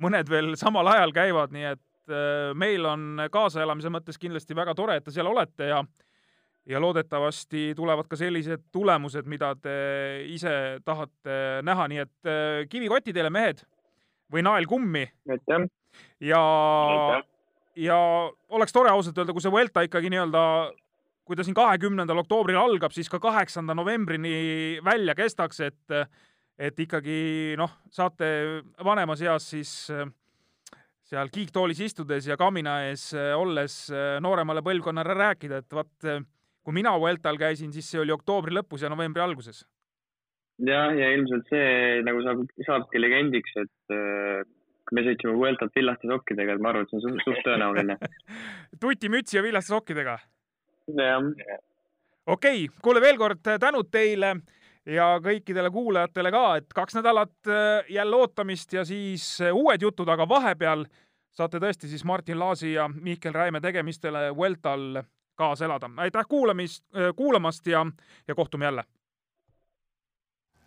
mõned 0.00 0.28
veel 0.30 0.54
samal 0.60 0.88
ajal 0.92 1.14
käivad, 1.16 1.54
nii 1.54 1.66
et 1.72 2.12
äh, 2.12 2.52
meil 2.58 2.86
on 2.88 3.26
kaasaelamise 3.32 3.92
mõttes 3.92 4.20
kindlasti 4.20 4.56
väga 4.56 4.74
tore, 4.78 4.98
et 4.98 5.06
te 5.06 5.14
seal 5.14 5.30
olete 5.30 5.72
ja 5.72 5.82
ja 6.70 6.78
loodetavasti 6.78 7.72
tulevad 7.74 8.06
ka 8.06 8.18
sellised 8.20 8.66
tulemused, 8.70 9.26
mida 9.26 9.54
te 9.58 9.72
ise 10.28 10.52
tahate 10.84 11.64
näha, 11.66 11.86
nii 11.90 12.02
et 12.04 12.28
äh, 12.28 12.64
kivikotti 12.70 13.16
teile, 13.16 13.32
mehed! 13.32 13.64
või 14.30 14.44
nael 14.46 14.66
kummi 14.70 15.02
aitäh. 15.26 15.64
ja, 16.22 16.42
ja 17.76 17.96
oleks 18.50 18.72
tore 18.72 18.90
ausalt 18.90 19.18
öelda, 19.18 19.34
kui 19.34 19.44
see 19.44 19.52
Vuelta 19.52 19.84
ikkagi 19.86 20.10
nii-öelda, 20.12 20.42
kui 21.26 21.38
ta 21.38 21.46
siin 21.46 21.56
kahekümnendal 21.56 22.22
oktoobril 22.24 22.58
algab, 22.58 22.94
siis 22.94 23.10
ka 23.10 23.20
kaheksanda 23.22 23.76
novembrini 23.78 24.80
välja 24.84 25.14
kestaks, 25.18 25.60
et, 25.68 25.96
et 26.58 26.80
ikkagi 26.86 27.54
noh, 27.60 27.76
saate 27.92 28.62
vanemas 28.84 29.22
eas 29.22 29.46
siis 29.54 29.74
seal 31.10 31.30
kiiktoolis 31.34 31.80
istudes 31.82 32.26
ja 32.30 32.36
kamina 32.38 32.80
ees 32.88 33.10
olles 33.14 33.82
nooremale 34.22 34.62
põlvkonnale 34.66 35.16
rääkida, 35.18 35.62
et 35.62 35.74
vaat 35.74 36.10
kui 36.62 36.76
mina 36.76 36.92
Vueltal 37.00 37.38
käisin, 37.40 37.72
siis 37.74 37.88
see 37.90 38.00
oli 38.02 38.14
oktoobri 38.14 38.54
lõpus 38.54 38.84
ja 38.84 38.90
novembri 38.92 39.22
alguses. 39.22 39.64
jah, 40.60 40.92
ja 40.92 41.12
ilmselt 41.16 41.46
see 41.48 42.02
nagu 42.04 42.20
saab, 42.26 42.42
saabki 42.66 43.00
legendiks, 43.00 43.54
et 43.56 43.94
me 44.92 45.04
sõitsime 45.06 45.34
Vueltat 45.38 45.74
villaste 45.76 46.08
sokkidega, 46.10 46.54
et 46.54 46.62
ma 46.62 46.72
arvan, 46.72 46.86
et 46.86 46.92
see 46.92 47.00
on 47.00 47.04
suht, 47.06 47.24
suht 47.26 47.42
tõenäoline 47.46 47.96
tutimütsi 48.82 49.38
ja 49.38 49.42
villaste 49.46 49.74
sokkidega? 49.74 50.18
jah. 50.96 51.28
okei 52.26 52.64
okay,, 52.64 52.80
kuule 52.82 53.00
veel 53.00 53.18
kord 53.20 53.44
tänud 53.44 53.90
teile 53.90 54.34
ja 54.86 55.12
kõikidele 55.22 55.70
kuulajatele 55.70 56.32
ka, 56.34 56.44
et 56.60 56.74
kaks 56.74 56.98
nädalat 56.98 57.50
äh, 57.52 57.92
jälle 57.92 58.16
ootamist 58.16 58.72
ja 58.72 58.84
siis 58.84 59.36
äh, 59.40 59.54
uued 59.54 59.82
jutud, 59.82 60.08
aga 60.08 60.28
vahepeal 60.28 60.86
saate 61.30 61.60
tõesti 61.62 61.88
siis 61.90 62.04
Martin 62.04 62.38
Laasi 62.38 62.74
ja 62.74 62.88
Mihkel 62.88 63.34
Räime 63.34 63.60
tegemistele 63.60 64.30
Vueltal 64.36 65.02
kaasa 65.40 65.64
elada. 65.64 65.90
aitäh 65.96 66.26
kuulamist, 66.28 66.84
kuulamast 67.16 67.66
ja, 67.66 67.86
ja 68.28 68.34
kohtume 68.34 68.64
jälle. 68.64 68.84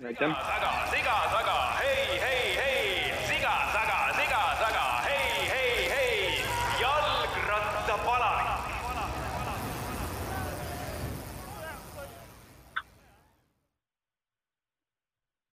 aitäh. 0.05 1.02